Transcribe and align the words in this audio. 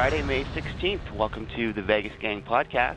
Friday, 0.00 0.22
May 0.22 0.44
16th. 0.44 1.12
Welcome 1.12 1.46
to 1.56 1.74
the 1.74 1.82
Vegas 1.82 2.14
Gang 2.22 2.40
podcast. 2.40 2.96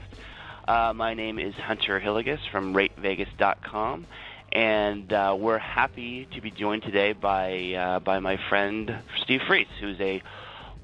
Uh, 0.66 0.94
my 0.96 1.14
name 1.14 1.38
is 1.38 1.54
Hunter 1.54 2.00
Hillegas 2.00 2.40
from 2.50 2.74
RateVegas.com, 2.74 4.08
and 4.54 5.12
uh, 5.12 5.36
we're 5.38 5.58
happy 5.58 6.30
to 6.34 6.40
be 6.40 6.50
joined 6.50 6.84
today 6.84 7.12
by 7.12 7.74
uh, 7.74 8.00
by 8.00 8.20
my 8.20 8.40
friend 8.48 9.00
Steve 9.22 9.42
Friess, 9.46 9.68
who's 9.82 10.00
a 10.00 10.24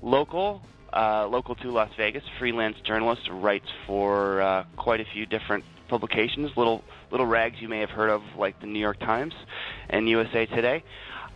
local 0.01 0.61
uh, 0.91 1.25
local 1.25 1.55
to 1.55 1.71
Las 1.71 1.91
Vegas 1.95 2.25
freelance 2.37 2.75
journalist, 2.83 3.29
writes 3.31 3.69
for 3.87 4.41
uh, 4.41 4.65
quite 4.75 4.99
a 4.99 5.05
few 5.05 5.25
different 5.25 5.63
publications, 5.87 6.51
little 6.57 6.83
little 7.11 7.27
rags 7.27 7.61
you 7.61 7.69
may 7.69 7.79
have 7.79 7.91
heard 7.91 8.09
of, 8.09 8.23
like 8.37 8.59
the 8.59 8.67
New 8.67 8.79
York 8.79 8.99
Times 8.99 9.33
and 9.89 10.09
USA 10.09 10.45
Today. 10.45 10.83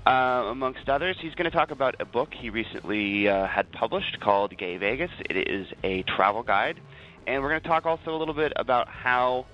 Uh, 0.05 0.48
amongst 0.48 0.89
others, 0.89 1.16
he's 1.21 1.34
going 1.35 1.49
to 1.49 1.55
talk 1.55 1.71
about 1.71 1.95
a 1.99 2.05
book 2.05 2.34
he 2.34 2.49
recently 2.49 3.30
uh, 3.30 3.48
had 3.48 3.71
published 3.71 4.20
called 4.20 4.55
Gay 4.57 4.75
Vegas. 4.75 5.11
It 5.30 5.48
is 5.48 5.67
a 5.84 6.03
travel 6.03 6.44
guide, 6.44 6.80
and 7.25 7.41
we're 7.41 7.49
going 7.49 7.61
to 7.61 7.67
talk 7.67 7.85
also 7.85 8.13
a 8.13 8.17
little 8.17 8.34
bit 8.34 8.52
about 8.58 8.89
how 8.89 9.45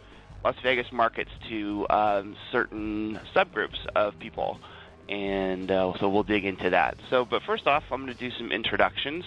Las 0.43 0.55
Vegas 0.63 0.91
markets 0.91 1.29
to 1.49 1.85
um, 1.91 2.35
certain 2.51 3.19
subgroups 3.35 3.85
of 3.95 4.17
people, 4.17 4.59
and 5.07 5.69
uh, 5.69 5.93
so 5.99 6.09
we'll 6.09 6.23
dig 6.23 6.45
into 6.45 6.71
that. 6.71 6.97
So, 7.11 7.25
but 7.25 7.43
first 7.43 7.67
off, 7.67 7.83
I'm 7.91 8.03
going 8.03 8.13
to 8.13 8.19
do 8.19 8.31
some 8.35 8.51
introductions. 8.51 9.25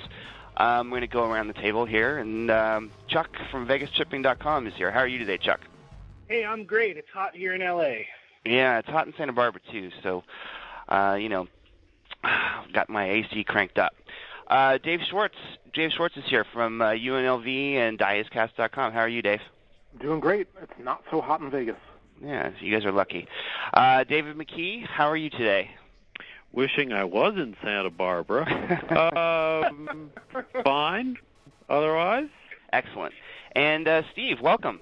Um, 0.56 0.90
we're 0.90 0.98
going 0.98 1.08
to 1.08 1.14
go 1.14 1.30
around 1.30 1.46
the 1.46 1.54
table 1.54 1.84
here, 1.84 2.18
and 2.18 2.50
um, 2.50 2.90
Chuck 3.06 3.30
from 3.52 3.68
VegasTripping.com 3.68 4.66
is 4.66 4.74
here. 4.74 4.90
How 4.90 5.00
are 5.00 5.08
you 5.08 5.18
today, 5.18 5.38
Chuck? 5.38 5.60
Hey, 6.26 6.44
I'm 6.44 6.64
great. 6.64 6.96
It's 6.96 7.10
hot 7.10 7.36
here 7.36 7.54
in 7.54 7.60
LA. 7.60 8.06
Yeah, 8.44 8.78
it's 8.78 8.88
hot 8.88 9.06
in 9.06 9.14
Santa 9.16 9.32
Barbara 9.32 9.60
too. 9.70 9.90
So 10.02 10.24
uh, 10.88 11.16
you 11.18 11.28
know, 11.28 11.48
got 12.72 12.88
my 12.88 13.10
AC 13.10 13.44
cranked 13.44 13.78
up. 13.78 13.94
Uh, 14.48 14.78
Dave 14.78 15.00
Schwartz. 15.08 15.36
Dave 15.72 15.90
Schwartz 15.92 16.16
is 16.16 16.24
here 16.28 16.44
from 16.52 16.82
uh, 16.82 16.90
UNLV 16.90 17.74
and 17.74 17.98
DiasCast.com. 17.98 18.92
How 18.92 19.00
are 19.00 19.08
you, 19.08 19.22
Dave? 19.22 19.40
Doing 20.00 20.20
great. 20.20 20.48
It's 20.62 20.72
not 20.78 21.02
so 21.10 21.20
hot 21.20 21.40
in 21.40 21.50
Vegas. 21.50 21.76
Yeah, 22.22 22.50
so 22.50 22.54
you 22.64 22.72
guys 22.76 22.84
are 22.84 22.92
lucky. 22.92 23.26
Uh, 23.74 24.04
David 24.04 24.36
McKee, 24.36 24.86
how 24.86 25.06
are 25.06 25.16
you 25.16 25.30
today? 25.30 25.70
Wishing 26.52 26.92
I 26.92 27.04
was 27.04 27.34
in 27.36 27.56
Santa 27.62 27.90
Barbara. 27.90 28.44
um, 29.66 30.10
fine. 30.64 31.16
Otherwise, 31.68 32.28
excellent. 32.72 33.14
And 33.52 33.88
uh, 33.88 34.02
Steve, 34.12 34.40
welcome. 34.40 34.80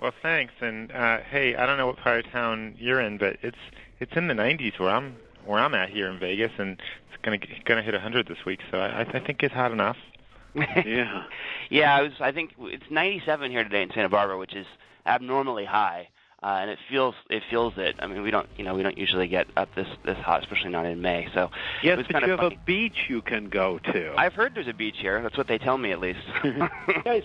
Well, 0.00 0.12
thanks. 0.22 0.52
And 0.60 0.92
uh, 0.92 1.18
hey, 1.20 1.56
I 1.56 1.66
don't 1.66 1.78
know 1.78 1.86
what 1.86 1.96
part 1.96 2.24
of 2.24 2.32
town 2.32 2.74
you're 2.78 3.00
in, 3.00 3.18
but 3.18 3.38
it's 3.42 3.56
it's 4.00 4.12
in 4.16 4.28
the 4.28 4.34
90s 4.34 4.78
where 4.78 4.90
I'm 4.90 5.16
where 5.44 5.58
I'm 5.58 5.74
at 5.74 5.90
here 5.90 6.08
in 6.08 6.18
Vegas, 6.18 6.52
and 6.58 6.72
it's 6.72 7.22
gonna 7.22 7.38
gonna 7.64 7.82
hit 7.82 7.94
100 7.94 8.28
this 8.28 8.44
week. 8.44 8.60
So 8.70 8.78
I, 8.78 9.00
I 9.00 9.20
think 9.20 9.42
it's 9.42 9.54
hot 9.54 9.72
enough. 9.72 9.96
yeah. 10.54 11.24
yeah, 11.70 11.94
I 11.94 12.02
was. 12.02 12.12
I 12.20 12.32
think 12.32 12.52
it's 12.58 12.90
97 12.90 13.50
here 13.50 13.62
today 13.62 13.82
in 13.82 13.90
Santa 13.90 14.08
Barbara, 14.08 14.38
which 14.38 14.54
is 14.54 14.66
abnormally 15.04 15.66
high, 15.66 16.08
uh, 16.42 16.58
and 16.60 16.70
it 16.70 16.78
feels 16.88 17.14
it 17.28 17.42
feels 17.50 17.74
it. 17.76 17.96
I 17.98 18.06
mean, 18.06 18.22
we 18.22 18.30
don't 18.30 18.48
you 18.56 18.64
know 18.64 18.74
we 18.74 18.82
don't 18.82 18.96
usually 18.96 19.28
get 19.28 19.46
up 19.56 19.74
this 19.74 19.88
this 20.04 20.16
hot, 20.18 20.42
especially 20.42 20.70
not 20.70 20.86
in 20.86 21.02
May. 21.02 21.28
So 21.34 21.50
yes, 21.82 22.02
but 22.10 22.22
you 22.22 22.30
have 22.30 22.40
funny. 22.40 22.54
a 22.54 22.66
beach 22.66 23.06
you 23.08 23.20
can 23.20 23.48
go 23.50 23.78
to. 23.78 24.14
I've 24.16 24.32
heard 24.32 24.54
there's 24.54 24.68
a 24.68 24.72
beach 24.72 24.96
here. 24.98 25.20
That's 25.22 25.36
what 25.36 25.46
they 25.46 25.58
tell 25.58 25.76
me 25.76 25.92
at 25.92 26.00
least. 26.00 26.20
guys, 27.04 27.24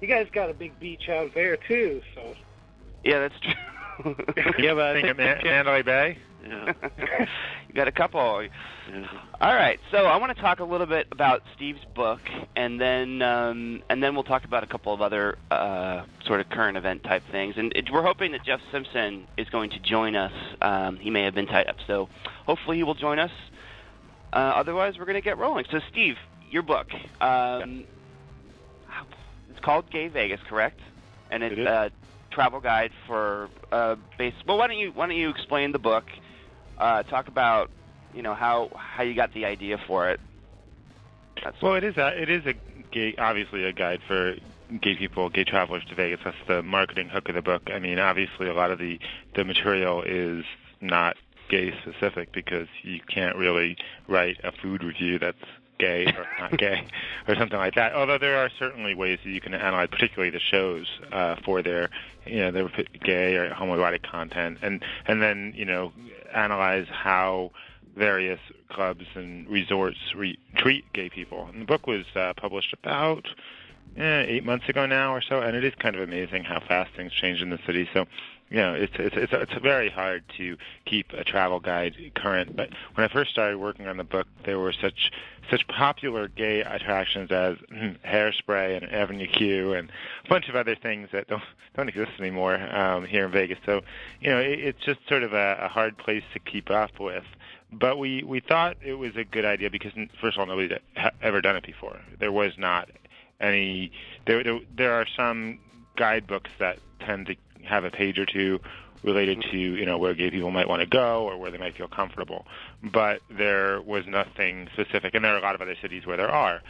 you 0.00 0.08
guys 0.08 0.26
got 0.32 0.50
a 0.50 0.54
big 0.54 0.78
beach 0.78 1.08
out 1.08 1.34
there 1.34 1.56
too, 1.56 2.02
so. 2.14 2.34
Yeah, 3.04 3.20
that's 3.20 3.40
true. 3.40 4.14
yeah, 4.58 4.74
but 4.74 4.84
I 4.84 4.92
think, 4.94 5.06
think 5.06 5.16
Man- 5.16 5.40
Mandalay 5.44 5.82
Bay. 5.82 6.18
Yeah. 6.46 6.72
you 7.68 7.74
got 7.74 7.88
a 7.88 7.92
couple. 7.92 8.42
Yeah. 8.42 9.06
All 9.40 9.54
right, 9.54 9.80
so 9.90 10.06
I 10.06 10.16
want 10.18 10.34
to 10.34 10.40
talk 10.40 10.60
a 10.60 10.64
little 10.64 10.86
bit 10.86 11.08
about 11.10 11.42
Steve's 11.54 11.84
book, 11.94 12.20
and 12.54 12.80
then 12.80 13.22
um, 13.22 13.82
and 13.90 14.02
then 14.02 14.14
we'll 14.14 14.24
talk 14.24 14.44
about 14.44 14.62
a 14.62 14.66
couple 14.66 14.92
of 14.92 15.00
other 15.02 15.38
uh, 15.50 16.04
sort 16.24 16.40
of 16.40 16.48
current 16.50 16.76
event 16.76 17.02
type 17.04 17.22
things. 17.30 17.54
And 17.56 17.72
it, 17.74 17.90
we're 17.90 18.02
hoping 18.02 18.32
that 18.32 18.44
Jeff 18.44 18.60
Simpson 18.70 19.26
is 19.36 19.48
going 19.48 19.70
to 19.70 19.78
join 19.80 20.14
us. 20.14 20.32
Um, 20.60 20.96
he 20.96 21.10
may 21.10 21.22
have 21.22 21.34
been 21.34 21.46
tied 21.46 21.66
up, 21.66 21.76
so 21.86 22.08
hopefully 22.46 22.76
he 22.76 22.82
will 22.82 22.94
join 22.94 23.18
us. 23.18 23.32
Uh, 24.32 24.36
otherwise, 24.36 24.98
we're 24.98 25.04
going 25.04 25.14
to 25.14 25.20
get 25.20 25.38
rolling. 25.38 25.64
So, 25.70 25.80
Steve, 25.90 26.16
your 26.50 26.62
book. 26.62 26.88
Um, 27.20 27.84
it's 29.56 29.64
called 29.64 29.90
Gay 29.90 30.08
Vegas, 30.08 30.40
correct? 30.48 30.80
And 31.30 31.42
it's 31.42 31.58
it 31.58 31.66
uh, 31.66 31.88
travel 32.30 32.60
guide 32.60 32.92
for 33.06 33.48
uh, 33.72 33.96
base. 34.18 34.34
Well, 34.46 34.58
why 34.58 34.66
don't 34.66 34.78
you 34.78 34.92
why 34.92 35.06
don't 35.06 35.16
you 35.16 35.30
explain 35.30 35.72
the 35.72 35.78
book? 35.78 36.04
Uh, 36.78 37.02
talk 37.04 37.28
about 37.28 37.70
you 38.14 38.22
know 38.22 38.34
how 38.34 38.70
how 38.76 39.02
you 39.02 39.14
got 39.14 39.32
the 39.32 39.46
idea 39.46 39.78
for 39.86 40.10
it. 40.10 40.20
That's 41.42 41.60
well, 41.62 41.74
it 41.74 41.84
is 41.84 41.96
a, 41.96 42.20
it 42.20 42.28
is 42.28 42.44
a 42.44 42.54
gay, 42.92 43.14
obviously 43.16 43.64
a 43.64 43.72
guide 43.72 44.00
for 44.06 44.34
gay 44.80 44.96
people, 44.96 45.30
gay 45.30 45.44
travelers 45.44 45.84
to 45.86 45.94
Vegas. 45.94 46.20
That's 46.22 46.36
the 46.46 46.62
marketing 46.62 47.08
hook 47.08 47.28
of 47.30 47.34
the 47.34 47.42
book. 47.42 47.70
I 47.72 47.78
mean, 47.78 47.98
obviously, 47.98 48.48
a 48.48 48.54
lot 48.54 48.70
of 48.70 48.78
the 48.78 49.00
the 49.34 49.44
material 49.44 50.02
is 50.02 50.44
not 50.82 51.16
gay 51.48 51.72
specific 51.80 52.30
because 52.32 52.68
you 52.82 53.00
can't 53.08 53.36
really 53.36 53.78
write 54.06 54.36
a 54.44 54.52
food 54.52 54.84
review 54.84 55.18
that's 55.18 55.38
gay 55.78 56.06
or 56.06 56.26
not 56.38 56.56
gay 56.58 56.86
or 57.28 57.34
something 57.36 57.58
like 57.58 57.74
that. 57.74 57.94
Although 57.94 58.18
there 58.18 58.36
are 58.36 58.50
certainly 58.58 58.94
ways 58.94 59.18
that 59.24 59.30
you 59.30 59.40
can 59.40 59.54
analyze, 59.54 59.88
particularly 59.90 60.30
the 60.30 60.40
shows 60.40 60.86
uh, 61.12 61.36
for 61.44 61.62
their 61.62 61.90
you 62.24 62.38
know 62.38 62.50
their 62.50 62.68
gay 63.02 63.36
or 63.36 63.50
homoerotic 63.50 64.02
content, 64.02 64.58
and 64.62 64.84
and 65.06 65.22
then 65.22 65.52
you 65.56 65.64
know 65.64 65.92
analyze 66.34 66.86
how 66.90 67.50
various 67.96 68.40
clubs 68.68 69.04
and 69.14 69.48
resorts 69.48 69.98
re- 70.14 70.38
treat 70.56 70.84
gay 70.92 71.08
people. 71.08 71.48
And 71.52 71.62
the 71.62 71.66
book 71.66 71.86
was 71.86 72.04
uh, 72.14 72.34
published 72.36 72.74
about 72.74 73.26
eh, 73.96 74.24
eight 74.28 74.44
months 74.44 74.68
ago 74.68 74.86
now 74.86 75.14
or 75.14 75.22
so, 75.22 75.40
and 75.40 75.56
it 75.56 75.64
is 75.64 75.74
kind 75.78 75.96
of 75.96 76.02
amazing 76.02 76.44
how 76.44 76.60
fast 76.60 76.94
things 76.94 77.12
change 77.12 77.40
in 77.40 77.50
the 77.50 77.58
city. 77.66 77.88
So 77.94 78.06
you 78.48 78.58
know, 78.58 78.74
it's 78.74 78.92
it's 78.96 79.16
it's 79.16 79.32
it's 79.32 79.54
very 79.62 79.90
hard 79.90 80.22
to 80.36 80.56
keep 80.84 81.12
a 81.12 81.24
travel 81.24 81.58
guide 81.58 81.96
current. 82.14 82.54
But 82.54 82.70
when 82.94 83.04
I 83.04 83.12
first 83.12 83.32
started 83.32 83.58
working 83.58 83.88
on 83.88 83.96
the 83.96 84.04
book, 84.04 84.28
there 84.44 84.58
were 84.58 84.72
such 84.72 85.10
such 85.50 85.66
popular 85.66 86.28
gay 86.28 86.60
attractions 86.60 87.30
as 87.32 87.56
mm, 87.72 87.96
Hairspray 88.04 88.76
and 88.76 88.92
Avenue 88.92 89.26
Q 89.26 89.72
and 89.74 89.90
a 90.24 90.28
bunch 90.28 90.48
of 90.48 90.54
other 90.54 90.76
things 90.76 91.08
that 91.12 91.26
don't 91.26 91.42
don't 91.76 91.88
exist 91.88 92.12
anymore 92.20 92.54
um, 92.54 93.04
here 93.04 93.26
in 93.26 93.32
Vegas. 93.32 93.58
So, 93.66 93.82
you 94.20 94.30
know, 94.30 94.38
it, 94.38 94.60
it's 94.60 94.80
just 94.84 95.00
sort 95.08 95.24
of 95.24 95.32
a, 95.32 95.58
a 95.62 95.68
hard 95.68 95.98
place 95.98 96.24
to 96.32 96.38
keep 96.38 96.70
up 96.70 97.00
with. 97.00 97.24
But 97.72 97.98
we 97.98 98.22
we 98.22 98.38
thought 98.38 98.76
it 98.80 98.94
was 98.94 99.16
a 99.16 99.24
good 99.24 99.44
idea 99.44 99.70
because 99.70 99.92
first 100.20 100.36
of 100.36 100.40
all, 100.40 100.46
nobody 100.46 100.76
had 100.94 101.14
ever 101.20 101.40
done 101.40 101.56
it 101.56 101.66
before. 101.66 102.00
There 102.20 102.32
was 102.32 102.52
not 102.56 102.90
any. 103.40 103.90
There 104.24 104.44
there, 104.44 104.60
there 104.76 104.92
are 104.92 105.06
some 105.16 105.58
guidebooks 105.96 106.50
that 106.60 106.78
tend 107.00 107.26
to 107.26 107.36
have 107.66 107.84
a 107.84 107.90
page 107.90 108.18
or 108.18 108.26
two 108.26 108.60
related 109.02 109.42
to 109.50 109.56
you 109.56 109.86
know 109.86 109.98
where 109.98 110.14
gay 110.14 110.30
people 110.30 110.50
might 110.50 110.68
want 110.68 110.80
to 110.80 110.86
go 110.86 111.24
or 111.24 111.38
where 111.38 111.50
they 111.50 111.58
might 111.58 111.76
feel 111.76 111.88
comfortable. 111.88 112.46
But 112.82 113.20
there 113.30 113.80
was 113.80 114.06
nothing 114.06 114.68
specific, 114.72 115.14
and 115.14 115.24
there 115.24 115.34
are 115.34 115.38
a 115.38 115.42
lot 115.42 115.54
of 115.54 115.62
other 115.62 115.76
cities 115.80 116.06
where 116.06 116.16
there 116.16 116.30
are 116.30 116.62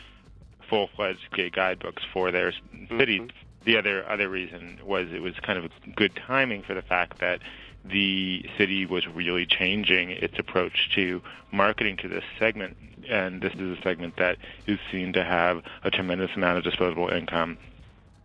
full-fledged 0.68 1.30
gay 1.32 1.50
guidebooks 1.50 2.02
for 2.12 2.30
their 2.32 2.52
cities. 2.98 3.22
Mm-hmm. 3.22 3.36
The 3.64 3.78
other 3.78 4.08
other 4.08 4.28
reason 4.28 4.78
was 4.84 5.08
it 5.12 5.22
was 5.22 5.34
kind 5.42 5.58
of 5.58 5.70
good 5.96 6.14
timing 6.14 6.62
for 6.62 6.74
the 6.74 6.82
fact 6.82 7.18
that 7.20 7.40
the 7.84 8.44
city 8.58 8.84
was 8.86 9.06
really 9.06 9.46
changing 9.46 10.10
its 10.10 10.38
approach 10.38 10.90
to 10.94 11.22
marketing 11.52 11.96
to 11.98 12.08
this 12.08 12.24
segment, 12.38 12.76
and 13.08 13.40
this 13.40 13.54
is 13.54 13.78
a 13.78 13.82
segment 13.82 14.16
that 14.16 14.38
is 14.66 14.78
seen 14.90 15.12
to 15.12 15.24
have 15.24 15.62
a 15.84 15.90
tremendous 15.90 16.30
amount 16.36 16.58
of 16.58 16.64
disposable 16.64 17.08
income 17.08 17.58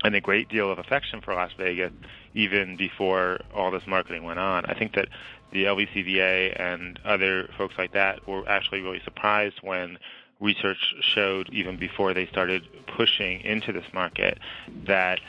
and 0.04 0.16
a 0.16 0.22
great 0.22 0.50
deal 0.50 0.72
of 0.72 0.80
affection 0.80 1.22
for 1.22 1.34
Las 1.34 1.52
Vegas 1.58 1.92
even 2.34 2.78
before 2.78 3.40
all 3.54 3.72
this 3.72 3.86
marketing 3.88 4.24
went 4.24 4.40
on. 4.40 4.66
I 4.66 4.74
think 4.74 4.94
that 4.96 5.08
the 5.52 5.66
LVCVA 5.66 6.60
and 6.60 7.00
other 7.04 7.50
folks 7.58 7.76
like 7.78 7.94
that 7.94 8.26
were 8.28 8.48
actually 8.48 8.82
really 8.82 9.02
surprised 9.04 9.60
when 9.62 9.98
research 10.42 10.96
showed 11.02 11.50
even 11.54 11.78
before 11.78 12.14
they 12.14 12.26
started 12.26 12.64
pushing 12.88 13.42
into 13.42 13.72
this 13.72 13.86
market 13.94 14.40
that 14.88 15.20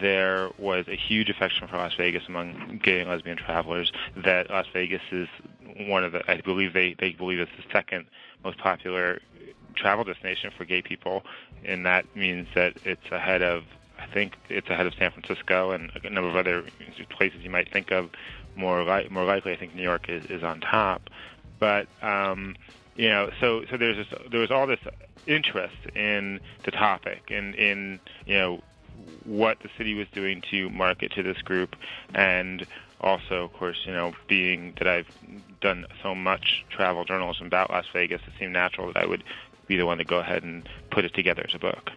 there 0.00 0.50
was 0.58 0.86
a 0.88 0.96
huge 0.96 1.28
affection 1.28 1.68
for 1.68 1.76
Las 1.76 1.92
Vegas 1.96 2.22
among 2.26 2.80
gay 2.82 3.00
and 3.00 3.10
lesbian 3.10 3.36
travelers 3.36 3.92
that 4.16 4.50
Las 4.50 4.66
Vegas 4.72 5.02
is 5.12 5.28
one 5.86 6.04
of 6.04 6.12
the 6.12 6.22
I 6.30 6.40
believe 6.40 6.72
they 6.72 6.96
they 6.98 7.10
believe 7.10 7.38
it's 7.38 7.50
the 7.56 7.70
second 7.70 8.06
most 8.42 8.58
popular 8.58 9.20
travel 9.76 10.04
destination 10.04 10.50
for 10.56 10.64
gay 10.64 10.80
people 10.82 11.22
and 11.64 11.84
that 11.84 12.04
means 12.16 12.48
that 12.54 12.74
it's 12.84 13.10
ahead 13.10 13.42
of 13.42 13.64
I 14.02 14.12
think 14.12 14.34
it's 14.48 14.68
ahead 14.68 14.86
of 14.86 14.94
San 14.98 15.10
Francisco 15.12 15.70
and 15.70 15.90
a 16.02 16.10
number 16.10 16.28
of 16.28 16.36
other 16.36 16.64
places 17.10 17.40
you 17.42 17.50
might 17.50 17.72
think 17.72 17.90
of. 17.90 18.10
More 18.56 18.82
li- 18.84 19.08
more 19.10 19.24
likely, 19.24 19.52
I 19.52 19.56
think 19.56 19.74
New 19.74 19.82
York 19.82 20.08
is, 20.08 20.24
is 20.26 20.42
on 20.42 20.60
top. 20.60 21.08
But 21.58 21.86
um, 22.02 22.56
you 22.96 23.08
know, 23.08 23.30
so 23.40 23.64
so 23.70 23.76
there's 23.76 23.96
this, 23.96 24.18
there 24.30 24.40
was 24.40 24.50
all 24.50 24.66
this 24.66 24.80
interest 25.26 25.76
in 25.94 26.40
the 26.64 26.70
topic 26.72 27.30
and 27.30 27.54
in 27.54 28.00
you 28.26 28.34
know 28.34 28.62
what 29.24 29.58
the 29.62 29.68
city 29.78 29.94
was 29.94 30.08
doing 30.12 30.42
to 30.50 30.68
market 30.70 31.12
to 31.12 31.22
this 31.22 31.40
group, 31.42 31.76
and 32.14 32.66
also, 33.00 33.44
of 33.44 33.52
course, 33.54 33.78
you 33.84 33.92
know, 33.92 34.12
being 34.28 34.74
that 34.78 34.86
I've 34.86 35.06
done 35.60 35.86
so 36.02 36.14
much 36.14 36.64
travel 36.70 37.04
journalism 37.04 37.46
about 37.46 37.70
Las 37.70 37.86
Vegas, 37.92 38.20
it 38.26 38.32
seemed 38.38 38.52
natural 38.52 38.92
that 38.92 38.96
I 38.96 39.06
would 39.06 39.24
be 39.66 39.76
the 39.76 39.86
one 39.86 39.98
to 39.98 40.04
go 40.04 40.18
ahead 40.18 40.42
and 40.42 40.68
put 40.90 41.04
it 41.04 41.14
together 41.14 41.44
as 41.48 41.54
a 41.54 41.58
book. 41.58 41.90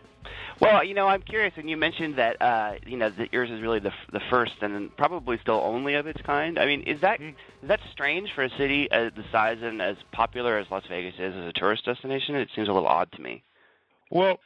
Well, 0.61 0.83
you 0.83 0.93
know, 0.93 1.07
I'm 1.07 1.21
curious, 1.21 1.53
and 1.57 1.69
you 1.69 1.75
mentioned 1.75 2.15
that 2.15 2.41
uh, 2.41 2.75
you 2.85 2.97
know 2.97 3.09
that 3.09 3.33
yours 3.33 3.49
is 3.49 3.61
really 3.61 3.79
the 3.79 3.91
the 4.13 4.21
first 4.29 4.53
and 4.61 4.95
probably 4.95 5.37
still 5.41 5.61
only 5.63 5.95
of 5.95 6.07
its 6.07 6.21
kind. 6.21 6.57
I 6.57 6.65
mean, 6.65 6.83
is 6.83 7.01
that 7.01 7.19
mm. 7.19 7.29
is 7.61 7.67
that 7.67 7.81
strange 7.91 8.31
for 8.33 8.43
a 8.43 8.49
city 8.49 8.89
as 8.89 9.11
the 9.15 9.25
size 9.31 9.57
and 9.61 9.81
as 9.81 9.97
popular 10.11 10.57
as 10.57 10.67
Las 10.71 10.83
Vegas 10.89 11.15
is 11.15 11.35
as 11.35 11.45
a 11.45 11.53
tourist 11.53 11.85
destination? 11.85 12.35
It 12.35 12.49
seems 12.55 12.69
a 12.69 12.73
little 12.73 12.87
odd 12.87 13.11
to 13.13 13.21
me. 13.21 13.43
Well, 14.09 14.39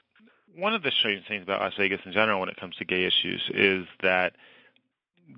one 0.56 0.74
of 0.74 0.82
the 0.82 0.92
strange 0.92 1.28
things 1.28 1.44
about 1.44 1.62
Las 1.62 1.74
Vegas 1.78 2.02
in 2.06 2.12
general 2.12 2.40
when 2.40 2.50
it 2.50 2.58
comes 2.58 2.76
to 2.78 2.86
gay 2.86 3.06
issues 3.06 3.50
is 3.54 3.86
that 4.02 4.34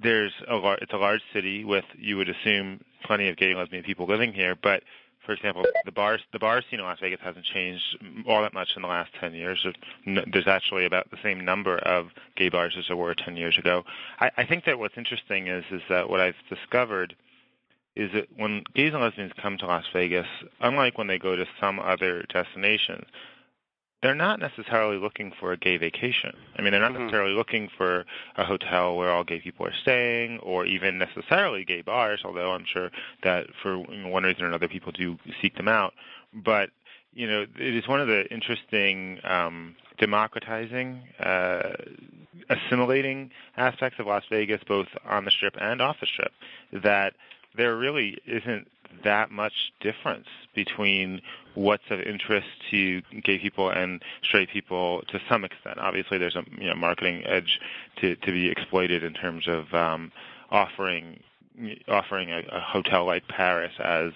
there's 0.02 0.34
a 0.48 0.56
lar- 0.56 0.80
it's 0.82 0.94
a 0.94 0.98
large 0.98 1.22
city 1.34 1.66
with 1.66 1.86
you 1.98 2.16
would 2.18 2.30
assume 2.30 2.82
plenty 3.04 3.28
of 3.28 3.36
gay 3.36 3.52
and 3.52 3.60
lesbian 3.60 3.84
people 3.84 4.06
living 4.06 4.34
here, 4.34 4.56
but 4.56 4.84
for 5.26 5.34
example, 5.34 5.66
the 5.86 5.92
bar 5.92 6.18
the 6.34 6.40
bar 6.40 6.62
scene 6.62 6.80
in 6.80 6.86
Las 6.86 7.00
Vegas 7.00 7.20
hasn't 7.22 7.46
changed 7.46 7.98
all 8.28 8.42
that 8.42 8.54
much 8.54 8.76
in 8.76 8.82
the 8.82 8.88
last 8.88 9.12
10 9.20 9.34
years. 9.34 9.66
There's 10.06 10.48
actually 10.48 10.86
about 10.86 11.12
the 11.12 11.18
same 11.22 11.44
number 11.44 11.78
of 11.78 12.08
gay 12.36 12.50
bars 12.50 12.76
as 12.78 12.86
there 12.88 12.98
were 12.98 13.14
10 13.14 13.38
years 13.38 13.58
ago. 13.58 13.84
I, 14.20 14.32
I 14.38 14.46
think 14.46 14.66
that 14.66 14.80
what's 14.80 14.98
interesting 14.98 15.48
is 15.48 15.64
is 15.72 15.82
that 15.90 16.10
what 16.10 16.20
I've 16.20 16.36
discovered 16.50 17.16
is 17.96 18.12
that 18.14 18.28
when 18.36 18.64
gays 18.74 18.94
and 18.94 19.02
lesbians 19.02 19.34
come 19.42 19.58
to 19.58 19.66
Las 19.66 19.86
Vegas, 19.94 20.28
unlike 20.60 20.98
when 20.98 21.08
they 21.08 21.20
go 21.20 21.36
to 21.36 21.46
some 21.60 21.80
other 21.80 22.24
destinations, 22.34 23.06
they're 24.02 24.16
not 24.16 24.40
necessarily 24.40 24.98
looking 24.98 25.32
for 25.40 25.52
a 25.52 25.58
gay 25.58 25.78
vacation. 25.78 26.36
I 26.58 26.62
mean, 26.62 26.72
they're 26.72 26.82
not 26.82 26.92
mm-hmm. 26.92 27.04
necessarily 27.04 27.34
looking 27.34 27.70
for 27.78 28.06
a 28.36 28.44
hotel 28.44 28.98
where 28.98 29.12
all 29.12 29.24
gay 29.24 29.40
people 29.40 29.66
are 29.66 29.74
staying, 29.82 30.40
or 30.40 30.66
even 30.66 30.98
necessarily 30.98 31.64
gay 31.64 31.82
bars. 31.82 32.22
Although 32.26 32.52
I'm 32.52 32.66
sure 32.66 32.90
that 33.24 33.48
for 33.62 33.78
one 33.78 34.24
reason 34.24 34.44
or 34.44 34.48
another, 34.48 34.68
people 34.68 34.92
do 34.92 35.18
seek 35.42 35.56
them 35.56 35.68
out. 35.68 35.94
But 36.34 36.72
you 37.14 37.28
know, 37.28 37.42
it 37.42 37.76
is 37.76 37.88
one 37.88 38.00
of 38.00 38.08
the 38.08 38.26
interesting 38.32 39.20
um, 39.24 39.76
democratizing, 39.98 41.04
uh, 41.20 41.74
assimilating 42.50 43.32
aspects 43.58 44.00
of 44.00 44.08
Las 44.08 44.24
Vegas, 44.30 44.62
both 44.68 44.88
on 45.06 45.26
the 45.26 45.32
strip 45.32 45.56
and 45.60 45.82
off 45.82 45.98
the 46.00 46.08
strip, 46.08 46.32
that 46.72 47.14
there 47.56 47.76
really 47.76 48.18
isn't 48.26 48.68
that 49.04 49.32
much 49.32 49.72
difference 49.80 50.28
between 50.56 51.22
what's 51.54 51.84
of 51.90 52.00
interest 52.00 52.48
to 52.70 53.02
gay 53.24 53.40
people 53.40 53.70
and 53.70 54.02
straight 54.24 54.50
people 54.50 55.02
to 55.10 55.20
some 55.30 55.44
extent. 55.44 55.78
Obviously, 55.80 56.18
there's 56.18 56.36
a 56.36 56.44
you 56.58 56.68
know, 56.68 56.76
marketing 56.76 57.24
edge 57.26 57.60
to, 57.98 58.16
to 58.18 58.32
be 58.32 58.50
exploited 58.50 59.04
in 59.04 59.14
terms 59.14 59.48
of 59.48 59.74
um, 59.74 60.12
offering 60.50 61.20
offering 61.90 62.32
a, 62.32 62.40
a 62.50 62.60
hotel 62.62 63.06
like 63.06 63.28
Paris 63.28 63.74
as 63.84 64.14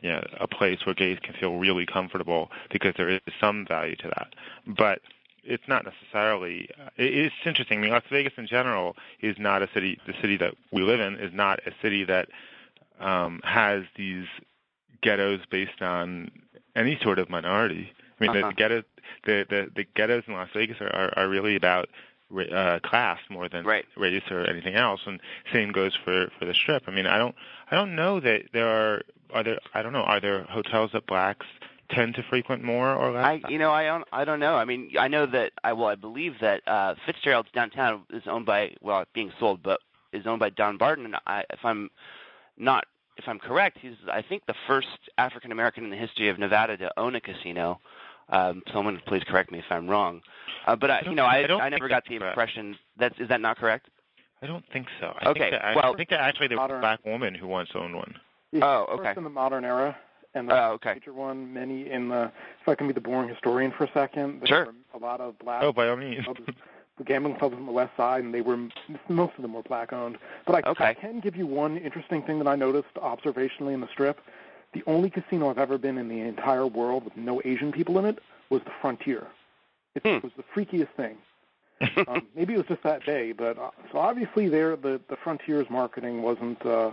you 0.00 0.10
know, 0.10 0.24
a 0.40 0.48
place 0.48 0.78
where 0.86 0.94
gays 0.94 1.18
can 1.22 1.34
feel 1.34 1.56
really 1.56 1.84
comfortable 1.84 2.50
because 2.70 2.94
there 2.96 3.08
is 3.08 3.20
some 3.40 3.66
value 3.66 3.96
to 3.96 4.08
that. 4.08 4.34
But 4.66 5.00
it's 5.44 5.66
not 5.66 5.84
necessarily. 5.84 6.68
It's 6.96 7.34
interesting. 7.44 7.78
I 7.78 7.82
mean, 7.82 7.90
Las 7.90 8.02
Vegas 8.10 8.34
in 8.36 8.46
general 8.46 8.96
is 9.20 9.36
not 9.38 9.62
a 9.62 9.68
city. 9.72 9.98
The 10.06 10.14
city 10.20 10.36
that 10.36 10.54
we 10.72 10.82
live 10.82 11.00
in 11.00 11.16
is 11.16 11.32
not 11.32 11.60
a 11.66 11.72
city 11.82 12.04
that 12.04 12.28
um, 13.00 13.40
has 13.44 13.84
these 13.96 14.26
ghettos 15.02 15.40
based 15.50 15.82
on 15.82 16.30
any 16.74 16.98
sort 17.02 17.18
of 17.18 17.30
minority. 17.30 17.92
I 18.20 18.24
mean, 18.24 18.36
uh-huh. 18.36 18.48
the, 18.48 18.54
ghetto, 18.54 18.82
the, 19.24 19.46
the 19.48 19.70
the 19.74 19.84
ghettos 19.94 20.24
in 20.26 20.34
Las 20.34 20.48
Vegas 20.54 20.80
are 20.80 20.92
are, 20.92 21.12
are 21.16 21.28
really 21.28 21.56
about 21.56 21.88
uh, 22.52 22.78
class 22.82 23.18
more 23.30 23.48
than 23.48 23.64
right. 23.64 23.86
race 23.96 24.22
or 24.30 24.44
anything 24.48 24.74
else, 24.74 25.00
and 25.06 25.20
same 25.52 25.72
goes 25.72 25.96
for 26.04 26.28
for 26.38 26.44
the 26.44 26.54
Strip. 26.54 26.84
I 26.86 26.90
mean, 26.90 27.06
I 27.06 27.18
don't 27.18 27.34
I 27.70 27.76
don't 27.76 27.94
know 27.94 28.20
that 28.20 28.48
there 28.52 28.68
are 28.68 29.02
are 29.32 29.42
there 29.42 29.58
I 29.74 29.82
don't 29.82 29.92
know 29.92 30.02
are 30.02 30.20
there 30.20 30.44
hotels 30.44 30.90
that 30.92 31.06
blacks 31.06 31.46
tend 31.90 32.14
to 32.16 32.22
frequent 32.22 32.62
more 32.62 32.94
or 32.94 33.12
less? 33.12 33.24
I 33.24 33.42
you 33.48 33.58
know 33.58 33.70
I 33.70 33.84
don't 33.84 34.04
I 34.12 34.24
don't 34.24 34.40
know. 34.40 34.56
I 34.56 34.64
mean 34.64 34.92
I 34.98 35.08
know 35.08 35.26
that 35.26 35.52
I 35.64 35.72
well 35.72 35.88
I 35.88 35.94
believe 35.94 36.34
that 36.40 36.62
uh 36.66 36.94
Fitzgerald's 37.06 37.50
downtown 37.52 38.02
is 38.10 38.22
owned 38.26 38.46
by 38.46 38.76
well 38.80 39.04
being 39.14 39.32
sold 39.38 39.62
but 39.62 39.80
is 40.12 40.26
owned 40.26 40.40
by 40.40 40.50
Don 40.50 40.76
Barden 40.76 41.06
and 41.06 41.16
I 41.26 41.44
if 41.50 41.64
I'm 41.64 41.90
not 42.58 42.84
if 43.16 43.24
I'm 43.26 43.38
correct, 43.38 43.78
he's 43.80 43.96
I 44.10 44.22
think 44.22 44.46
the 44.46 44.54
first 44.66 44.88
African 45.18 45.52
American 45.52 45.84
in 45.84 45.90
the 45.90 45.96
history 45.96 46.28
of 46.28 46.38
Nevada 46.38 46.76
to 46.76 46.90
own 46.98 47.14
a 47.16 47.20
casino. 47.20 47.80
Um, 48.30 48.62
someone 48.72 49.00
please 49.06 49.22
correct 49.26 49.50
me 49.50 49.58
if 49.58 49.64
I'm 49.70 49.88
wrong. 49.88 50.20
Uh, 50.66 50.76
but 50.76 50.90
I, 50.90 50.98
I 50.98 51.08
you 51.08 51.14
know, 51.14 51.24
I, 51.24 51.42
I, 51.44 51.64
I 51.64 51.68
never 51.70 51.88
got 51.88 52.04
the 52.06 52.16
impression 52.16 52.76
that 52.98 53.12
is 53.14 53.22
is 53.22 53.28
that 53.28 53.40
not 53.40 53.58
correct. 53.58 53.88
I 54.42 54.46
don't 54.46 54.64
think 54.72 54.86
so. 55.00 55.14
I 55.20 55.30
okay. 55.30 55.50
Think 55.50 55.52
that, 55.52 55.76
well, 55.76 55.92
I 55.92 55.96
think 55.96 56.10
that 56.10 56.20
actually 56.20 56.48
there 56.48 56.58
was 56.58 56.70
a 56.72 56.78
black 56.78 57.04
woman 57.04 57.34
who 57.34 57.48
once 57.48 57.70
owned 57.74 57.96
one. 57.96 58.14
Yeah, 58.52 58.64
oh, 58.64 58.86
okay. 58.94 59.04
First 59.04 59.18
in 59.18 59.24
the 59.24 59.30
modern 59.30 59.64
era, 59.64 59.96
and 60.34 60.48
the 60.48 60.54
oh, 60.54 60.72
okay. 60.74 60.92
future 60.92 61.12
one. 61.12 61.52
Many 61.52 61.90
in 61.90 62.08
the. 62.08 62.30
If 62.60 62.68
I 62.68 62.74
can 62.74 62.86
be 62.86 62.92
the 62.92 63.00
boring 63.00 63.28
historian 63.28 63.72
for 63.76 63.84
a 63.84 63.92
second, 63.92 64.40
there 64.40 64.46
sure. 64.46 64.74
a 64.94 64.98
lot 64.98 65.20
of 65.20 65.38
black. 65.38 65.62
Oh, 65.62 65.72
by 65.72 65.88
all 65.88 65.96
means 65.96 66.24
the 66.98 67.04
gambling 67.04 67.36
clubs 67.36 67.56
on 67.56 67.66
the 67.66 67.72
west 67.72 67.96
side, 67.96 68.24
and 68.24 68.34
they 68.34 68.40
were 68.40 68.56
most 69.08 69.32
of 69.36 69.42
them 69.42 69.54
were 69.54 69.62
black 69.62 69.92
owned. 69.92 70.18
But 70.46 70.66
I, 70.66 70.70
okay. 70.70 70.84
I 70.84 70.94
can 70.94 71.20
give 71.20 71.36
you 71.36 71.46
one 71.46 71.76
interesting 71.78 72.22
thing 72.22 72.38
that 72.38 72.48
I 72.48 72.56
noticed 72.56 72.94
observationally 72.96 73.72
in 73.72 73.80
the 73.80 73.88
strip. 73.88 74.20
The 74.74 74.82
only 74.86 75.08
casino 75.08 75.48
I've 75.48 75.58
ever 75.58 75.78
been 75.78 75.96
in 75.96 76.08
the 76.08 76.20
entire 76.20 76.66
world 76.66 77.04
with 77.04 77.16
no 77.16 77.40
Asian 77.44 77.72
people 77.72 77.98
in 77.98 78.04
it 78.04 78.18
was 78.50 78.60
the 78.64 78.72
Frontier. 78.80 79.26
It 79.94 80.02
hmm. 80.04 80.26
was 80.26 80.32
the 80.36 80.44
freakiest 80.54 80.90
thing. 80.96 81.16
um, 82.08 82.26
maybe 82.34 82.54
it 82.54 82.58
was 82.58 82.66
just 82.66 82.82
that 82.82 83.04
day, 83.06 83.32
but 83.32 83.56
uh, 83.56 83.70
so 83.92 83.98
obviously 83.98 84.48
there 84.48 84.74
the 84.76 85.00
the 85.08 85.16
Frontier's 85.16 85.70
marketing 85.70 86.22
wasn't 86.22 86.64
uh, 86.66 86.90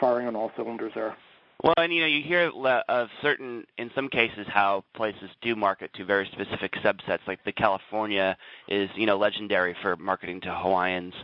firing 0.00 0.26
on 0.26 0.34
all 0.34 0.50
cylinders 0.56 0.92
there. 0.94 1.16
Well, 1.62 1.74
and 1.76 1.92
you 1.92 2.00
know, 2.00 2.06
you 2.06 2.22
hear 2.22 2.52
of 2.88 3.08
certain, 3.20 3.64
in 3.78 3.90
some 3.92 4.08
cases, 4.08 4.46
how 4.48 4.84
places 4.94 5.28
do 5.42 5.56
market 5.56 5.92
to 5.94 6.04
very 6.04 6.26
specific 6.30 6.74
subsets. 6.84 7.26
Like 7.26 7.42
the 7.44 7.50
California 7.52 8.36
is, 8.68 8.88
you 8.94 9.06
know, 9.06 9.18
legendary 9.18 9.74
for 9.82 9.96
marketing 9.96 10.40
to 10.42 10.54
Hawaiians 10.54 11.14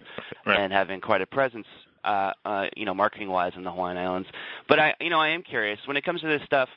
right. 0.44 0.58
and 0.58 0.72
having 0.72 1.00
quite 1.00 1.22
a 1.22 1.26
presence, 1.26 1.66
uh, 2.02 2.32
uh, 2.44 2.66
you 2.76 2.84
know, 2.84 2.94
marketing-wise 2.94 3.52
in 3.54 3.62
the 3.62 3.70
Hawaiian 3.70 3.96
Islands. 3.96 4.28
But 4.68 4.80
I, 4.80 4.94
you 5.00 5.08
know, 5.08 5.20
I 5.20 5.28
am 5.28 5.42
curious 5.42 5.78
when 5.86 5.96
it 5.96 6.04
comes 6.04 6.20
to 6.22 6.26
this 6.26 6.42
stuff. 6.42 6.68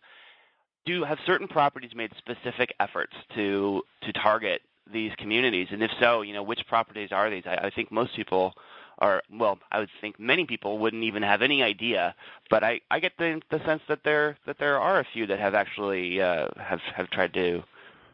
Do 0.85 1.03
have 1.03 1.17
certain 1.25 1.47
properties 1.47 1.95
made 1.95 2.11
specific 2.17 2.75
efforts 2.79 3.13
to 3.35 3.81
to 4.03 4.13
target 4.13 4.61
these 4.89 5.11
communities, 5.17 5.67
and 5.71 5.81
if 5.83 5.91
so, 5.99 6.21
you 6.21 6.31
know, 6.31 6.43
which 6.43 6.65
properties 6.67 7.11
are 7.11 7.29
these? 7.29 7.43
I, 7.45 7.55
I 7.55 7.69
think 7.71 7.91
most 7.91 8.15
people 8.15 8.53
or 8.99 9.21
well, 9.31 9.59
I 9.71 9.79
would 9.79 9.89
think 10.01 10.19
many 10.19 10.45
people 10.45 10.77
wouldn't 10.79 11.03
even 11.03 11.23
have 11.23 11.41
any 11.41 11.63
idea. 11.63 12.15
But 12.49 12.63
I, 12.63 12.81
I 12.89 12.99
get 12.99 13.13
the 13.17 13.41
the 13.49 13.63
sense 13.65 13.81
that 13.87 14.03
there 14.03 14.37
that 14.45 14.57
there 14.59 14.79
are 14.79 14.99
a 14.99 15.05
few 15.13 15.27
that 15.27 15.39
have 15.39 15.53
actually 15.53 16.21
uh, 16.21 16.47
have 16.57 16.81
have 16.95 17.09
tried 17.09 17.33
to 17.33 17.63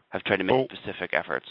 have 0.09 0.23
tried 0.23 0.37
to 0.37 0.43
make 0.43 0.55
oh. 0.71 0.75
specific 0.75 1.11
efforts. 1.13 1.47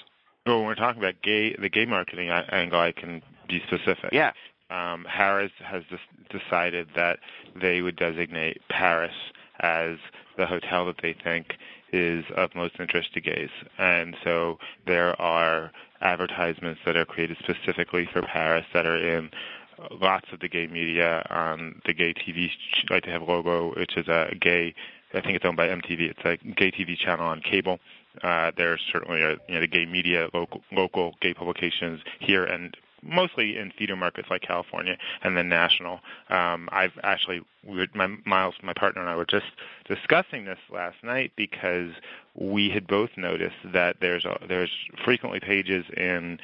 Well, 0.46 0.58
when 0.58 0.66
we're 0.66 0.74
talking 0.74 1.00
about 1.00 1.22
gay 1.22 1.54
the 1.54 1.68
gay 1.68 1.86
marketing 1.86 2.30
angle, 2.30 2.80
I 2.80 2.92
can 2.92 3.22
be 3.48 3.62
specific. 3.66 4.10
Yeah. 4.12 4.32
Um, 4.70 5.06
Harrah's 5.08 5.52
has 5.62 5.82
decided 6.30 6.88
that 6.96 7.18
they 7.60 7.82
would 7.82 7.96
designate 7.96 8.62
Paris 8.70 9.14
as 9.60 9.98
the 10.38 10.46
hotel 10.46 10.86
that 10.86 10.96
they 11.02 11.12
think 11.12 11.56
is 11.92 12.24
of 12.36 12.54
most 12.54 12.74
interest 12.80 13.12
to 13.14 13.20
gays. 13.20 13.50
And 13.78 14.16
so 14.24 14.58
there 14.86 15.20
are 15.20 15.70
advertisements 16.02 16.80
that 16.84 16.96
are 16.96 17.04
created 17.04 17.36
specifically 17.38 18.08
for 18.12 18.22
Paris 18.22 18.66
that 18.74 18.86
are 18.86 18.96
in 18.96 19.30
lots 19.90 20.26
of 20.32 20.40
the 20.40 20.48
gay 20.48 20.66
media 20.66 21.26
on 21.30 21.80
the 21.86 21.94
gay 21.94 22.14
TV, 22.14 22.50
like 22.90 23.04
they 23.04 23.10
have 23.10 23.22
logo, 23.22 23.72
which 23.74 23.96
is 23.96 24.08
a 24.08 24.34
gay, 24.40 24.74
I 25.14 25.20
think 25.20 25.36
it's 25.36 25.44
owned 25.44 25.56
by 25.56 25.68
MTV. 25.68 26.10
It's 26.10 26.20
a 26.24 26.36
gay 26.54 26.70
TV 26.70 26.96
channel 26.96 27.26
on 27.26 27.40
cable. 27.40 27.78
Uh, 28.22 28.52
there's 28.56 28.80
certainly 28.92 29.22
a, 29.22 29.30
you 29.48 29.54
know, 29.54 29.60
the 29.60 29.66
gay 29.66 29.86
media, 29.86 30.28
local, 30.34 30.62
local 30.70 31.14
gay 31.20 31.34
publications 31.34 32.00
here 32.20 32.44
and 32.44 32.76
mostly 33.02 33.58
in 33.58 33.72
feeder 33.76 33.96
markets 33.96 34.28
like 34.30 34.42
California 34.42 34.96
and 35.22 35.36
then 35.36 35.48
national. 35.48 36.00
Um, 36.30 36.68
I've 36.72 36.92
actually, 37.02 37.40
we 37.66 37.78
were, 37.78 37.86
my, 37.94 38.08
Miles, 38.24 38.54
my 38.62 38.72
partner 38.72 39.00
and 39.00 39.10
I 39.10 39.16
were 39.16 39.26
just 39.26 39.46
discussing 39.86 40.44
this 40.44 40.58
last 40.70 40.96
night 41.02 41.32
because 41.36 41.90
we 42.34 42.70
had 42.70 42.86
both 42.86 43.10
noticed 43.16 43.56
that 43.72 43.96
there's 44.00 44.24
a, 44.24 44.38
there's 44.48 44.70
frequently 45.04 45.40
pages 45.40 45.84
in 45.96 46.38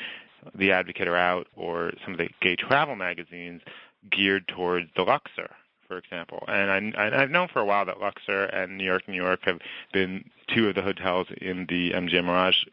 the 0.55 0.73
Advocate 0.73 1.09
or 1.09 1.17
Out 1.17 1.47
or 1.57 1.93
some 2.05 2.15
of 2.15 2.19
the 2.19 2.29
gay 2.41 2.57
travel 2.57 2.97
magazines 2.97 3.63
geared 4.11 4.47
towards 4.49 4.89
the 4.97 5.03
Luxor, 5.03 5.51
for 5.87 5.99
example. 5.99 6.45
And 6.49 6.97
I, 6.97 7.23
I've 7.23 7.31
known 7.31 7.49
for 7.49 7.61
a 7.61 7.65
while 7.65 7.85
that 7.87 8.01
Luxor 8.01 8.45
and 8.45 8.79
New 8.79 8.85
York, 8.85 9.09
New 9.09 9.15
York 9.15 9.41
have 9.43 9.59
been 9.93 10.25
two 10.55 10.69
of 10.69 10.75
the 10.75 10.83
hotels 10.83 11.27
in 11.41 11.67
the 11.69 11.93
MGM 11.93 12.25
Mirage 12.25 12.65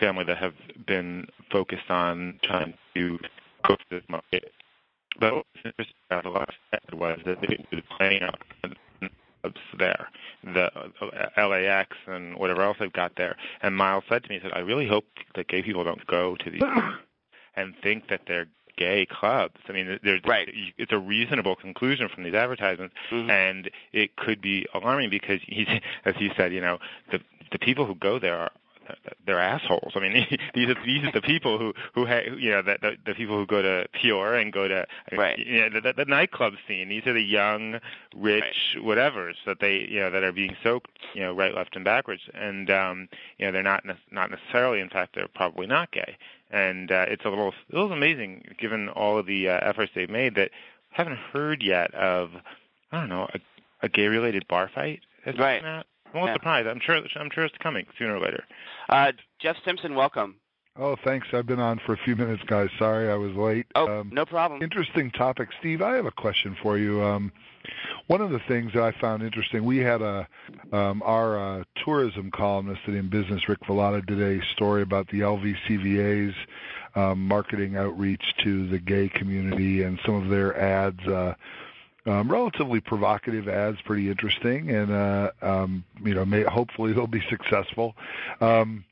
family 0.00 0.24
that 0.24 0.38
have 0.38 0.54
been 0.86 1.26
focused 1.52 1.90
on 1.90 2.40
trying 2.42 2.74
to 2.94 3.18
go 3.66 3.76
to 3.76 3.84
this 3.90 4.02
market. 4.08 4.52
But 5.18 5.34
what 5.34 5.46
was 5.54 5.62
interesting 5.64 5.96
about 6.10 6.24
the 6.24 6.30
last 6.30 6.52
was 6.92 7.18
that 7.26 7.40
they 7.40 7.64
were 7.72 7.82
playing 7.96 8.22
out 8.22 8.40
clubs 9.42 9.60
there, 9.78 10.08
the 10.44 10.70
uh, 11.00 11.48
LAX 11.48 11.96
and 12.06 12.36
whatever 12.36 12.62
else 12.62 12.76
they've 12.80 12.92
got 12.92 13.12
there. 13.16 13.36
And 13.62 13.76
Miles 13.76 14.04
said 14.08 14.22
to 14.24 14.28
me, 14.28 14.36
he 14.36 14.40
said, 14.42 14.52
I 14.54 14.60
really 14.60 14.86
hope 14.86 15.04
that 15.34 15.48
gay 15.48 15.62
people 15.62 15.84
don't 15.84 16.06
go 16.06 16.36
to 16.36 16.50
these 16.50 16.62
and 17.56 17.74
think 17.82 18.08
that 18.08 18.22
they're 18.26 18.46
gay 18.76 19.06
clubs. 19.06 19.56
I 19.68 19.72
mean, 19.72 19.98
there's 20.02 20.20
right. 20.24 20.48
it's 20.78 20.92
a 20.92 20.98
reasonable 20.98 21.56
conclusion 21.56 22.08
from 22.12 22.24
these 22.24 22.34
advertisements, 22.34 22.94
mm-hmm. 23.10 23.30
and 23.30 23.70
it 23.92 24.16
could 24.16 24.40
be 24.40 24.66
alarming 24.74 25.10
because 25.10 25.40
he's, 25.46 25.68
as 26.04 26.14
he 26.16 26.30
said, 26.36 26.52
you 26.52 26.60
know, 26.60 26.78
the 27.12 27.20
the 27.52 27.58
people 27.58 27.84
who 27.84 27.96
go 27.96 28.18
there 28.18 28.36
are 28.36 28.50
they're 29.26 29.40
assholes. 29.40 29.92
I 29.94 30.00
mean, 30.00 30.26
these 30.54 30.68
are 30.68 30.76
these 30.84 31.04
are 31.04 31.12
the 31.12 31.20
people 31.26 31.58
who 31.58 31.72
who 31.94 32.06
ha- 32.06 32.22
you 32.36 32.50
know 32.50 32.62
the, 32.62 32.78
the 32.80 32.96
the 33.06 33.14
people 33.14 33.36
who 33.36 33.46
go 33.46 33.62
to 33.62 33.86
Pure 33.92 34.36
and 34.36 34.52
go 34.52 34.68
to 34.68 34.86
right. 35.12 35.38
you 35.38 35.60
know, 35.60 35.70
the, 35.70 35.80
the, 35.80 35.92
the 35.92 36.04
nightclub 36.04 36.54
scene. 36.66 36.88
These 36.88 37.06
are 37.06 37.12
the 37.12 37.22
young, 37.22 37.80
rich, 38.14 38.76
right. 38.76 38.84
whatevers 38.84 39.34
that 39.46 39.60
they 39.60 39.86
you 39.88 40.00
know 40.00 40.10
that 40.10 40.22
are 40.22 40.32
being 40.32 40.56
soaked 40.62 40.98
you 41.14 41.22
know 41.22 41.32
right, 41.32 41.54
left, 41.54 41.76
and 41.76 41.84
backwards. 41.84 42.22
And 42.34 42.70
um, 42.70 43.08
you 43.38 43.46
know 43.46 43.52
they're 43.52 43.62
not 43.62 43.84
ne- 43.84 43.94
not 44.10 44.30
necessarily. 44.30 44.80
In 44.80 44.88
fact, 44.88 45.14
they're 45.14 45.28
probably 45.28 45.66
not 45.66 45.90
gay. 45.92 46.16
And 46.50 46.90
uh, 46.90 47.06
it's 47.08 47.24
a 47.24 47.28
little 47.28 47.52
it 47.68 47.76
was 47.76 47.92
amazing 47.92 48.44
given 48.58 48.88
all 48.88 49.18
of 49.18 49.26
the 49.26 49.48
uh, 49.48 49.58
efforts 49.62 49.92
they've 49.94 50.10
made 50.10 50.34
that 50.34 50.50
haven't 50.90 51.18
heard 51.18 51.62
yet 51.62 51.94
of 51.94 52.30
I 52.92 53.00
don't 53.00 53.08
know 53.08 53.28
a, 53.32 53.40
a 53.82 53.88
gay 53.88 54.06
related 54.06 54.46
bar 54.48 54.70
fight. 54.74 55.00
Right. 55.38 55.84
That? 56.12 56.18
I'm 56.18 56.22
a 56.22 56.24
little 56.24 56.28
Yeah. 56.28 56.34
surprised. 56.34 56.68
I'm 56.68 56.80
sure. 56.80 57.00
I'm 57.16 57.30
sure 57.30 57.44
it's 57.44 57.56
coming 57.58 57.86
sooner 57.98 58.16
or 58.16 58.20
later. 58.20 58.44
Uh, 58.88 59.12
Jeff 59.38 59.56
Simpson, 59.64 59.94
welcome. 59.94 60.36
Oh, 60.76 60.96
thanks. 61.04 61.26
I've 61.32 61.46
been 61.46 61.60
on 61.60 61.78
for 61.84 61.94
a 61.94 61.96
few 61.98 62.14
minutes, 62.16 62.42
guys. 62.46 62.70
Sorry 62.78 63.10
I 63.10 63.16
was 63.16 63.32
late. 63.34 63.66
Oh, 63.74 64.00
Um, 64.00 64.10
no 64.12 64.24
problem. 64.24 64.62
interesting 64.62 65.10
topic, 65.10 65.48
Steve. 65.58 65.82
I 65.82 65.94
have 65.96 66.06
a 66.06 66.12
question 66.12 66.56
for 66.62 66.78
you. 66.78 67.02
Um, 67.02 67.32
one 68.06 68.20
of 68.20 68.30
the 68.30 68.38
things 68.38 68.72
that 68.72 68.82
I 68.82 68.92
found 68.92 69.22
interesting, 69.22 69.64
we 69.64 69.78
had 69.78 70.00
a 70.00 70.26
um, 70.72 71.02
our 71.04 71.38
uh, 71.38 71.64
tourism 71.84 72.30
columnist 72.30 72.82
at 72.86 72.94
In 72.94 73.08
Business, 73.08 73.48
Rick 73.48 73.60
Velotta, 73.66 74.06
did 74.06 74.20
a 74.22 74.44
story 74.52 74.82
about 74.82 75.08
the 75.08 75.20
LVCVA's 75.20 76.34
um, 76.94 77.26
marketing 77.26 77.76
outreach 77.76 78.22
to 78.44 78.66
the 78.68 78.78
gay 78.78 79.08
community 79.08 79.82
and 79.82 79.98
some 80.06 80.14
of 80.14 80.28
their 80.28 80.56
ads. 80.58 81.00
Uh, 81.06 81.34
um, 82.06 82.30
relatively 82.30 82.80
provocative 82.80 83.48
ads, 83.48 83.80
pretty 83.82 84.08
interesting, 84.08 84.70
and 84.70 84.90
uh, 84.90 85.30
um, 85.42 85.84
you 86.04 86.14
know, 86.14 86.24
may, 86.24 86.42
hopefully 86.42 86.92
they'll 86.92 87.06
be 87.06 87.24
successful. 87.28 87.94
Um, 88.40 88.84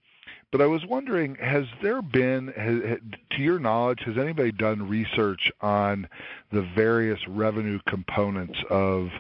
but 0.51 0.63
I 0.63 0.67
was 0.67 0.85
wondering, 0.87 1.35
has 1.37 1.67
there 1.83 2.01
been, 2.01 2.49
has, 2.49 2.99
to 3.31 3.43
your 3.43 3.59
knowledge, 3.59 4.01
has 4.07 4.17
anybody 4.17 4.51
done 4.51 4.89
research 4.89 5.53
on 5.61 6.09
the 6.53 6.63
various 6.75 7.21
revenue 7.29 7.79
components 7.87 8.59
of 8.71 9.11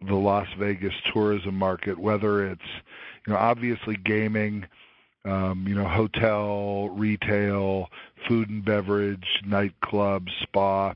the 0.00 0.16
Las 0.16 0.48
Vegas 0.58 0.94
tourism 1.12 1.54
market? 1.54 1.96
Whether 1.96 2.50
it's, 2.50 2.60
you 3.24 3.32
know, 3.32 3.38
obviously 3.38 3.96
gaming, 3.96 4.66
um, 5.24 5.64
you 5.68 5.76
know, 5.76 5.86
hotel, 5.86 6.88
retail, 6.88 7.88
food 8.26 8.50
and 8.50 8.64
beverage, 8.64 9.42
nightclubs, 9.46 10.30
spa, 10.42 10.92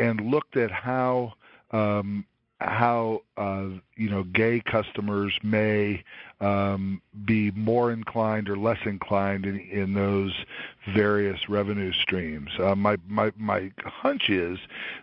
and 0.00 0.20
looked 0.20 0.56
at 0.56 0.72
how 0.72 1.34
how 2.60 3.22
uh, 3.36 3.68
you 3.96 4.10
know 4.10 4.22
gay 4.24 4.62
customers 4.70 5.32
may 5.42 6.04
um, 6.40 7.02
be 7.24 7.50
more 7.50 7.92
inclined 7.92 8.48
or 8.48 8.56
less 8.56 8.78
inclined 8.86 9.44
in, 9.44 9.60
in 9.60 9.94
those 9.94 10.32
various 10.94 11.48
revenue 11.48 11.92
streams. 11.92 12.50
Uh, 12.58 12.74
my 12.74 12.96
my 13.06 13.30
my 13.36 13.70
hunch 13.84 14.30
is 14.30 14.58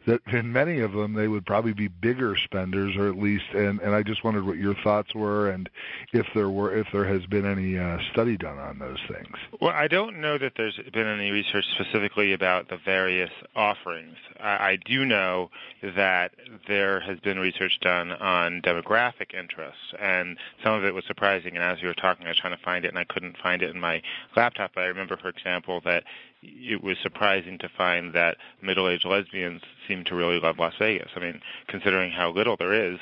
that 0.07 0.21
in 0.27 0.51
many 0.51 0.79
of 0.79 0.93
them 0.93 1.13
they 1.13 1.27
would 1.27 1.45
probably 1.45 1.73
be 1.73 1.87
bigger 1.87 2.35
spenders, 2.35 2.95
or 2.97 3.07
at 3.07 3.17
least. 3.17 3.45
And, 3.53 3.79
and 3.81 3.93
I 3.93 4.01
just 4.01 4.23
wondered 4.23 4.45
what 4.45 4.57
your 4.57 4.73
thoughts 4.83 5.13
were, 5.13 5.49
and 5.49 5.69
if 6.13 6.25
there 6.33 6.49
were 6.49 6.75
if 6.75 6.87
there 6.91 7.05
has 7.05 7.25
been 7.27 7.45
any 7.45 7.77
uh, 7.77 7.99
study 8.11 8.37
done 8.37 8.57
on 8.57 8.79
those 8.79 8.99
things. 9.07 9.35
Well, 9.61 9.73
I 9.73 9.87
don't 9.87 10.19
know 10.19 10.39
that 10.39 10.53
there's 10.57 10.79
been 10.91 11.07
any 11.07 11.29
research 11.29 11.65
specifically 11.75 12.33
about 12.33 12.69
the 12.69 12.77
various 12.83 13.31
offerings. 13.55 14.17
I, 14.39 14.71
I 14.71 14.77
do 14.83 15.05
know 15.05 15.51
that 15.83 16.31
there 16.67 16.99
has 17.01 17.19
been 17.19 17.37
research 17.37 17.79
done 17.81 18.11
on 18.11 18.61
demographic 18.63 19.35
interests, 19.37 19.93
and 19.99 20.37
some 20.63 20.73
of 20.73 20.83
it 20.83 20.95
was 20.95 21.05
surprising. 21.05 21.26
And 21.27 21.57
as 21.57 21.81
you 21.81 21.87
were 21.87 21.93
talking, 21.93 22.25
I 22.25 22.29
was 22.29 22.37
trying 22.37 22.55
to 22.55 22.63
find 22.63 22.85
it, 22.85 22.89
and 22.89 22.97
I 22.97 23.03
couldn't 23.03 23.37
find 23.41 23.61
it 23.61 23.69
in 23.69 23.79
my 23.79 24.01
laptop. 24.35 24.71
But 24.75 24.83
I 24.83 24.87
remember, 24.87 25.17
for 25.17 25.29
example, 25.29 25.81
that 25.85 26.03
it 26.41 26.83
was 26.83 26.97
surprising 27.01 27.57
to 27.59 27.69
find 27.69 28.13
that 28.13 28.37
middle-aged 28.61 29.05
lesbians 29.05 29.61
seem 29.87 30.03
to 30.05 30.15
really 30.15 30.39
love 30.39 30.59
Las 30.59 30.73
Vegas. 30.79 31.11
I 31.15 31.19
mean, 31.19 31.41
considering 31.67 32.11
how 32.11 32.31
little 32.31 32.55
there 32.57 32.73
is 32.73 32.99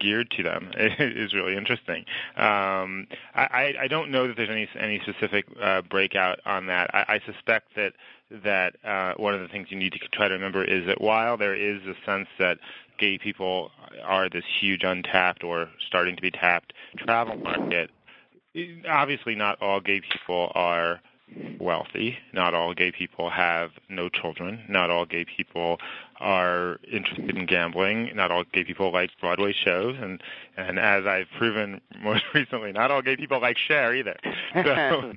geared 0.00 0.30
to 0.30 0.42
them 0.42 0.72
is 0.76 1.34
really 1.34 1.56
interesting. 1.56 2.04
Um, 2.36 3.06
I, 3.34 3.74
I 3.78 3.86
don't 3.88 4.10
know 4.10 4.26
that 4.26 4.36
there's 4.36 4.50
any 4.50 4.68
any 4.78 5.00
specific 5.00 5.44
uh, 5.62 5.82
breakout 5.82 6.40
on 6.46 6.66
that. 6.66 6.90
I, 6.94 7.20
I 7.20 7.32
suspect 7.32 7.76
that 7.76 7.92
that 8.44 8.76
uh, 8.84 9.14
one 9.16 9.34
of 9.34 9.40
the 9.40 9.48
things 9.48 9.68
you 9.70 9.78
need 9.78 9.92
to 9.92 9.98
try 10.12 10.28
to 10.28 10.34
remember 10.34 10.64
is 10.64 10.86
that 10.86 11.00
while 11.00 11.36
there 11.36 11.54
is 11.54 11.82
a 11.82 11.94
sense 12.06 12.28
that 12.38 12.58
gay 13.00 13.18
people 13.18 13.72
are 14.04 14.28
this 14.28 14.44
huge 14.60 14.84
untapped 14.84 15.42
or 15.42 15.68
starting 15.84 16.14
to 16.14 16.22
be 16.22 16.30
tapped 16.30 16.72
travel 16.98 17.36
market, 17.36 17.90
obviously 18.88 19.34
not 19.34 19.60
all 19.60 19.80
gay 19.80 20.00
people 20.00 20.52
are 20.54 21.00
wealthy. 21.58 22.18
Not 22.32 22.54
all 22.54 22.74
gay 22.74 22.92
people 22.92 23.30
have 23.30 23.70
no 23.88 24.08
children. 24.08 24.64
Not 24.68 24.90
all 24.90 25.06
gay 25.06 25.24
people 25.24 25.78
are 26.18 26.78
interested 26.90 27.36
in 27.36 27.46
gambling. 27.46 28.10
Not 28.14 28.30
all 28.30 28.44
gay 28.52 28.64
people 28.64 28.92
like 28.92 29.10
Broadway 29.20 29.52
shows, 29.52 29.96
and 30.00 30.22
and 30.56 30.78
as 30.78 31.06
I've 31.06 31.28
proven 31.38 31.80
most 32.02 32.24
recently, 32.34 32.72
not 32.72 32.90
all 32.90 33.02
gay 33.02 33.16
people 33.16 33.40
like 33.40 33.56
Cher 33.58 33.94
either. 33.94 34.16
So, 34.52 35.12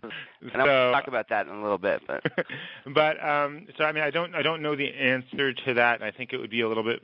and 0.54 0.62
I'll 0.62 0.92
talk 0.92 1.08
about 1.08 1.30
that 1.30 1.48
in 1.48 1.54
a 1.54 1.62
little 1.62 1.80
bit, 1.80 2.02
but 2.06 2.24
but 2.94 3.24
um, 3.24 3.66
so 3.78 3.84
I 3.84 3.92
mean, 3.92 4.04
I 4.04 4.12
don't 4.12 4.36
I 4.36 4.42
don't 4.42 4.62
know 4.62 4.75
the 4.75 4.94
answer 4.94 5.54
to 5.54 5.74
that. 5.74 6.04
I 6.04 6.12
think 6.12 6.34
it 6.34 6.38
would 6.38 6.52
be 6.52 6.62
a 6.62 6.68
little 6.68 6.84
bit 6.84 7.02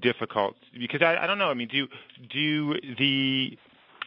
difficult 0.00 0.56
because 0.78 1.02
I, 1.02 1.16
I 1.16 1.26
don't 1.26 1.38
know. 1.38 1.50
I 1.50 1.54
mean, 1.54 1.68
do 1.68 1.86
do 2.30 2.74
the 2.98 3.56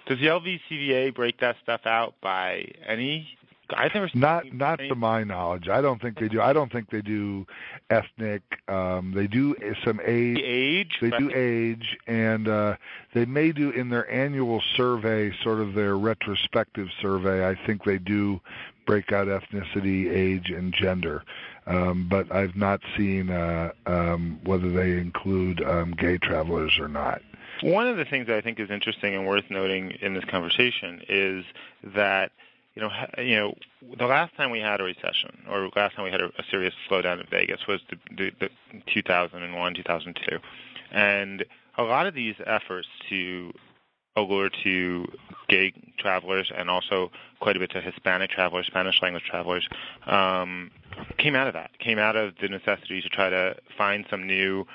does 0.08 0.20
the 0.20 0.28
LVCVA 0.28 1.14
break 1.16 1.40
that 1.40 1.56
stuff 1.64 1.82
out 1.86 2.16
by 2.22 2.72
any? 2.86 3.28
I've 3.76 3.94
never 3.94 4.08
seen 4.08 4.22
Not 4.22 4.46
any- 4.46 4.56
not 4.56 4.80
any- 4.80 4.88
to 4.90 4.96
my 4.96 5.26
knowledge. 5.26 5.68
I 5.68 5.82
don't 5.82 6.02
think 6.02 6.18
they 6.20 6.30
do. 6.30 6.40
I 6.42 6.54
don't 6.54 6.72
think 6.72 6.90
they 6.90 7.02
do 7.02 7.46
ethnic. 7.90 8.42
Um, 8.70 9.12
they 9.14 9.28
do 9.28 9.56
some 9.84 10.00
age. 10.06 10.40
age. 10.42 10.98
They 11.02 11.10
do 11.10 11.30
age, 11.36 11.98
and 12.08 12.48
uh, 12.48 12.78
they 13.14 13.26
may 13.26 13.52
do 13.52 13.72
in 13.72 13.90
their 13.90 14.10
annual 14.10 14.62
survey, 14.78 15.34
sort 15.44 15.60
of 15.60 15.74
their 15.74 15.98
retrospective 15.98 16.88
survey. 17.02 17.46
I 17.46 17.56
think 17.66 17.84
they 17.84 17.98
do 17.98 18.40
break 18.86 19.12
out 19.12 19.28
ethnicity, 19.28 20.10
age, 20.16 20.50
and 20.50 20.74
gender. 20.74 21.24
Um, 21.68 22.08
but 22.10 22.34
I've 22.34 22.56
not 22.56 22.80
seen 22.96 23.30
uh, 23.30 23.72
um, 23.86 24.40
whether 24.44 24.70
they 24.70 24.94
include 24.94 25.62
um, 25.64 25.92
gay 25.92 26.18
travelers 26.18 26.78
or 26.80 26.88
not. 26.88 27.22
One 27.62 27.88
of 27.88 27.98
the 27.98 28.06
things 28.06 28.28
that 28.28 28.38
I 28.38 28.42
think 28.42 28.60
is 28.60 28.70
interesting 28.70 29.16
and 29.16 29.28
worth 29.28 29.46
noting 29.50 29.92
in 30.02 30.14
this 30.14 30.24
conversation 30.26 31.02
is 31.10 31.44
that 31.96 32.32
you 32.76 32.82
know 32.82 32.90
you 33.18 33.36
know 33.36 33.54
the 33.98 34.06
last 34.06 34.36
time 34.36 34.52
we 34.52 34.60
had 34.60 34.80
a 34.80 34.84
recession 34.84 35.44
or 35.50 35.70
last 35.76 35.96
time 35.96 36.06
we 36.06 36.12
had 36.12 36.22
a, 36.22 36.28
a 36.28 36.44
serious 36.50 36.74
slowdown 36.90 37.20
in 37.20 37.28
Vegas 37.30 37.66
was 37.68 37.82
the, 37.90 37.98
the, 38.16 38.32
the 38.40 38.82
2001 38.94 39.74
2002 39.74 40.38
and 40.92 41.44
a 41.78 41.84
lot 41.84 42.06
of 42.06 42.14
these 42.14 42.36
efforts 42.46 42.88
to 43.10 43.52
allure 44.16 44.50
to 44.64 45.06
gay 45.48 45.74
travelers 46.00 46.52
and 46.56 46.70
also 46.70 47.12
quite 47.40 47.56
a 47.56 47.60
bit 47.60 47.70
to 47.72 47.80
Hispanic 47.80 48.32
travelers, 48.32 48.66
Spanish 48.66 49.02
language 49.02 49.24
travelers, 49.24 49.68
um, 50.08 50.72
came 51.18 51.36
out 51.36 51.48
of 51.48 51.54
that. 51.54 51.78
Came 51.80 52.00
out 52.00 52.16
of 52.16 52.34
the 52.42 52.48
necessity 52.48 53.02
to 53.02 53.10
try 53.10 53.30
to 53.30 53.56
find 53.78 54.06
some 54.10 54.26
new 54.26 54.66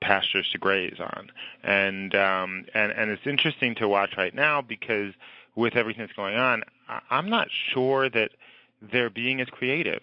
pastures 0.00 0.48
to 0.52 0.58
graze 0.58 0.98
on. 0.98 1.30
And 1.62 2.14
um, 2.14 2.64
and 2.74 2.92
and 2.92 3.10
it's 3.10 3.26
interesting 3.26 3.74
to 3.76 3.88
watch 3.88 4.14
right 4.16 4.34
now 4.34 4.60
because 4.62 5.12
with 5.56 5.76
everything 5.76 6.02
that's 6.02 6.16
going 6.16 6.36
on, 6.36 6.62
I- 6.88 7.02
I'm 7.10 7.28
not 7.28 7.48
sure 7.72 8.08
that 8.10 8.30
they're 8.80 9.10
being 9.10 9.40
as 9.40 9.48
creative 9.48 10.02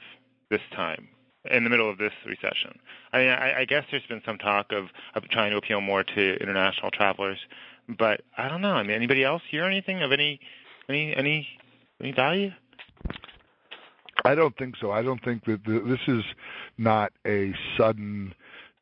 this 0.49 0.61
time 0.71 1.07
in 1.49 1.63
the 1.63 1.69
middle 1.69 1.89
of 1.89 1.97
this 1.97 2.13
recession. 2.25 2.77
I 3.13 3.17
mean, 3.19 3.29
I, 3.29 3.59
I 3.59 3.65
guess 3.65 3.85
there's 3.89 4.05
been 4.05 4.21
some 4.25 4.37
talk 4.37 4.71
of, 4.71 4.87
of 5.15 5.27
trying 5.29 5.51
to 5.51 5.57
appeal 5.57 5.81
more 5.81 6.03
to 6.03 6.37
international 6.41 6.91
travelers, 6.91 7.39
but 7.87 8.21
I 8.37 8.49
don't 8.49 8.61
know. 8.61 8.73
I 8.73 8.83
mean, 8.83 8.91
anybody 8.91 9.23
else 9.23 9.41
hear 9.49 9.63
anything 9.63 10.03
of 10.03 10.11
any 10.11 10.39
any 10.89 11.15
any 11.15 11.47
any 12.01 12.11
value? 12.11 12.51
I 14.25 14.35
don't 14.35 14.55
think 14.57 14.75
so. 14.79 14.91
I 14.91 15.01
don't 15.01 15.23
think 15.23 15.45
that 15.45 15.63
the, 15.65 15.79
this 15.79 15.99
is 16.07 16.23
not 16.77 17.11
a 17.25 17.53
sudden 17.77 18.33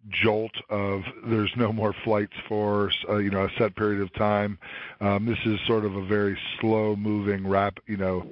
jolt 0.09 0.51
of 0.69 1.01
there's 1.25 1.51
no 1.55 1.73
more 1.73 1.93
flights 2.03 2.33
for 2.47 2.91
uh, 3.09 3.17
you 3.17 3.31
know 3.31 3.45
a 3.45 3.49
set 3.57 3.75
period 3.75 4.01
of 4.01 4.13
time. 4.13 4.57
Um, 5.01 5.25
this 5.25 5.39
is 5.45 5.59
sort 5.65 5.85
of 5.85 5.95
a 5.95 6.05
very 6.05 6.37
slow 6.59 6.95
moving, 6.95 7.47
rap 7.47 7.79
you 7.87 7.97
know, 7.97 8.25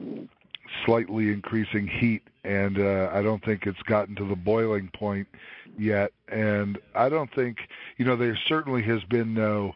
slightly 0.85 1.29
increasing 1.31 1.87
heat, 1.87 2.23
and 2.43 2.79
uh, 2.79 3.09
I 3.13 3.21
don't 3.21 3.43
think 3.43 3.65
it's 3.65 3.81
gotten 3.83 4.15
to 4.15 4.25
the 4.25 4.35
boiling 4.35 4.89
point 4.93 5.27
yet. 5.77 6.11
And 6.29 6.77
I 6.95 7.09
don't 7.09 7.33
think 7.33 7.57
you 7.97 8.05
know 8.05 8.15
there 8.15 8.37
certainly 8.47 8.83
has 8.83 9.03
been 9.05 9.33
no 9.33 9.73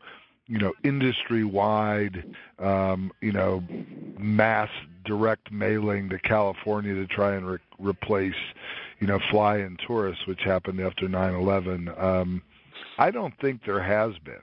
you 0.47 0.59
know 0.59 0.73
industry 0.83 1.43
wide 1.43 2.23
um, 2.59 3.11
you 3.21 3.31
know 3.31 3.63
mass 4.17 4.69
direct 5.07 5.51
mailing 5.51 6.09
to 6.09 6.19
California 6.19 6.93
to 6.93 7.07
try 7.07 7.35
and 7.35 7.47
re- 7.47 7.57
replace 7.79 8.35
you 8.99 9.07
know 9.07 9.19
fly-in 9.31 9.77
tourists, 9.85 10.27
which 10.27 10.41
happened 10.43 10.79
after 10.79 11.07
9/11. 11.07 12.01
Um, 12.01 12.41
I 12.97 13.11
don't 13.11 13.33
think 13.39 13.63
there 13.65 13.81
has 13.81 14.13
been, 14.19 14.41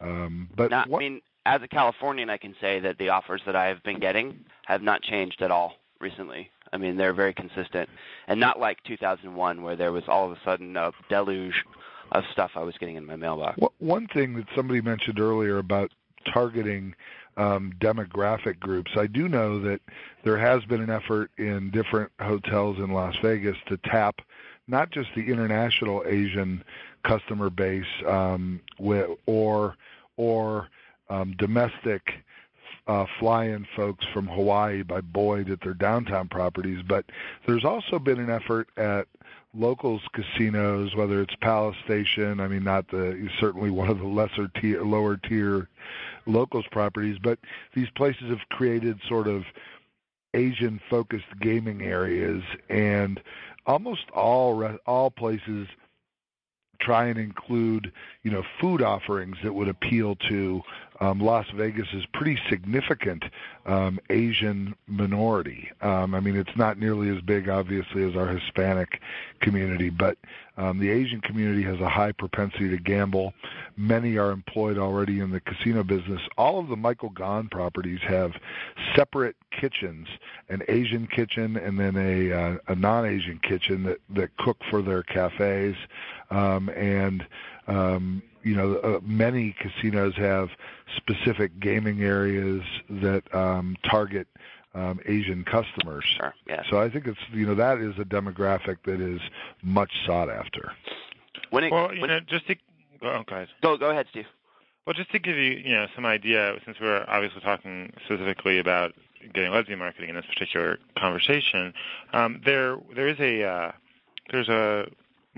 um, 0.00 0.48
but 0.56 0.70
not, 0.70 0.88
I 0.92 0.98
mean, 0.98 1.20
as 1.46 1.62
a 1.62 1.68
Californian, 1.68 2.30
I 2.30 2.36
can 2.36 2.54
say 2.60 2.80
that 2.80 2.98
the 2.98 3.10
offers 3.10 3.42
that 3.46 3.54
I 3.54 3.66
have 3.66 3.82
been 3.82 4.00
getting 4.00 4.44
have 4.66 4.82
not 4.82 5.02
changed 5.02 5.42
at 5.42 5.50
all 5.50 5.74
recently. 6.00 6.50
I 6.72 6.76
mean, 6.76 6.96
they're 6.96 7.14
very 7.14 7.34
consistent, 7.34 7.88
and 8.26 8.38
not 8.38 8.60
like 8.60 8.82
2001 8.84 9.62
where 9.62 9.76
there 9.76 9.92
was 9.92 10.04
all 10.08 10.26
of 10.26 10.32
a 10.32 10.40
sudden 10.44 10.76
a 10.76 10.92
deluge 11.08 11.64
of 12.12 12.24
stuff 12.32 12.52
I 12.54 12.62
was 12.62 12.76
getting 12.78 12.96
in 12.96 13.06
my 13.06 13.16
mailbox. 13.16 13.58
One 13.78 14.06
thing 14.08 14.34
that 14.34 14.46
somebody 14.54 14.80
mentioned 14.80 15.18
earlier 15.18 15.58
about 15.58 15.90
targeting 16.32 16.94
um, 17.38 17.72
demographic 17.80 18.58
groups, 18.58 18.90
I 18.96 19.06
do 19.06 19.28
know 19.28 19.60
that 19.60 19.80
there 20.24 20.36
has 20.36 20.64
been 20.64 20.82
an 20.82 20.90
effort 20.90 21.30
in 21.38 21.70
different 21.70 22.10
hotels 22.20 22.78
in 22.78 22.90
Las 22.90 23.14
Vegas 23.22 23.56
to 23.68 23.78
tap 23.78 24.20
not 24.66 24.90
just 24.90 25.08
the 25.14 25.22
international 25.22 26.02
Asian 26.06 26.62
customer 27.04 27.48
base 27.48 27.86
um, 28.06 28.60
or 29.26 29.76
or 30.16 30.68
um, 31.08 31.34
domestic 31.38 32.02
uh, 32.88 33.06
fly-in 33.20 33.66
folks 33.76 34.04
from 34.12 34.26
Hawaii 34.26 34.82
by 34.82 35.00
Boyd 35.00 35.48
at 35.50 35.60
their 35.60 35.74
downtown 35.74 36.26
properties, 36.26 36.82
but 36.86 37.04
there's 37.46 37.64
also 37.64 37.98
been 37.98 38.18
an 38.18 38.30
effort 38.30 38.68
at 38.76 39.06
locals 39.54 40.02
casinos, 40.12 40.94
whether 40.94 41.22
it's 41.22 41.34
Palace 41.40 41.76
Station, 41.84 42.40
I 42.40 42.48
mean 42.48 42.64
not 42.64 42.88
the 42.90 43.28
certainly 43.40 43.70
one 43.70 43.88
of 43.88 43.98
the 43.98 44.06
lesser 44.06 44.48
tier, 44.60 44.82
lower 44.82 45.16
tier 45.16 45.68
locals 46.28 46.66
properties, 46.70 47.18
but 47.22 47.38
these 47.74 47.88
places 47.90 48.28
have 48.28 48.48
created 48.50 49.00
sort 49.08 49.26
of 49.26 49.44
Asian 50.34 50.80
focused 50.90 51.26
gaming 51.40 51.82
areas 51.82 52.42
and 52.68 53.20
almost 53.66 54.10
all 54.10 54.76
all 54.86 55.10
places 55.10 55.66
try 56.80 57.06
and 57.06 57.18
include 57.18 57.90
you 58.22 58.30
know 58.30 58.42
food 58.60 58.82
offerings 58.82 59.36
that 59.42 59.54
would 59.54 59.68
appeal 59.68 60.16
to 60.28 60.62
um, 61.00 61.20
Las 61.20 61.46
Vegas 61.54 61.88
is 61.92 62.04
pretty 62.12 62.38
significant 62.48 63.24
um, 63.66 63.98
Asian 64.10 64.74
minority. 64.86 65.70
Um, 65.80 66.14
I 66.14 66.20
mean, 66.20 66.36
it's 66.36 66.56
not 66.56 66.78
nearly 66.78 67.08
as 67.14 67.22
big, 67.22 67.48
obviously, 67.48 68.08
as 68.08 68.16
our 68.16 68.26
Hispanic 68.26 69.00
community, 69.40 69.90
but 69.90 70.18
um, 70.56 70.80
the 70.80 70.90
Asian 70.90 71.20
community 71.20 71.62
has 71.62 71.78
a 71.80 71.88
high 71.88 72.10
propensity 72.10 72.68
to 72.70 72.78
gamble. 72.78 73.32
Many 73.76 74.16
are 74.16 74.32
employed 74.32 74.76
already 74.76 75.20
in 75.20 75.30
the 75.30 75.40
casino 75.40 75.84
business. 75.84 76.20
All 76.36 76.58
of 76.58 76.68
the 76.68 76.76
Michael 76.76 77.10
Gaughan 77.10 77.48
properties 77.48 78.00
have 78.02 78.32
separate 78.96 79.36
kitchens, 79.52 80.08
an 80.48 80.62
Asian 80.68 81.06
kitchen 81.06 81.56
and 81.56 81.78
then 81.78 81.96
a, 81.96 82.32
uh, 82.32 82.56
a 82.66 82.74
non-Asian 82.74 83.38
kitchen 83.38 83.84
that, 83.84 83.98
that 84.10 84.36
cook 84.38 84.56
for 84.68 84.82
their 84.82 85.04
cafes. 85.04 85.76
Um, 86.30 86.68
and 86.70 87.24
um, 87.68 88.22
you 88.42 88.54
know, 88.54 88.76
uh, 88.76 89.00
many 89.02 89.54
casinos 89.58 90.14
have 90.16 90.50
specific 90.96 91.58
gaming 91.60 92.02
areas 92.02 92.62
that 92.88 93.22
um, 93.34 93.76
target 93.88 94.26
um, 94.74 95.00
Asian 95.06 95.44
customers. 95.44 96.04
Sure, 96.16 96.34
yeah. 96.46 96.62
So 96.70 96.80
I 96.80 96.88
think 96.90 97.06
it's 97.06 97.18
you 97.32 97.46
know 97.46 97.54
that 97.54 97.78
is 97.78 97.94
a 97.98 98.04
demographic 98.04 98.78
that 98.84 99.00
is 99.00 99.20
much 99.62 99.90
sought 100.06 100.30
after. 100.30 100.72
When 101.50 101.64
it, 101.64 101.72
well, 101.72 101.92
you 101.94 102.00
when, 102.00 102.10
know, 102.10 102.20
just 102.20 102.46
to 102.48 102.56
oh, 103.02 103.22
go 103.26 103.34
ahead. 103.34 103.48
Go 103.62 103.76
go 103.76 103.90
ahead, 103.90 104.06
Steve. 104.10 104.26
Well, 104.86 104.94
just 104.94 105.10
to 105.12 105.18
give 105.18 105.36
you 105.36 105.52
you 105.52 105.74
know 105.74 105.86
some 105.94 106.06
idea, 106.06 106.54
since 106.64 106.78
we're 106.80 107.04
obviously 107.08 107.40
talking 107.40 107.92
specifically 108.04 108.58
about 108.58 108.94
getting 109.34 109.50
lesbian 109.50 109.78
marketing 109.78 110.10
in 110.10 110.14
this 110.14 110.26
particular 110.26 110.78
conversation, 110.96 111.74
um, 112.12 112.40
there 112.44 112.78
there 112.94 113.08
is 113.08 113.18
a 113.20 113.42
uh, 113.44 113.72
there's 114.30 114.48
a 114.48 114.86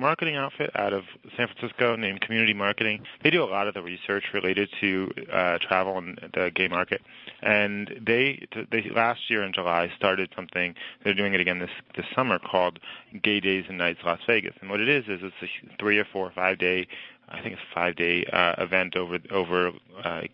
marketing 0.00 0.37
outfit 0.37 0.71
out 0.75 0.92
of 0.92 1.04
San 1.37 1.49
Francisco 1.49 1.97
named 1.97 2.21
Community 2.23 2.54
Marketing. 2.54 3.02
They 3.23 3.30
do 3.30 3.42
a 3.42 3.47
lot 3.47 3.69
of 3.69 3.75
the 3.75 3.83
research 3.83 4.25
related 4.35 4.69
to 4.80 5.11
uh, 5.33 5.59
travel 5.59 5.99
and 5.99 6.19
the 6.35 6.50
gay 6.54 6.69
market. 6.69 7.02
And 7.42 8.00
they, 8.04 8.47
they 8.71 8.91
last 8.95 9.30
year 9.30 9.43
in 9.43 9.52
July 9.52 9.93
started 9.97 10.30
something. 10.34 10.75
They're 11.04 11.15
doing 11.15 11.34
it 11.34 11.41
again 11.41 11.58
this 11.58 11.71
this 11.97 12.06
summer 12.15 12.39
called 12.39 12.78
Gay 13.23 13.41
Days 13.41 13.67
and 13.69 13.78
Nights 13.78 14.00
Las 14.04 14.21
Vegas. 14.26 14.54
And 14.60 14.71
what 14.71 14.80
it 14.80 14.89
is 14.89 15.04
is 15.04 15.21
it's 15.23 15.34
a 15.43 15.76
three 15.78 15.99
or 15.99 16.04
four 16.04 16.26
or 16.26 16.32
five 16.32 16.58
day, 16.58 16.86
I 17.28 17.41
think 17.41 17.54
it's 17.54 17.63
five 17.73 17.97
day 17.97 18.25
uh, 18.32 18.54
event 18.58 18.97
over 18.97 19.19
over. 19.30 19.69
Uh, 20.04 20.23
I 20.23 20.28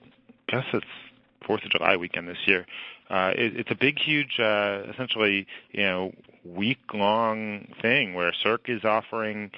guess 0.48 0.64
it's 0.72 0.87
Fourth 1.44 1.64
of 1.64 1.70
July 1.70 1.96
weekend 1.96 2.29
this 2.29 2.38
year. 2.46 2.66
Uh, 3.09 3.33
it, 3.37 3.57
it's 3.57 3.70
a 3.70 3.74
big, 3.74 3.98
huge, 3.98 4.40
uh, 4.40 4.83
essentially, 4.92 5.46
you 5.70 5.83
know, 5.83 6.12
week-long 6.54 7.68
thing 7.80 8.14
where 8.14 8.32
Cirque 8.32 8.68
is 8.68 8.85
offering 8.85 9.50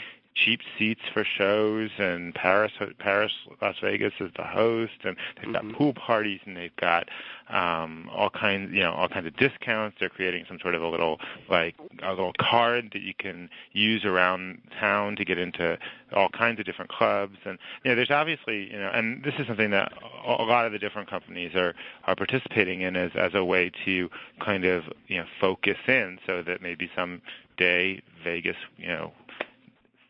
cheap 0.44 0.60
seats 0.78 1.00
for 1.12 1.24
shows 1.24 1.90
and 1.98 2.34
Paris 2.34 2.72
Paris 2.98 3.32
Las 3.60 3.76
Vegas 3.82 4.12
is 4.20 4.30
the 4.36 4.44
host 4.44 4.92
and 5.04 5.16
they've 5.36 5.52
got 5.52 5.64
mm-hmm. 5.64 5.76
pool 5.76 5.94
parties 5.94 6.40
and 6.44 6.56
they've 6.56 6.76
got 6.76 7.08
um 7.48 8.08
all 8.12 8.30
kinds 8.30 8.72
you 8.72 8.80
know 8.80 8.92
all 8.92 9.08
kinds 9.08 9.26
of 9.26 9.36
discounts 9.36 9.96
they're 9.98 10.08
creating 10.08 10.44
some 10.48 10.58
sort 10.60 10.74
of 10.74 10.82
a 10.82 10.88
little 10.88 11.18
like 11.50 11.74
a 12.02 12.10
little 12.10 12.32
card 12.38 12.90
that 12.92 13.02
you 13.02 13.14
can 13.18 13.48
use 13.72 14.04
around 14.04 14.60
town 14.78 15.16
to 15.16 15.24
get 15.24 15.38
into 15.38 15.78
all 16.12 16.28
kinds 16.28 16.60
of 16.60 16.66
different 16.66 16.90
clubs 16.90 17.36
and 17.44 17.58
you 17.84 17.90
know 17.90 17.94
there's 17.94 18.10
obviously 18.10 18.70
you 18.70 18.78
know 18.78 18.90
and 18.92 19.24
this 19.24 19.34
is 19.38 19.46
something 19.46 19.70
that 19.70 19.92
a 20.26 20.42
lot 20.44 20.66
of 20.66 20.72
the 20.72 20.78
different 20.78 21.08
companies 21.10 21.54
are 21.54 21.74
are 22.06 22.14
participating 22.14 22.82
in 22.82 22.96
as 22.96 23.10
as 23.14 23.34
a 23.34 23.44
way 23.44 23.70
to 23.84 24.08
kind 24.44 24.64
of 24.64 24.84
you 25.08 25.18
know 25.18 25.26
focus 25.40 25.78
in 25.86 26.18
so 26.26 26.42
that 26.42 26.62
maybe 26.62 26.90
some 26.94 27.20
day 27.56 28.00
Vegas 28.22 28.56
you 28.76 28.88
know 28.88 29.12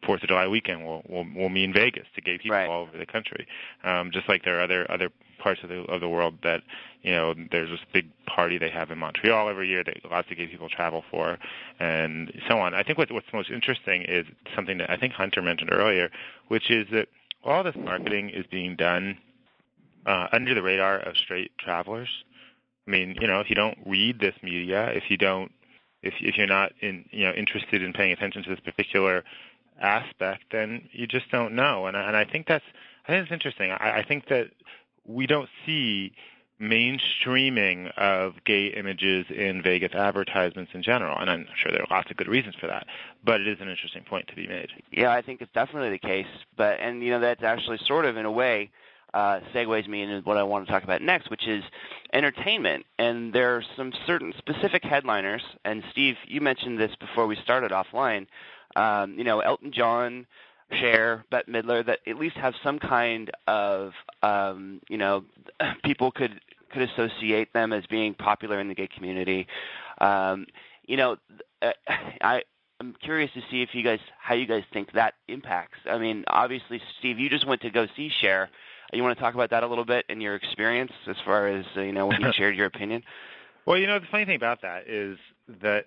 Fourth 0.09 0.23
of 0.23 0.31
July 0.31 0.49
weekend 0.49 0.87
will, 0.87 1.03
will 1.07 1.27
will 1.37 1.51
mean 1.51 1.71
Vegas 1.71 2.07
to 2.15 2.23
gay 2.23 2.39
people 2.39 2.57
right. 2.57 2.67
all 2.67 2.81
over 2.81 2.97
the 2.97 3.05
country. 3.05 3.47
Um, 3.85 4.11
just 4.11 4.27
like 4.27 4.43
there 4.43 4.59
are 4.59 4.63
other 4.63 4.91
other 4.91 5.11
parts 5.39 5.61
of 5.63 5.69
the 5.69 5.83
of 5.83 6.01
the 6.01 6.09
world 6.09 6.37
that 6.45 6.63
you 7.03 7.13
know 7.13 7.35
there's 7.53 7.69
this 7.69 7.81
big 7.93 8.09
party 8.25 8.57
they 8.57 8.71
have 8.71 8.91
in 8.91 8.97
Montreal 8.97 9.51
every 9.51 9.69
year 9.69 9.85
that 9.85 9.99
lots 10.11 10.31
of 10.31 10.39
gay 10.39 10.47
people 10.47 10.71
travel 10.71 11.05
for, 11.11 11.37
and 11.79 12.33
so 12.49 12.59
on. 12.59 12.73
I 12.73 12.85
think 12.85 12.97
what, 12.97 13.13
what's 13.13 13.31
most 13.35 13.51
interesting 13.51 14.01
is 14.09 14.25
something 14.57 14.79
that 14.79 14.89
I 14.89 14.97
think 14.97 15.13
Hunter 15.13 15.43
mentioned 15.43 15.75
earlier, 15.75 16.09
which 16.49 16.71
is 16.71 16.87
that 16.91 17.09
all 17.45 17.63
this 17.63 17.77
marketing 17.77 18.31
is 18.31 18.47
being 18.51 18.77
done 18.77 19.19
uh, 20.07 20.29
under 20.33 20.55
the 20.55 20.63
radar 20.63 21.01
of 21.01 21.19
straight 21.19 21.51
travelers. 21.59 22.09
I 22.87 22.93
mean, 22.93 23.15
you 23.21 23.27
know, 23.27 23.41
if 23.41 23.51
you 23.51 23.57
don't 23.57 23.77
read 23.85 24.21
this 24.21 24.37
media, 24.43 24.87
if 24.87 25.11
you 25.11 25.19
don't 25.19 25.53
if 26.03 26.15
if 26.21 26.39
you're 26.39 26.47
not 26.47 26.73
in 26.81 27.05
you 27.11 27.27
know 27.27 27.33
interested 27.33 27.83
in 27.83 27.93
paying 27.93 28.13
attention 28.13 28.43
to 28.45 28.49
this 28.49 28.61
particular 28.61 29.23
aspect, 29.81 30.45
then 30.53 30.89
you 30.93 31.07
just 31.07 31.31
don't 31.31 31.55
know. 31.55 31.87
And 31.87 31.97
and 31.97 32.17
I 32.17 32.25
think 32.25 32.47
that's 32.47 32.65
I 33.07 33.13
think 33.13 33.25
it's 33.25 33.33
interesting. 33.33 33.71
I, 33.71 33.99
I 33.99 34.03
think 34.03 34.29
that 34.29 34.49
we 35.05 35.27
don't 35.27 35.49
see 35.65 36.13
mainstreaming 36.61 37.97
of 37.97 38.35
gay 38.45 38.67
images 38.67 39.27
in 39.31 39.63
Vegas 39.63 39.95
advertisements 39.95 40.73
in 40.75 40.83
general, 40.83 41.17
and 41.19 41.31
I'm 41.31 41.47
sure 41.57 41.71
there 41.71 41.83
are 41.83 41.97
lots 41.97 42.11
of 42.11 42.17
good 42.17 42.27
reasons 42.27 42.57
for 42.57 42.67
that. 42.67 42.87
But 43.25 43.41
it 43.41 43.47
is 43.47 43.61
an 43.61 43.69
interesting 43.69 44.03
point 44.03 44.27
to 44.29 44.35
be 44.35 44.49
made. 44.49 44.71
Yeah, 44.91 45.13
I 45.13 45.23
think 45.23 45.41
it's 45.41 45.53
definitely 45.53 45.91
the 45.91 45.99
case. 45.99 46.27
But 46.57 46.81
and 46.81 47.03
you 47.03 47.11
know 47.11 47.21
that's 47.21 47.43
actually 47.43 47.79
sort 47.87 48.05
of 48.05 48.17
in 48.17 48.25
a 48.25 48.33
way 48.33 48.71
uh, 49.15 49.41
segues 49.55 49.89
me 49.89 50.03
into 50.03 50.21
what 50.21 50.37
I 50.37 50.43
want 50.43 50.67
to 50.67 50.73
talk 50.73 50.85
about 50.85 51.01
next, 51.01 51.31
which 51.31 51.47
is 51.47 51.65
entertainment. 52.13 52.85
And 52.99 53.33
there 53.33 53.57
are 53.57 53.63
some 53.77 53.93
certain 54.07 54.35
specific 54.37 54.85
headliners. 54.85 55.43
And 55.65 55.83
Steve, 55.91 56.17
you 56.27 56.41
mentioned 56.41 56.79
this 56.79 56.95
before 56.97 57.27
we 57.27 57.37
started 57.37 57.71
offline 57.71 58.27
um, 58.77 59.15
you 59.19 59.25
know, 59.25 59.41
Elton 59.41 59.73
John, 59.73 60.27
Cher, 60.73 61.25
Bette 61.31 61.51
Midler, 61.51 61.85
that 61.87 62.01
at 62.07 62.17
least 62.17 62.37
have 62.37 62.55
some 62.63 62.79
kind 62.79 63.31
of, 63.47 63.93
um, 64.23 64.81
you 64.89 64.99
know, 64.99 65.25
people 65.85 66.11
could 66.11 66.41
could 66.71 66.83
associate 66.83 67.53
them 67.55 67.73
as 67.73 67.87
being 67.87 68.13
popular 68.13 68.61
in 68.61 68.69
the 68.69 68.75
gay 68.75 68.89
community. 68.89 69.47
Um, 70.01 70.47
you 70.87 70.97
know, 70.97 71.17
uh, 71.63 71.73
I 72.21 72.43
I'm 72.81 72.95
curious 73.03 73.31
to 73.35 73.41
see 73.51 73.63
if 73.63 73.71
you 73.73 73.83
guys 73.83 74.01
how 74.19 74.35
you 74.35 74.47
guys 74.47 74.63
think 74.73 74.93
that 74.93 75.15
impacts. 75.27 75.79
I 75.91 75.99
mean, 75.99 76.25
obviously, 76.29 76.81
Steve, 76.99 77.19
you 77.19 77.29
just 77.29 77.47
went 77.47 77.63
to 77.63 77.71
go 77.71 77.87
see 77.97 78.11
Cher. 78.21 78.51
You 78.93 79.03
want 79.03 79.17
to 79.19 79.23
talk 79.23 79.35
about 79.35 79.51
that 79.51 79.63
a 79.63 79.67
little 79.67 79.85
bit 79.85 80.07
and 80.09 80.23
your 80.23 80.35
experience 80.35 80.93
as 81.07 81.17
far 81.25 81.49
as 81.49 81.67
uh, 81.77 81.81
you 81.81 81.93
know 81.93 82.07
when 82.07 82.21
you 82.21 82.33
shared 82.37 82.57
your 82.57 82.67
opinion? 82.67 83.03
Well, 83.67 83.77
you 83.77 83.87
know, 83.87 83.99
the 83.99 84.07
funny 84.11 84.25
thing 84.25 84.37
about 84.37 84.63
that 84.63 84.89
is 84.89 85.19
that 85.61 85.87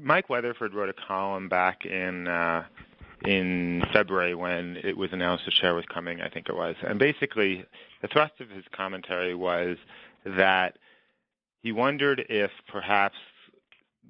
Mike 0.00 0.28
Weatherford 0.28 0.74
wrote 0.74 0.88
a 0.88 0.94
column 0.94 1.48
back 1.48 1.84
in 1.84 2.28
uh, 2.28 2.64
in 3.24 3.84
February 3.92 4.34
when 4.34 4.78
it 4.82 4.96
was 4.96 5.12
announced 5.12 5.44
the 5.44 5.50
Cher 5.50 5.74
was 5.74 5.84
coming, 5.86 6.20
I 6.20 6.28
think 6.28 6.48
it 6.48 6.56
was. 6.56 6.74
And 6.82 6.98
basically, 6.98 7.64
the 8.00 8.08
thrust 8.08 8.40
of 8.40 8.50
his 8.50 8.64
commentary 8.72 9.34
was 9.34 9.76
that 10.24 10.78
he 11.62 11.70
wondered 11.72 12.24
if 12.28 12.50
perhaps 12.66 13.16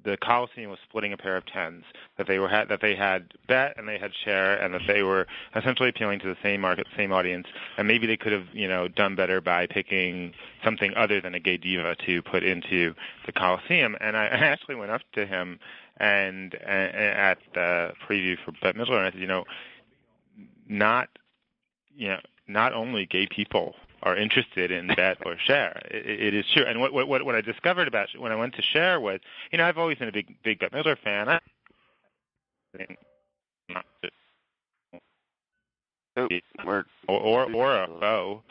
the 0.03 0.17
Coliseum 0.17 0.69
was 0.69 0.79
splitting 0.87 1.13
a 1.13 1.17
pair 1.17 1.37
of 1.37 1.45
tens. 1.45 1.83
That 2.17 2.27
they 2.27 2.39
were 2.39 2.49
had, 2.49 2.69
that 2.69 2.81
they 2.81 2.95
had 2.95 3.33
Bette 3.47 3.73
and 3.77 3.87
they 3.87 3.97
had 3.97 4.11
Cher 4.23 4.55
and 4.55 4.73
that 4.73 4.81
they 4.87 5.03
were 5.03 5.27
essentially 5.55 5.89
appealing 5.89 6.19
to 6.19 6.27
the 6.27 6.37
same 6.43 6.61
market, 6.61 6.87
same 6.95 7.11
audience. 7.11 7.47
And 7.77 7.87
maybe 7.87 8.07
they 8.07 8.17
could 8.17 8.31
have, 8.31 8.47
you 8.53 8.67
know, 8.67 8.87
done 8.87 9.15
better 9.15 9.41
by 9.41 9.67
picking 9.67 10.33
something 10.63 10.93
other 10.95 11.21
than 11.21 11.33
a 11.33 11.39
gay 11.39 11.57
diva 11.57 11.95
to 12.05 12.21
put 12.21 12.43
into 12.43 12.93
the 13.25 13.31
Coliseum. 13.31 13.95
And 14.01 14.17
I, 14.17 14.25
I 14.27 14.37
actually 14.45 14.75
went 14.75 14.91
up 14.91 15.01
to 15.13 15.25
him 15.25 15.59
and, 15.97 16.55
and 16.55 16.95
at 16.95 17.37
the 17.53 17.93
preview 18.07 18.35
for 18.43 18.51
Bette 18.61 18.77
Midler, 18.77 18.97
and 18.97 19.07
I 19.07 19.11
said, 19.11 19.19
you 19.19 19.27
know, 19.27 19.45
not, 20.67 21.09
you 21.95 22.09
know, 22.09 22.19
not 22.47 22.73
only 22.73 23.05
gay 23.05 23.27
people 23.27 23.75
are 24.03 24.15
interested 24.17 24.69
in 24.71 24.87
Bette 24.87 25.21
or 25.25 25.37
Cher. 25.43 25.81
It, 25.89 26.05
it 26.05 26.33
is 26.33 26.45
true. 26.53 26.63
And 26.65 26.79
what, 26.79 26.93
what 26.93 27.25
what 27.25 27.35
I 27.35 27.41
discovered 27.41 27.87
about 27.87 28.09
when 28.17 28.31
I 28.31 28.35
went 28.35 28.53
to 28.55 28.61
Cher 28.61 28.99
was, 28.99 29.19
you 29.51 29.57
know, 29.57 29.65
I've 29.65 29.77
always 29.77 29.97
been 29.97 30.09
a 30.09 30.11
big 30.13 30.35
big 30.43 30.59
Bette 30.59 30.75
Midler 30.75 30.97
fan. 30.97 31.29
I, 31.29 31.39
Oh, 36.15 36.27
we're 36.63 36.85
or 37.07 37.19
or, 37.19 37.51
or 37.51 37.75
a 37.75 37.87
foe. 37.99 38.43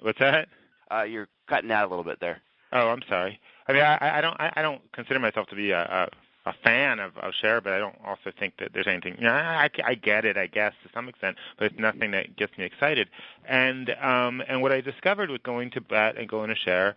What's 0.00 0.18
that? 0.20 0.48
uh, 0.90 1.02
you're 1.02 1.28
cutting 1.48 1.70
out 1.70 1.84
a 1.84 1.88
little 1.88 2.04
bit 2.04 2.18
there. 2.20 2.40
Oh, 2.72 2.88
I'm 2.88 3.02
sorry. 3.08 3.38
I 3.68 3.72
mean, 3.72 3.82
I, 3.82 4.18
I 4.18 4.20
don't 4.20 4.40
I, 4.40 4.52
I 4.56 4.62
don't 4.62 4.80
consider 4.92 5.18
myself 5.20 5.46
to 5.48 5.56
be 5.56 5.70
a, 5.70 5.82
a 5.82 6.08
a 6.46 6.52
fan 6.52 6.98
of, 6.98 7.16
of 7.18 7.32
Cher, 7.40 7.60
but 7.60 7.72
I 7.72 7.78
don't 7.78 7.96
also 8.04 8.30
think 8.38 8.58
that 8.58 8.72
there's 8.72 8.86
anything. 8.86 9.16
You 9.18 9.24
know, 9.24 9.32
I, 9.32 9.70
I 9.82 9.94
get 9.94 10.24
it, 10.24 10.36
I 10.36 10.46
guess, 10.46 10.72
to 10.82 10.90
some 10.92 11.08
extent, 11.08 11.36
but 11.58 11.66
it's 11.72 11.78
nothing 11.78 12.10
that 12.10 12.36
gets 12.36 12.56
me 12.58 12.64
excited. 12.64 13.08
And 13.48 13.90
um, 14.00 14.42
and 14.46 14.60
what 14.60 14.72
I 14.72 14.80
discovered 14.80 15.30
with 15.30 15.42
going 15.42 15.70
to 15.70 15.80
Bette 15.80 16.18
and 16.18 16.28
going 16.28 16.50
to 16.50 16.56
Cher, 16.56 16.96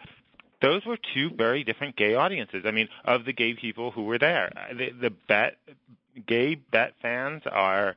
those 0.61 0.85
were 0.85 0.97
two 1.13 1.29
very 1.29 1.63
different 1.63 1.95
gay 1.95 2.15
audiences. 2.15 2.63
I 2.65 2.71
mean, 2.71 2.89
of 3.05 3.25
the 3.25 3.33
gay 3.33 3.53
people 3.53 3.91
who 3.91 4.03
were 4.03 4.17
there, 4.17 4.51
the, 4.73 4.91
the 4.91 5.09
Bette 5.09 5.55
gay 6.25 6.55
Bette 6.55 6.93
fans 7.01 7.43
are 7.49 7.95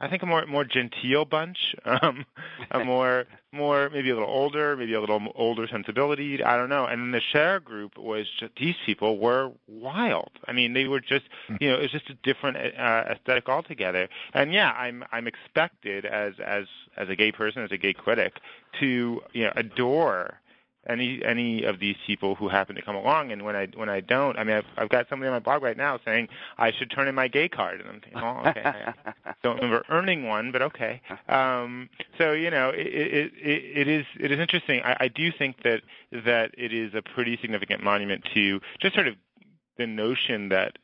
I 0.00 0.08
think 0.08 0.22
a 0.22 0.26
more 0.26 0.46
more 0.46 0.64
genteel 0.64 1.24
bunch, 1.24 1.74
um, 1.84 2.24
a 2.70 2.84
more 2.84 3.26
more 3.52 3.90
maybe 3.90 4.10
a 4.10 4.14
little 4.14 4.28
older, 4.28 4.76
maybe 4.76 4.94
a 4.94 5.00
little 5.00 5.20
older 5.34 5.66
sensibility. 5.66 6.42
I 6.42 6.56
don't 6.56 6.68
know. 6.68 6.84
And 6.84 7.02
then 7.02 7.10
the 7.10 7.20
Cher 7.32 7.58
group 7.60 7.98
was 7.98 8.26
just 8.38 8.52
these 8.56 8.76
people 8.86 9.18
were 9.18 9.50
wild. 9.66 10.30
I 10.46 10.52
mean, 10.52 10.72
they 10.72 10.86
were 10.86 11.00
just 11.00 11.24
you 11.60 11.68
know 11.68 11.78
it 11.78 11.82
was 11.82 11.90
just 11.90 12.10
a 12.10 12.14
different 12.14 12.56
uh, 12.56 13.04
aesthetic 13.10 13.48
altogether. 13.48 14.08
And 14.34 14.52
yeah, 14.52 14.70
I'm 14.72 15.04
I'm 15.10 15.26
expected 15.26 16.04
as 16.04 16.34
as 16.44 16.66
as 16.96 17.08
a 17.08 17.16
gay 17.16 17.32
person, 17.32 17.62
as 17.62 17.72
a 17.72 17.78
gay 17.78 17.92
critic, 17.92 18.40
to 18.80 19.20
you 19.32 19.44
know 19.44 19.52
adore 19.56 20.40
any 20.88 21.22
any 21.24 21.64
of 21.64 21.78
these 21.78 21.96
people 22.06 22.34
who 22.34 22.48
happen 22.48 22.76
to 22.76 22.82
come 22.82 22.96
along. 22.96 23.32
And 23.32 23.44
when 23.44 23.56
I 23.56 23.66
when 23.74 23.88
I 23.88 24.00
don't 24.00 24.38
I 24.38 24.44
mean 24.44 24.56
I've 24.56 24.64
I've 24.76 24.88
got 24.88 25.08
somebody 25.08 25.28
on 25.28 25.34
my 25.34 25.38
blog 25.38 25.62
right 25.62 25.76
now 25.76 25.98
saying 26.04 26.28
I 26.56 26.72
should 26.72 26.90
turn 26.90 27.08
in 27.08 27.14
my 27.14 27.28
gay 27.28 27.48
card. 27.48 27.80
And 27.80 27.88
I'm 27.88 28.00
thinking 28.00 28.20
oh 28.22 28.48
okay 28.48 28.62
I 28.64 29.34
don't 29.42 29.56
remember 29.56 29.84
earning 29.88 30.26
one 30.26 30.52
but 30.52 30.62
okay. 30.62 31.00
Um 31.28 31.90
so 32.16 32.32
you 32.32 32.50
know 32.50 32.70
it 32.70 32.86
it 32.86 33.32
it, 33.36 33.78
it 33.80 33.88
is 33.88 34.06
it 34.18 34.32
is 34.32 34.38
interesting. 34.38 34.80
I, 34.82 34.96
I 35.00 35.08
do 35.08 35.30
think 35.30 35.62
that 35.62 35.82
that 36.24 36.52
it 36.56 36.72
is 36.72 36.94
a 36.94 37.02
pretty 37.02 37.38
significant 37.40 37.82
monument 37.82 38.24
to 38.34 38.60
just 38.80 38.94
sort 38.94 39.08
of 39.08 39.14
the 39.76 39.86
notion 39.86 40.48
that 40.48 40.78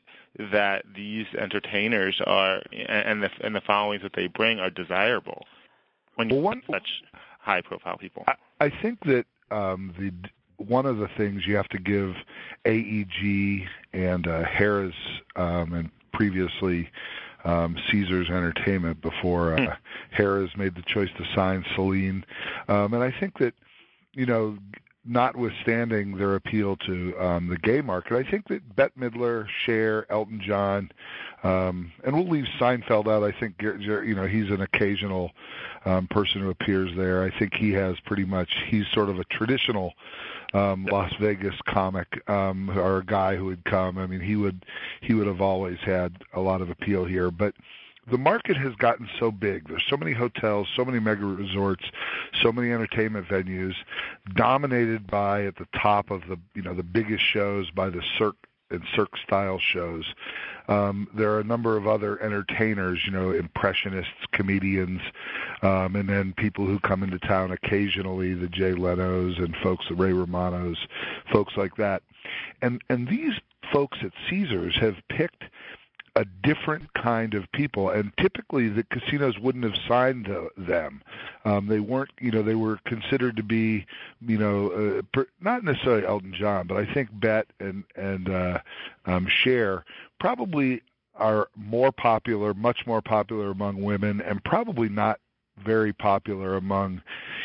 that 0.52 0.84
these 0.94 1.26
entertainers 1.38 2.20
are 2.26 2.62
and 2.72 3.22
the 3.22 3.30
and 3.40 3.54
the 3.54 3.60
followings 3.60 4.02
that 4.02 4.12
they 4.14 4.26
bring 4.26 4.58
are 4.58 4.70
desirable 4.70 5.44
when 6.16 6.28
you 6.28 6.36
well, 6.36 6.44
one, 6.44 6.62
such 6.70 7.02
high 7.40 7.60
profile 7.60 7.96
people. 7.96 8.24
I, 8.26 8.34
I 8.60 8.70
think 8.82 9.00
that 9.04 9.26
um, 9.50 9.94
the 9.98 10.12
one 10.56 10.86
of 10.86 10.98
the 10.98 11.08
things 11.16 11.46
you 11.46 11.56
have 11.56 11.68
to 11.68 11.78
give 11.78 12.14
AEG 12.64 13.66
and 13.92 14.26
uh, 14.26 14.44
Harrah's 14.44 14.94
um, 15.36 15.72
and 15.72 15.90
previously 16.12 16.88
um, 17.44 17.76
Caesars 17.90 18.28
Entertainment 18.30 19.00
before 19.02 19.54
uh, 19.54 19.58
mm. 19.58 19.76
Harrah's 20.16 20.56
made 20.56 20.74
the 20.74 20.82
choice 20.82 21.10
to 21.18 21.24
sign 21.34 21.64
Celine, 21.74 22.24
um, 22.68 22.94
and 22.94 23.02
I 23.02 23.12
think 23.18 23.38
that 23.38 23.54
you 24.12 24.26
know 24.26 24.56
notwithstanding 25.04 26.16
their 26.16 26.34
appeal 26.34 26.76
to 26.76 27.14
um, 27.18 27.48
the 27.48 27.58
gay 27.58 27.80
market, 27.80 28.16
I 28.16 28.28
think 28.28 28.48
that 28.48 28.74
Bette 28.74 28.92
Midler, 28.98 29.46
Cher, 29.64 30.10
Elton 30.10 30.40
John, 30.40 30.90
um, 31.42 31.92
and 32.04 32.14
we'll 32.14 32.28
leave 32.28 32.46
Seinfeld 32.58 33.06
out. 33.06 33.22
I 33.22 33.32
think 33.38 33.56
you 33.60 34.14
know 34.14 34.26
he's 34.26 34.50
an 34.50 34.62
occasional 34.62 35.32
um, 35.84 36.06
person 36.08 36.40
who 36.40 36.50
appears 36.50 36.90
there. 36.96 37.22
I 37.22 37.38
think 37.38 37.54
he 37.54 37.72
has 37.72 38.00
pretty 38.00 38.24
much 38.24 38.50
he's 38.66 38.86
sort 38.92 39.10
of 39.10 39.18
a 39.18 39.24
traditional 39.24 39.92
um, 40.54 40.86
Las 40.86 41.12
Vegas 41.20 41.54
comic 41.66 42.28
um, 42.30 42.70
or 42.70 42.98
a 42.98 43.04
guy 43.04 43.36
who 43.36 43.46
would 43.46 43.64
come. 43.64 43.98
I 43.98 44.06
mean, 44.06 44.20
he 44.20 44.36
would 44.36 44.64
he 45.02 45.14
would 45.14 45.26
have 45.26 45.40
always 45.40 45.78
had 45.80 46.22
a 46.32 46.40
lot 46.40 46.62
of 46.62 46.70
appeal 46.70 47.04
here, 47.04 47.30
but 47.30 47.54
the 48.10 48.18
market 48.18 48.56
has 48.56 48.74
gotten 48.74 49.08
so 49.18 49.30
big. 49.30 49.68
There's 49.68 49.84
so 49.88 49.96
many 49.96 50.12
hotels, 50.12 50.68
so 50.74 50.84
many 50.84 51.00
mega 51.00 51.24
resorts, 51.24 51.84
so 52.42 52.52
many 52.52 52.72
entertainment 52.72 53.26
venues, 53.28 53.74
dominated 54.34 55.06
by 55.06 55.44
at 55.44 55.56
the 55.56 55.66
top 55.74 56.10
of 56.10 56.26
the 56.28 56.38
you 56.54 56.62
know 56.62 56.74
the 56.74 56.82
biggest 56.82 57.24
shows 57.24 57.70
by 57.70 57.90
the 57.90 58.02
Cirque 58.18 58.36
and 58.70 58.82
Cirque 58.94 59.16
style 59.18 59.58
shows. 59.58 60.04
Um, 60.68 61.08
there 61.14 61.30
are 61.32 61.40
a 61.40 61.44
number 61.44 61.76
of 61.76 61.86
other 61.86 62.20
entertainers, 62.22 63.00
you 63.04 63.12
know, 63.12 63.30
impressionists, 63.30 64.12
comedians, 64.32 65.02
um, 65.62 65.94
and 65.94 66.08
then 66.08 66.32
people 66.32 66.66
who 66.66 66.78
come 66.80 67.02
into 67.02 67.18
town 67.18 67.52
occasionally, 67.52 68.32
the 68.32 68.48
Jay 68.48 68.72
Leno's 68.72 69.38
and 69.38 69.54
folks, 69.56 69.86
the 69.88 69.94
Ray 69.94 70.12
Romano's, 70.12 70.86
folks 71.30 71.56
like 71.56 71.76
that. 71.76 72.02
And 72.62 72.82
and 72.88 73.08
these 73.08 73.34
folks 73.72 73.98
at 74.02 74.12
Caesars 74.28 74.76
have 74.76 74.96
picked 75.08 75.44
a 76.16 76.24
different 76.44 76.92
kind 76.94 77.34
of 77.34 77.50
people, 77.52 77.90
and 77.90 78.12
typically 78.20 78.68
the 78.68 78.84
casinos 78.84 79.38
wouldn't 79.38 79.64
have 79.64 79.74
signed 79.88 80.26
the, 80.26 80.48
them. 80.56 81.02
Um, 81.44 81.66
they 81.66 81.80
weren't, 81.80 82.10
you 82.20 82.30
know, 82.30 82.42
they 82.42 82.54
were 82.54 82.78
considered 82.86 83.36
to 83.36 83.42
be, 83.42 83.84
you 84.20 84.38
know, 84.38 84.70
uh, 84.70 85.02
per, 85.12 85.26
not 85.40 85.64
necessarily 85.64 86.06
Elton 86.06 86.34
John, 86.38 86.66
but 86.68 86.76
I 86.76 86.92
think 86.92 87.08
Bette 87.12 87.48
and 87.58 87.84
and 87.96 88.28
uh, 88.28 88.58
um, 89.06 89.26
Cher 89.28 89.84
probably 90.20 90.82
are 91.16 91.48
more 91.56 91.92
popular, 91.92 92.54
much 92.54 92.86
more 92.86 93.02
popular 93.02 93.50
among 93.50 93.82
women, 93.82 94.20
and 94.20 94.42
probably 94.44 94.88
not 94.88 95.20
very 95.64 95.92
popular 95.92 96.56
among 96.56 97.02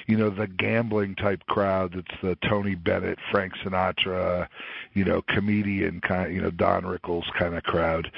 you 0.07 0.17
know 0.17 0.29
the 0.29 0.47
gambling 0.47 1.15
type 1.15 1.45
crowd. 1.47 1.93
That's 1.95 2.21
the 2.21 2.37
Tony 2.47 2.75
Bennett, 2.75 3.19
Frank 3.31 3.53
Sinatra, 3.63 4.47
you 4.93 5.05
know, 5.05 5.21
comedian 5.21 6.01
kind, 6.01 6.33
you 6.33 6.41
know, 6.41 6.51
Don 6.51 6.83
Rickles 6.83 7.31
kind 7.37 7.55
of 7.55 7.63
crowd. 7.63 8.11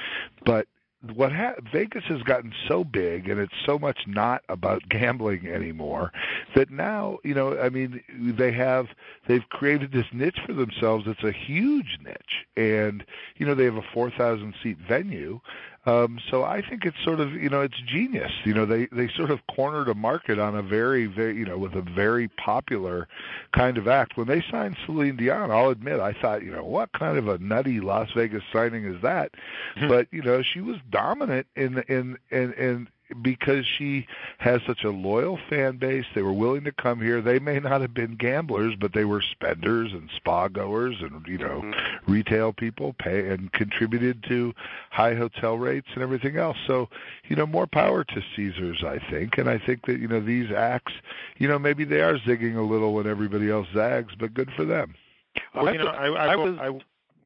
But 0.45 0.67
what 1.15 1.31
ha- 1.31 1.55
Vegas 1.73 2.03
has 2.05 2.21
gotten 2.21 2.53
so 2.67 2.83
big 2.83 3.27
and 3.27 3.39
it's 3.39 3.53
so 3.65 3.79
much 3.79 4.01
not 4.05 4.43
about 4.49 4.87
gambling 4.89 5.47
anymore 5.47 6.11
that 6.55 6.69
now 6.69 7.17
you 7.23 7.33
know 7.33 7.59
I 7.59 7.69
mean 7.69 8.03
they 8.37 8.51
have 8.51 8.87
they've 9.27 9.47
created 9.49 9.91
this 9.91 10.05
niche 10.13 10.39
for 10.45 10.53
themselves. 10.53 11.05
It's 11.07 11.23
a 11.23 11.31
huge 11.31 11.97
niche. 12.03 12.45
And 12.55 13.03
you 13.37 13.45
know 13.45 13.55
they 13.55 13.65
have 13.65 13.77
a 13.77 13.85
4000 13.93 14.53
seat 14.61 14.77
venue 14.77 15.39
um, 15.85 16.19
so 16.29 16.43
I 16.43 16.61
think 16.61 16.85
it's 16.85 17.01
sort 17.03 17.19
of 17.19 17.33
you 17.33 17.49
know 17.49 17.61
it's 17.61 17.79
genius. 17.87 18.31
You 18.43 18.53
know 18.53 18.65
they 18.65 18.87
they 18.91 19.07
sort 19.15 19.31
of 19.31 19.39
cornered 19.55 19.89
a 19.89 19.95
market 19.95 20.37
on 20.37 20.55
a 20.55 20.61
very 20.61 21.07
very 21.07 21.35
you 21.35 21.45
know 21.45 21.57
with 21.57 21.73
a 21.73 21.81
very 21.81 22.27
popular 22.27 23.07
kind 23.53 23.77
of 23.77 23.87
act. 23.87 24.15
When 24.15 24.27
they 24.27 24.43
signed 24.51 24.77
Celine 24.85 25.17
Dion, 25.17 25.49
I'll 25.49 25.69
admit 25.69 25.99
I 25.99 26.13
thought 26.13 26.43
you 26.43 26.51
know 26.51 26.63
what 26.63 26.91
kind 26.93 27.17
of 27.17 27.27
a 27.27 27.39
nutty 27.39 27.79
Las 27.79 28.09
Vegas 28.15 28.43
signing 28.53 28.85
is 28.85 29.01
that? 29.01 29.31
Hmm. 29.75 29.87
but 29.87 30.07
you 30.11 30.21
know 30.21 30.43
she 30.43 30.61
was 30.61 30.77
dominant 30.91 31.47
in 31.55 31.79
in 31.87 32.17
in 32.29 32.53
in 32.53 32.87
because 33.21 33.65
she 33.77 34.07
has 34.39 34.61
such 34.65 34.83
a 34.83 34.89
loyal 34.89 35.39
fan 35.49 35.77
base. 35.77 36.05
They 36.13 36.21
were 36.21 36.33
willing 36.33 36.63
to 36.65 36.71
come 36.71 37.01
here. 37.01 37.21
They 37.21 37.39
may 37.39 37.59
not 37.59 37.81
have 37.81 37.93
been 37.93 38.15
gamblers, 38.15 38.75
but 38.79 38.93
they 38.93 39.05
were 39.05 39.21
spenders 39.21 39.91
and 39.93 40.09
spa 40.15 40.47
goers 40.47 40.95
and 41.01 41.25
you 41.27 41.37
know 41.37 41.61
mm-hmm. 41.61 42.11
retail 42.11 42.53
people 42.53 42.93
pay 42.99 43.29
and 43.29 43.51
contributed 43.53 44.23
to 44.29 44.53
high 44.91 45.15
hotel 45.15 45.57
rates 45.57 45.87
and 45.93 46.03
everything 46.03 46.37
else. 46.37 46.57
So 46.67 46.89
you 47.27 47.35
know 47.35 47.45
more 47.45 47.67
power 47.67 48.03
to 48.03 48.21
Caesars, 48.35 48.83
I 48.85 48.99
think, 49.09 49.37
and 49.37 49.49
I 49.49 49.57
think 49.57 49.85
that 49.85 49.99
you 49.99 50.07
know 50.07 50.21
these 50.21 50.51
acts, 50.51 50.93
you 51.37 51.47
know 51.47 51.59
maybe 51.59 51.83
they 51.83 52.01
are 52.01 52.17
zigging 52.19 52.57
a 52.57 52.61
little 52.61 52.93
when 52.93 53.07
everybody 53.07 53.49
else 53.49 53.67
zags, 53.73 54.13
but 54.19 54.33
good 54.33 54.49
for 54.55 54.65
them. 54.65 54.95
Well, 55.55 55.71
you 55.71 55.79
know, 55.79 55.87
I, 55.87 56.07
I, 56.07 56.33
I 56.33 56.35
was. 56.35 56.57
I, 56.59 56.69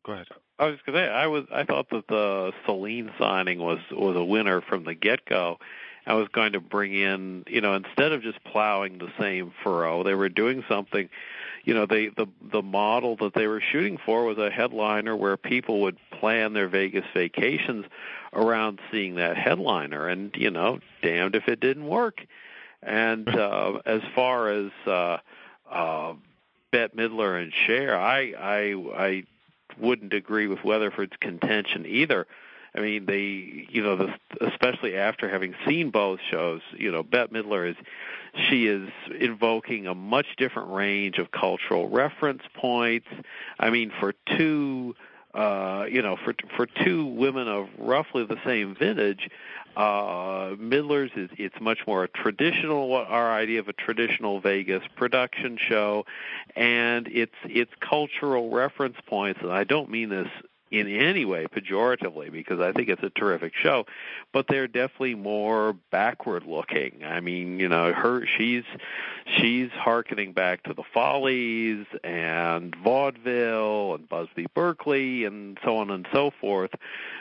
go 0.06 0.14
ahead. 0.14 0.28
I 0.58 0.66
was 0.66 0.80
going 0.86 0.98
to 0.98 1.06
say 1.06 1.10
I 1.10 1.28
was 1.28 1.46
I 1.52 1.64
thought 1.64 1.90
that 1.90 2.08
the 2.08 2.54
Celine 2.66 3.12
signing 3.20 3.60
was 3.60 3.80
was 3.92 4.16
a 4.16 4.24
winner 4.24 4.62
from 4.62 4.86
the 4.86 4.94
get 4.94 5.26
go. 5.26 5.60
I 6.08 6.14
was 6.14 6.28
going 6.28 6.54
to 6.54 6.60
bring 6.60 6.94
in, 6.94 7.46
you 7.48 7.62
know, 7.62 7.74
instead 7.74 8.12
of 8.12 8.22
just 8.22 8.44
plowing 8.44 9.00
the 9.00 9.12
same 9.20 9.52
furrow, 9.64 10.04
they 10.04 10.14
were 10.14 10.30
doing 10.30 10.64
something. 10.70 11.10
You 11.64 11.74
know, 11.74 11.86
they 11.88 12.10
the 12.10 12.28
the 12.42 12.62
model 12.62 13.16
that 13.18 13.34
they 13.34 13.48
were 13.48 13.62
shooting 13.72 13.98
for 14.06 14.24
was 14.24 14.38
a 14.38 14.52
headliner 14.52 15.16
where 15.16 15.36
people 15.36 15.82
would 15.82 15.98
plan 16.12 16.54
their 16.54 16.68
Vegas 16.68 17.06
vacations 17.14 17.86
around 18.34 18.80
seeing 18.92 19.16
that 19.16 19.36
headliner, 19.36 20.08
and 20.08 20.34
you 20.38 20.52
know, 20.52 20.80
damned 21.02 21.36
if 21.36 21.48
it 21.48 21.60
didn't 21.60 21.88
work. 21.88 22.24
And 22.84 23.28
uh, 23.36 23.80
as 23.86 24.02
far 24.14 24.50
as 24.50 24.72
uh, 24.86 25.18
uh, 25.70 26.14
Bette 26.72 26.96
Midler 26.96 27.42
and 27.42 27.52
Cher, 27.66 28.00
I 28.00 28.34
I 28.38 28.74
I 28.96 29.24
wouldn't 29.80 30.14
agree 30.14 30.48
with 30.48 30.64
Weatherford's 30.64 31.18
contention 31.20 31.86
either. 31.86 32.28
I 32.76 32.82
mean, 32.82 33.06
they, 33.06 33.68
you 33.70 33.82
know, 33.82 33.96
the, 33.96 34.14
especially 34.42 34.98
after 34.98 35.30
having 35.30 35.56
seen 35.66 35.92
both 35.92 36.20
shows, 36.30 36.62
you 36.74 36.92
know, 36.92 37.04
Bette 37.04 37.34
Midler 37.34 37.70
is, 37.70 37.78
she 38.50 38.68
is 38.68 38.90
invoking 39.18 39.88
a 39.88 39.96
much 39.96 40.26
different 40.38 40.72
range 40.72 41.18
of 41.18 41.32
cultural 41.32 41.88
reference 41.88 42.44
points. 42.54 43.08
I 43.58 43.70
mean, 43.70 43.94
for 43.98 44.14
two 44.38 44.96
uh, 45.36 45.86
you 45.92 46.02
know, 46.02 46.16
for 46.16 46.34
for 46.56 46.66
two 46.66 47.06
women 47.06 47.48
of 47.48 47.68
roughly 47.78 48.26
the 48.26 48.38
same 48.46 48.74
vintage, 48.74 49.30
uh, 49.76 50.56
Midler's 50.56 51.12
is 51.16 51.30
it's 51.38 51.60
much 51.60 51.80
more 51.86 52.06
a 52.06 52.08
traditional 52.08 52.94
our 52.94 53.34
idea 53.34 53.60
of 53.60 53.68
a 53.68 53.74
traditional 53.74 54.40
Vegas 54.40 54.84
production 54.96 55.58
show, 55.58 56.06
and 56.56 57.08
it's 57.12 57.36
it's 57.44 57.72
cultural 57.82 58.50
reference 58.50 58.96
points. 59.08 59.42
And 59.42 59.52
I 59.52 59.66
don't 59.66 59.90
mean 59.90 60.10
this 60.10 60.30
in 60.72 60.88
any 60.88 61.26
way 61.26 61.46
pejoratively 61.46 62.32
because 62.32 62.60
I 62.60 62.72
think 62.72 62.90
it's 62.90 63.04
a 63.04 63.12
terrific 63.12 63.54
show, 63.56 63.86
but 64.32 64.48
they're 64.48 64.68
definitely 64.68 65.16
more 65.16 65.74
backward 65.92 66.46
looking. 66.46 67.04
I 67.06 67.20
mean, 67.20 67.60
you 67.60 67.70
know, 67.70 67.94
her 67.94 68.26
she's 68.26 68.64
she's 69.38 69.70
harkening 69.72 70.34
back 70.34 70.64
to 70.64 70.74
the 70.74 70.84
Follies 70.94 71.86
and 72.04 72.76
vaudeville 72.76 73.96
and 73.96 74.10
Busby 74.10 74.48
Berkeley 74.54 75.26
and 75.26 75.58
so 75.64 75.78
on 75.78 75.92
and 75.92 76.08
so 76.12 76.32
forth, 76.32 76.72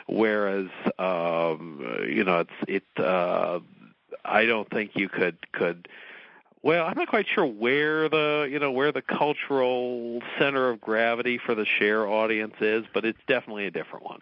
whereas 0.07 0.69
um 0.97 2.05
you 2.07 2.23
know, 2.23 2.39
it's 2.39 2.51
it 2.67 3.03
uh 3.03 3.59
I 4.23 4.45
don't 4.45 4.69
think 4.69 4.91
you 4.95 5.07
could 5.07 5.51
could 5.51 5.87
well, 6.65 6.87
I'm 6.87 6.97
not 6.97 7.09
quite 7.09 7.27
sure 7.27 7.45
where 7.45 8.09
the 8.09 8.49
you 8.51 8.57
know 8.57 8.71
where 8.71 8.91
the 8.91 9.03
cultural 9.03 10.19
center 10.39 10.69
of 10.69 10.81
gravity 10.81 11.37
for 11.37 11.53
the 11.53 11.63
Cher 11.63 12.07
audience 12.07 12.55
is, 12.59 12.85
but 12.91 13.05
it's 13.05 13.19
definitely 13.27 13.67
a 13.67 13.71
different 13.71 14.03
one. 14.03 14.19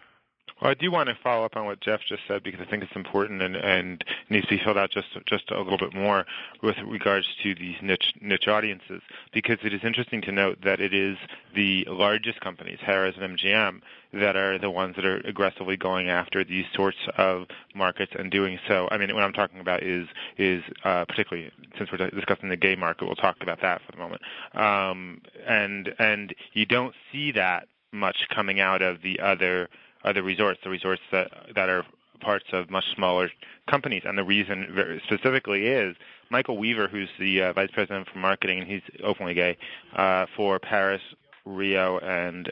Well, 0.60 0.70
I 0.70 0.74
do 0.74 0.90
want 0.90 1.08
to 1.08 1.16
follow 1.20 1.44
up 1.44 1.56
on 1.56 1.66
what 1.66 1.80
Jeff 1.80 2.00
just 2.08 2.22
said 2.28 2.42
because 2.42 2.60
I 2.60 2.70
think 2.70 2.84
it's 2.84 2.94
important 2.94 3.42
and, 3.42 3.56
and 3.56 4.04
needs 4.30 4.46
to 4.46 4.56
be 4.56 4.62
filled 4.62 4.78
out 4.78 4.90
just 4.90 5.08
just 5.26 5.50
a 5.50 5.60
little 5.60 5.78
bit 5.78 5.94
more 5.94 6.26
with 6.62 6.76
regards 6.86 7.26
to 7.42 7.54
these 7.54 7.76
niche 7.82 8.14
niche 8.20 8.46
audiences. 8.46 9.02
Because 9.32 9.58
it 9.64 9.74
is 9.74 9.80
interesting 9.82 10.22
to 10.22 10.32
note 10.32 10.58
that 10.62 10.80
it 10.80 10.94
is 10.94 11.18
the 11.54 11.84
largest 11.88 12.40
companies, 12.40 12.78
Harrah's 12.80 13.16
and 13.20 13.36
MGM, 13.36 13.80
that 14.12 14.36
are 14.36 14.58
the 14.58 14.70
ones 14.70 14.94
that 14.96 15.04
are 15.04 15.16
aggressively 15.24 15.76
going 15.76 16.08
after 16.08 16.44
these 16.44 16.66
sorts 16.72 16.98
of 17.16 17.46
markets 17.74 18.12
and 18.16 18.30
doing 18.30 18.60
so. 18.68 18.88
I 18.92 18.96
mean, 18.96 19.12
what 19.12 19.24
I'm 19.24 19.32
talking 19.32 19.58
about 19.58 19.82
is 19.82 20.06
is 20.38 20.62
uh, 20.84 21.04
particularly 21.04 21.50
since 21.76 21.90
we're 21.90 22.10
discussing 22.10 22.48
the 22.48 22.56
gay 22.56 22.76
market, 22.76 23.06
we'll 23.06 23.16
talk 23.16 23.36
about 23.40 23.60
that 23.62 23.82
for 23.84 23.90
the 23.90 23.98
moment. 23.98 24.22
Um, 24.54 25.20
and 25.46 25.92
and 25.98 26.34
you 26.52 26.64
don't 26.64 26.94
see 27.10 27.32
that 27.32 27.66
much 27.92 28.28
coming 28.34 28.60
out 28.60 28.82
of 28.82 29.02
the 29.02 29.20
other 29.20 29.68
other 30.04 30.22
resorts, 30.22 30.60
the 30.62 30.70
resorts 30.70 31.02
that 31.12 31.30
that 31.54 31.68
are 31.68 31.84
parts 32.20 32.46
of 32.52 32.70
much 32.70 32.84
smaller 32.94 33.30
companies. 33.68 34.02
And 34.04 34.16
the 34.16 34.24
reason 34.24 35.00
specifically 35.04 35.66
is 35.66 35.96
Michael 36.30 36.56
Weaver, 36.56 36.88
who's 36.88 37.08
the 37.18 37.42
uh, 37.42 37.52
vice 37.52 37.70
president 37.72 38.08
for 38.08 38.18
marketing, 38.18 38.60
and 38.60 38.68
he's 38.68 38.82
openly 39.02 39.34
gay 39.34 39.56
uh, 39.96 40.26
for 40.36 40.58
Paris, 40.58 41.02
Rio, 41.44 41.98
and 41.98 42.50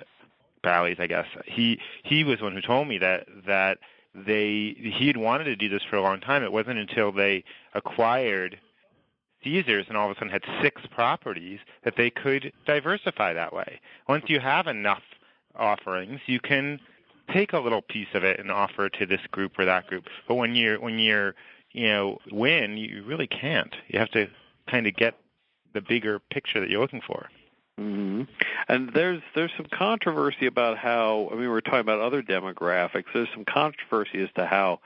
Bally's, 0.63 0.99
I 1.01 1.07
guess. 1.07 1.27
He 1.47 1.79
he 2.03 2.25
was 2.25 2.41
one 2.41 2.53
who 2.53 2.61
told 2.61 2.89
me 2.89 2.99
that 2.99 3.27
that 3.47 3.79
they 4.15 4.77
he 4.79 5.07
had 5.07 5.17
wanted 5.17 5.45
to 5.45 5.57
do 5.57 5.69
this 5.69 5.83
for 5.89 5.97
a 5.97 6.03
long 6.03 6.21
time. 6.21 6.43
It 6.43 6.53
wasn't 6.53 6.79
until 6.79 7.13
they 7.13 7.45
acquired 7.75 8.59
Caesars 9.43 9.87
and 9.89 9.97
all 9.97 10.11
of 10.11 10.17
a 10.17 10.19
sudden 10.19 10.29
had 10.29 10.45
six 10.63 10.83
properties 10.91 11.59
that 11.85 11.95
they 11.97 12.11
could 12.11 12.53
diversify 12.67 13.33
that 13.33 13.53
way. 13.53 13.81
Once 14.09 14.25
you 14.29 14.39
have 14.39 14.67
enough 14.67 15.03
offerings, 15.57 16.21
you 16.27 16.39
can 16.39 16.79
take 17.33 17.53
a 17.53 17.59
little 17.59 17.83
piece 17.83 18.09
of 18.15 18.25
it 18.25 18.41
and 18.41 18.51
offer 18.51 18.87
it 18.87 18.95
to 18.99 19.07
this 19.07 19.21
group 19.31 19.59
or 19.59 19.65
that 19.65 19.87
group. 19.87 20.07
But 20.29 20.37
when 20.37 20.55
you're 20.55 20.81
when 20.81 20.99
you're 20.99 21.35
you 21.73 21.89
know 21.89 22.19
Wynn, 22.31 22.77
you 22.77 23.03
really 23.05 23.27
can't. 23.27 23.75
You 23.89 23.99
have 23.99 24.11
to 24.13 24.29
kind 24.69 24.87
of 24.87 24.95
get 24.95 25.15
the 25.75 25.81
bigger 25.81 26.19
picture 26.19 26.61
that 26.61 26.71
you're 26.71 26.81
looking 26.81 27.03
for. 27.07 27.29
Mm-hmm. 27.81 28.23
And 28.69 28.91
there's 28.95 29.23
there's 29.35 29.51
some 29.57 29.67
controversy 29.73 30.47
about 30.47 30.79
how 30.79 31.29
I 31.33 31.37
mean 31.37 31.49
we're 31.49 31.61
talking 31.61 31.81
about 31.81 32.01
other 32.01 32.23
demographics. 32.23 33.07
There's 33.15 33.29
some 33.35 33.45
controversy 33.45 34.23
as 34.23 34.29
to 34.37 34.47
how 34.47 34.81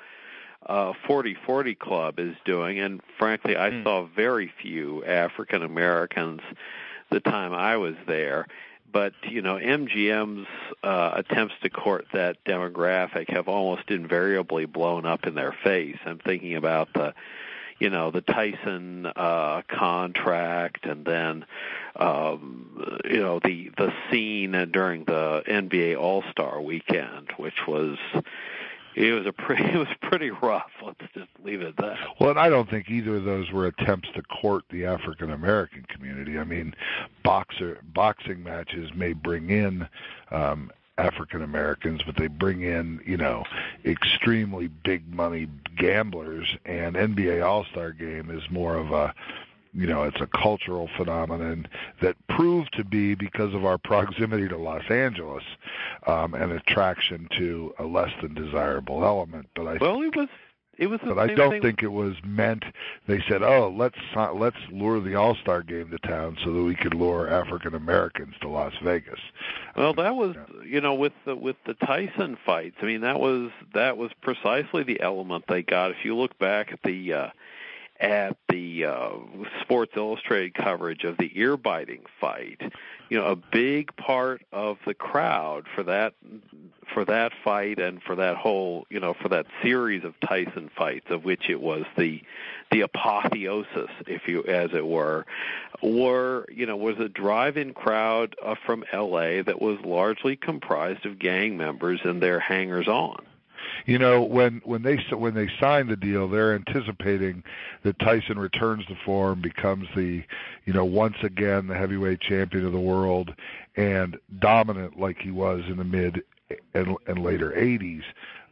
uh 0.67 0.93
4040 1.07 1.75
Club 1.75 2.19
is 2.19 2.37
doing, 2.45 2.79
and 2.79 3.01
frankly, 3.19 3.57
I 3.57 3.71
mm. 3.71 3.85
saw 3.85 4.07
very 4.07 4.53
few 4.63 5.05
African 5.05 5.63
Americans 5.63 6.41
the 7.11 7.21
time 7.21 7.53
I 7.53 7.77
was 7.77 7.95
there 8.07 8.47
but 8.93 9.13
you 9.29 9.43
know 9.43 9.57
MGM's 9.57 10.47
uh, 10.83 11.13
attempts 11.15 11.55
to 11.63 11.71
court 11.71 12.07
that 12.13 12.45
demographic 12.45 13.31
have 13.31 13.49
almost 13.49 13.91
invariably 13.91 14.67
blown 14.67 15.07
up 15.07 15.27
in 15.27 15.35
their 15.35 15.53
face. 15.53 15.99
I'm 16.05 16.19
thinking 16.19 16.57
about 16.57 16.93
the 16.93 17.15
you 17.79 17.91
know 17.91 18.11
the 18.11 18.23
Tyson 18.23 19.07
uh 19.07 19.63
contract 19.69 20.87
and 20.87 21.05
then 21.05 21.45
um 21.97 23.01
you 23.05 23.21
know 23.21 23.39
the 23.39 23.71
the 23.77 23.93
scene 24.11 24.53
during 24.73 25.05
the 25.05 25.43
NBA 25.47 25.99
All-Star 25.99 26.61
weekend 26.61 27.33
which 27.37 27.67
was 27.67 27.99
it 28.97 29.13
was 29.13 29.27
a 29.27 29.33
pretty 29.33 29.65
it 29.73 29.77
was 29.77 29.89
pretty 30.03 30.31
rough. 30.31 30.71
Let's 30.85 31.01
just 31.15 31.29
leave 31.45 31.61
it 31.61 31.69
at 31.69 31.77
that. 31.77 31.99
Well, 32.19 32.31
and 32.31 32.39
I 32.39 32.49
don't 32.49 32.69
think 32.69 32.91
either 32.91 33.17
of 33.17 33.25
those 33.25 33.51
were 33.53 33.67
attempts 33.67 34.09
to 34.15 34.23
court 34.23 34.65
the 34.71 34.87
African 34.87 35.31
American 35.31 35.85
community. 35.89 36.39
I 36.39 36.45
mean, 36.45 36.75
boxer 37.23 37.81
boxing 37.95 38.43
matches 38.43 38.91
may 38.95 39.13
bring 39.13 39.51
in 39.51 39.89
um 40.31 40.73
African 40.99 41.43
Americans, 41.43 42.01
but 42.07 42.17
they 42.17 42.27
bring 42.27 42.63
in, 42.63 43.03
you 43.05 43.19
know, 43.19 43.45
extremely 43.85 44.69
big 44.69 45.13
money 45.15 45.47
gamblers 45.77 46.57
and 46.65 46.97
NBA 46.97 47.45
All-Star 47.45 47.93
game 47.93 48.31
is 48.31 48.51
more 48.51 48.77
of 48.77 48.93
a 48.93 49.15
you 49.77 49.87
know 49.87 50.05
it's 50.05 50.21
a 50.21 50.27
cultural 50.27 50.89
phenomenon 50.97 51.67
that 52.01 52.17
proved 52.29 52.73
to 52.77 52.85
be 52.85 53.15
because 53.15 53.55
of 53.55 53.65
our 53.65 53.79
proximity 53.85 54.49
to 54.49 54.57
Los 54.57 54.91
Angeles 54.91 55.45
um, 56.07 56.35
an 56.35 56.53
attraction 56.53 57.29
to 57.37 57.75
a 57.79 57.85
less 57.85 58.11
than 58.23 58.35
desirable 58.35 59.05
element. 59.05 59.49
But 59.55 59.67
I 59.67 59.77
well, 59.81 60.03
it 60.03 60.17
was 60.17 60.29
it 60.79 60.89
was. 60.89 61.01
but 61.03 61.19
I 61.19 61.29
don't 61.29 61.53
thing. 61.53 61.63
think 61.63 61.83
it 61.83 61.93
was 61.93 62.15
meant. 62.25 62.65
They 63.07 63.23
said, 63.29 63.43
"Oh, 63.43 63.75
let's 63.77 63.99
let's 64.35 64.57
lure 64.71 65.01
the 65.01 65.15
All 65.15 65.35
Star 65.37 65.63
game 65.63 65.91
to 65.91 65.99
town 65.99 66.37
so 66.45 66.53
that 66.53 66.63
we 66.63 66.75
could 66.75 66.95
lure 66.95 67.29
African 67.29 67.75
Americans 67.75 68.35
to 68.43 68.49
Las 68.49 68.75
Vegas." 68.83 69.21
Well, 69.77 69.95
that 69.95 70.17
was 70.17 70.37
you 70.65 70.81
know 70.81 70.95
with 70.95 71.15
the 71.25 71.35
with 71.35 71.57
the 71.67 71.75
Tyson 71.75 72.37
fights. 72.45 72.77
I 72.83 72.87
mean, 72.87 73.01
that 73.03 73.19
was 73.19 73.51
that 73.75 73.97
was 73.97 74.11
precisely 74.21 74.83
the 74.83 75.01
element 75.01 75.45
they 75.49 75.63
got. 75.63 75.93
If 75.93 76.05
you 76.05 76.17
look 76.17 76.39
back 76.39 76.73
at 76.73 76.81
the 76.83 77.13
uh, 77.13 77.29
at 78.01 78.37
the 78.49 78.85
uh, 78.85 79.11
Sports 79.63 79.93
Illustrated 79.97 80.55
coverage 80.55 81.05
of 81.05 81.17
the 81.19 81.31
ear 81.35 81.57
biting 81.57 82.03
fight, 82.21 82.61
you 83.09 83.19
know, 83.19 83.27
a 83.27 83.37
big 83.37 83.95
part 83.97 84.43
of 84.53 84.79
the 84.87 84.95
crowd 84.95 85.67
for 85.75 85.83
that 85.85 86.15
for 86.93 87.05
that 87.05 87.33
fight 87.45 87.79
and 87.79 88.03
for 88.03 88.17
that 88.17 88.37
whole, 88.37 88.87
you 88.91 89.01
know, 89.01 89.15
for 89.15 89.29
that 89.29 89.47
series 89.63 90.05
of 90.05 90.15
Tyson 90.21 90.71
fights 90.77 91.07
of 91.11 91.25
which 91.25 91.49
it 91.49 91.61
was 91.61 91.85
the 91.97 92.23
the 92.71 92.81
apotheosis, 92.83 93.91
if 94.07 94.27
you 94.27 94.43
as 94.45 94.71
it 94.73 94.87
were, 94.87 95.25
were, 95.83 96.47
you 96.51 96.67
know, 96.67 96.77
was 96.77 96.99
a 96.99 97.09
drive-in 97.09 97.75
crowd 97.75 98.35
uh, 98.43 98.57
from 98.65 98.85
LA 98.93 99.43
that 99.43 99.61
was 99.61 99.79
largely 99.85 100.37
comprised 100.37 101.07
of 101.07 101.19
gang 101.19 101.57
members 101.57 102.01
and 102.05 102.21
their 102.21 102.41
hangers-on 102.41 103.25
you 103.85 103.99
know 103.99 104.23
when 104.23 104.61
when 104.65 104.83
they 104.83 104.97
when 105.11 105.35
they 105.35 105.49
sign 105.61 105.87
the 105.87 105.97
deal 105.97 106.29
they're 106.29 106.55
anticipating 106.55 107.43
that 107.83 107.99
Tyson 107.99 108.39
returns 108.39 108.87
to 108.87 108.97
form 109.05 109.41
becomes 109.41 109.89
the 109.95 110.23
you 110.65 110.73
know 110.73 110.85
once 110.85 111.17
again 111.23 111.67
the 111.67 111.75
heavyweight 111.75 112.21
champion 112.21 112.65
of 112.65 112.73
the 112.73 112.81
world 112.81 113.35
and 113.77 114.19
dominant 114.39 114.99
like 114.99 115.19
he 115.19 115.31
was 115.31 115.63
in 115.69 115.77
the 115.77 115.85
mid 115.85 116.23
and, 116.75 116.97
and 117.07 117.23
later 117.23 117.51
80s 117.51 118.03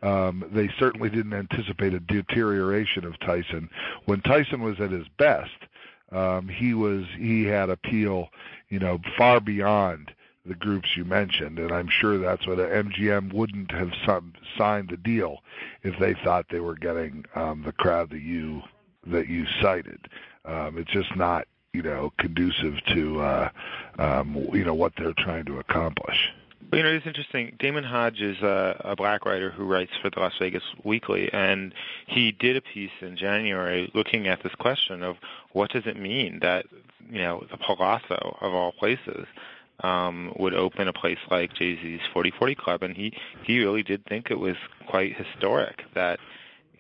um, 0.03 0.45
they 0.53 0.69
certainly 0.79 1.09
didn't 1.09 1.33
anticipate 1.33 1.95
a 1.95 2.01
deterioration 2.01 3.07
of 3.07 3.19
Tyson. 3.21 3.71
When 4.05 4.21
Tyson 4.21 4.61
was 4.61 4.79
at 4.79 4.91
his 4.91 5.07
best 5.17 5.57
um, 6.13 6.49
he 6.49 6.75
was 6.75 7.05
he 7.19 7.45
had 7.45 7.71
appeal 7.71 8.29
you 8.69 8.79
know 8.79 9.01
far 9.17 9.41
beyond 9.41 10.13
the 10.47 10.55
groups 10.55 10.97
you 10.97 11.05
mentioned, 11.05 11.59
and 11.59 11.73
I'm 11.73 11.89
sure 11.89 12.19
that's 12.19 12.47
what 12.47 12.59
MGM 12.59 13.33
wouldn't 13.33 13.71
have 13.71 13.93
signed 14.59 14.91
the 14.91 14.97
deal 14.97 15.39
if 15.83 15.99
they 15.99 16.15
thought 16.23 16.47
they 16.51 16.61
were 16.61 16.75
getting 16.75 17.25
um, 17.35 17.63
the 17.65 17.73
crowd 17.73 18.11
that 18.11 18.21
you 18.21 18.63
that 19.07 19.29
you 19.29 19.47
cited. 19.61 20.09
Um, 20.45 20.79
it's 20.79 20.91
just 20.91 21.15
not 21.17 21.47
you 21.73 21.83
know 21.83 22.13
conducive 22.19 22.75
to 22.89 23.21
uh, 23.21 23.49
um, 23.99 24.49
you 24.53 24.65
know 24.65 24.75
what 24.75 24.93
they're 24.99 25.15
trying 25.17 25.47
to 25.47 25.59
accomplish. 25.59 26.33
Well, 26.71 26.79
you 26.79 26.85
know, 26.85 26.95
it's 26.95 27.07
interesting. 27.07 27.57
Damon 27.59 27.85
Hodge 27.85 28.21
is 28.21 28.39
a, 28.43 28.81
a 28.85 28.97
black 28.97 29.27
writer 29.27 29.51
who 29.51 29.65
writes 29.65 29.93
for 30.01 30.11
the 30.11 30.19
Las 30.19 30.33
Vegas 30.39 30.63
Weekly, 30.83 31.33
and 31.33 31.75
he 32.07 32.33
did 32.33 32.57
a 32.57 32.61
piece 32.61 32.91
in 33.01 33.17
January 33.17 33.91
looking 33.95 34.29
at 34.29 34.43
this 34.43 34.55
question 34.55 35.03
of 35.03 35.17
what 35.53 35.71
does 35.71 35.87
it 35.87 35.99
mean 35.99 36.39
that 36.41 36.67
you 37.11 37.21
know 37.21 37.45
the 37.51 37.57
Palazzo 37.57 38.37
of 38.41 38.55
all 38.55 38.73
places 38.73 39.27
um, 39.83 40.33
would 40.37 40.55
open 40.55 40.89
a 40.89 40.93
place 40.93 41.19
like 41.31 41.55
Jay 41.55 41.77
Z's 41.77 42.01
4040 42.13 42.55
Club, 42.55 42.83
and 42.83 42.97
he 42.97 43.13
he 43.45 43.59
really 43.61 43.83
did 43.83 44.05
think 44.07 44.31
it 44.31 44.39
was 44.39 44.57
quite 44.87 45.17
historic 45.17 45.83
that 45.95 46.21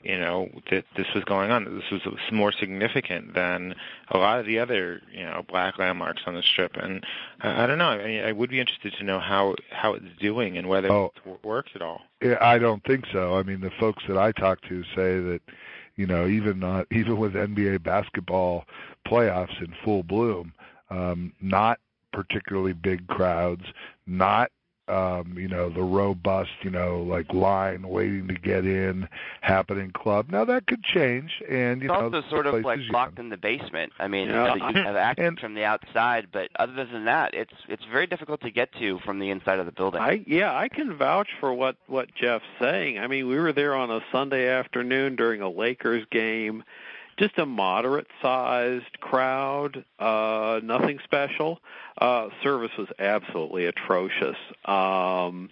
you 0.04 0.18
know 0.18 0.48
that 0.70 0.85
this 0.96 1.07
was 1.14 1.24
going 1.24 1.50
on. 1.50 1.64
That 1.64 1.70
this 1.70 1.90
was 1.90 2.02
more 2.30 2.52
significant 2.52 3.35
than 3.35 3.74
a 4.11 4.18
lot 4.18 4.38
of 4.38 4.46
the 4.46 4.59
other 4.59 5.00
you 5.12 5.24
know 5.24 5.44
black 5.48 5.78
landmarks 5.78 6.22
on 6.26 6.35
the 6.35 6.42
strip. 6.42 6.76
And 6.76 7.04
I, 7.40 7.64
I 7.64 7.66
don't 7.66 7.78
know. 7.78 7.88
I, 7.88 8.07
mean, 8.07 8.24
I 8.24 8.33
would 8.33 8.50
be 8.50 8.61
interested 8.61 8.92
to 8.98 9.04
know 9.04 9.18
how 9.18 9.54
how 9.70 9.94
it's 9.94 10.04
doing 10.20 10.57
and 10.57 10.68
whether 10.68 10.92
oh, 10.92 11.12
it 11.24 11.44
works 11.44 11.72
at 11.74 11.83
all. 11.83 12.02
Yeah, 12.22 12.38
I 12.40 12.59
don't 12.59 12.85
think 12.85 13.07
so. 13.12 13.35
I 13.35 13.42
mean, 13.42 13.61
the 13.61 13.72
folks 13.80 14.04
that 14.07 14.18
I 14.18 14.33
talk 14.33 14.61
to 14.68 14.85
say 14.94 15.18
that 15.20 15.40
you 15.96 16.07
know 16.07 16.26
even 16.26 16.61
not 16.61 16.87
even 16.92 17.16
with 17.16 17.33
NBA 17.33 17.83
basketball 17.83 18.66
playoffs 19.07 19.59
in 19.61 19.74
full 19.85 20.02
bloom, 20.02 20.52
um, 20.90 21.33
not 21.40 21.78
particularly 22.14 22.72
big 22.72 23.07
crowds, 23.09 23.64
not 24.07 24.50
um, 24.87 25.35
you 25.38 25.48
know, 25.48 25.70
the 25.70 25.83
robust, 25.83 26.50
you 26.62 26.70
know, 26.70 27.03
like 27.03 27.33
line 27.33 27.88
waiting 27.88 28.29
to 28.29 28.35
get 28.35 28.66
in 28.66 29.09
happening 29.40 29.90
club. 29.92 30.27
Now 30.31 30.44
that 30.44 30.66
could 30.66 30.83
change, 30.83 31.42
and 31.48 31.81
you 31.81 31.90
it's 31.90 31.98
know, 31.98 32.07
also 32.07 32.29
sort 32.29 32.46
of 32.46 32.62
like 32.62 32.81
locked 32.90 33.18
in 33.18 33.31
the 33.31 33.38
basement. 33.38 33.92
I 33.98 34.09
mean, 34.09 34.29
yeah. 34.29 34.55
you 34.55 34.62
have 34.62 34.96
access 34.96 35.27
and, 35.27 35.40
from 35.40 35.55
the 35.55 35.64
outside, 35.64 36.29
but 36.33 36.50
other 36.57 36.85
than 36.85 37.07
that, 37.07 37.33
it's 37.33 37.55
it's 37.68 37.85
very 37.90 38.07
difficult 38.07 38.42
to 38.42 38.50
get 38.50 38.72
to 38.74 38.98
from 39.00 39.20
the 39.20 39.31
inside 39.31 39.59
of 39.59 39.66
the 39.66 39.72
building. 39.72 40.03
I 40.03 40.22
yeah, 40.27 40.55
I 40.55 40.68
can 40.68 40.94
vouch 40.96 41.29
for 41.40 41.55
what 41.55 41.77
what 41.87 42.14
Jeff's 42.14 42.44
saying. 42.61 42.98
I 42.98 43.07
mean, 43.07 43.27
we 43.27 43.38
were 43.38 43.55
there 43.55 43.74
on 43.74 43.90
a 43.90 44.00
Sunday 44.12 44.48
afternoon 44.48 45.16
during 45.16 45.40
a 45.40 45.48
Lakers 45.48 46.05
game 46.11 46.62
just 47.16 47.38
a 47.38 47.46
moderate 47.46 48.07
sized 48.20 49.00
crowd, 49.00 49.85
uh, 49.98 50.61
nothing 50.62 50.98
special. 51.05 51.61
Uh, 51.96 52.28
service 52.42 52.72
was 52.76 52.88
absolutely 52.98 53.66
atrocious. 53.66 54.37
Um, 54.64 55.48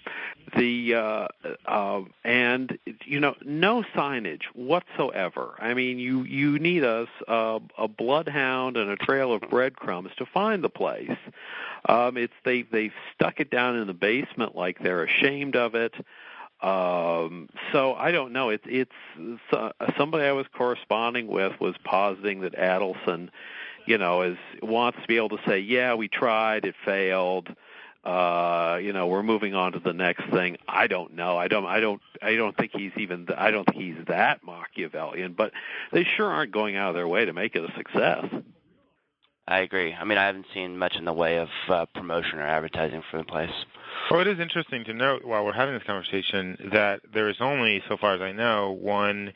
the 0.57 0.95
uh, 0.95 1.29
uh, 1.67 2.03
and 2.25 2.79
you 3.05 3.21
know 3.21 3.37
no 3.45 3.85
signage 3.95 4.43
whatsoever. 4.55 5.55
I 5.59 5.75
mean, 5.75 6.01
you 6.01 6.25
you 6.25 6.59
need 6.59 6.83
a 6.83 7.07
a, 7.29 7.61
a 7.79 7.89
bloodhound 7.89 8.77
and 8.77 8.91
a 8.91 8.97
trail 8.97 9.33
of 9.33 9.43
breadcrumbs 9.43 10.11
to 10.17 10.27
find 10.27 10.65
the 10.65 10.69
place. 10.69 11.17
Um, 11.89 12.17
it's 12.17 12.35
they 12.45 12.63
they've 12.63 12.95
stuck 13.15 13.39
it 13.39 13.51
down 13.51 13.77
in 13.77 13.87
the 13.87 13.95
basement 13.95 14.57
like 14.57 14.81
they're 14.81 15.05
ashamed 15.05 15.55
of 15.55 15.77
it. 15.77 15.95
Um, 16.63 17.49
so 17.73 17.95
I 17.95 18.13
don't 18.13 18.33
know. 18.33 18.51
It's 18.51 18.65
it's 18.67 18.93
uh, 19.53 19.71
somebody 19.99 20.25
I 20.25 20.33
was 20.33 20.47
corresponding 20.53 21.27
with 21.27 21.61
was 21.61 21.75
positing 21.83 22.41
that 22.43 22.55
Adelson, 22.55 23.31
you 23.87 23.99
know, 23.99 24.23
is 24.23 24.39
wants 24.63 24.99
to 25.01 25.09
be 25.09 25.17
able 25.17 25.31
to 25.31 25.41
say, 25.47 25.59
yeah, 25.59 25.95
we 25.95 26.09
tried, 26.09 26.65
it 26.65 26.75
failed. 26.85 27.49
Uh, 28.05 28.81
you 28.83 28.93
know, 28.93 29.07
we're 29.07 29.23
moving 29.23 29.55
on 29.55 29.73
to 29.73 29.79
the 29.79 29.93
next 29.93 30.29
thing. 30.31 30.57
I 30.67 30.89
don't 30.89 31.15
know. 31.15 31.37
I 31.37 31.47
don't. 31.47 31.67
I 31.67 31.79
don't. 31.79 32.03
I 32.21 32.35
don't 32.35 32.57
think 32.57 32.73
he's 32.75 32.91
even. 32.97 33.29
I 33.37 33.53
don't 33.53 33.65
think 33.65 33.81
he's 33.81 34.07
that 34.09 34.41
Machiavellian. 34.45 35.35
But 35.35 35.53
they 35.93 36.05
sure 36.17 36.27
aren't 36.27 36.51
going 36.51 36.75
out 36.75 36.89
of 36.89 36.95
their 36.97 37.07
way 37.07 37.25
to 37.25 37.33
make 37.33 37.55
it 37.55 37.63
a 37.63 37.73
success. 37.77 38.25
I 39.47 39.61
agree. 39.61 39.93
I 39.93 40.05
mean, 40.05 40.19
I 40.19 40.27
haven't 40.27 40.47
seen 40.53 40.79
much 40.79 40.97
in 40.97 41.05
the 41.05 41.13
way 41.13 41.39
of 41.39 41.49
uh, 41.69 41.87
promotion 41.95 42.39
or 42.39 42.47
advertising 42.47 43.03
for 43.11 43.19
the 43.19 43.25
place. 43.25 43.51
Well, 44.11 44.21
it 44.21 44.27
is 44.27 44.41
interesting 44.41 44.85
to 44.85 44.95
note 44.95 45.25
while 45.25 45.45
we're 45.45 45.53
having 45.53 45.75
this 45.75 45.83
conversation 45.85 46.71
that 46.73 47.03
there 47.13 47.29
is 47.29 47.37
only, 47.41 47.83
so 47.89 47.97
far 47.97 48.15
as 48.15 48.21
I 48.21 48.33
know, 48.33 48.73
one 48.73 49.33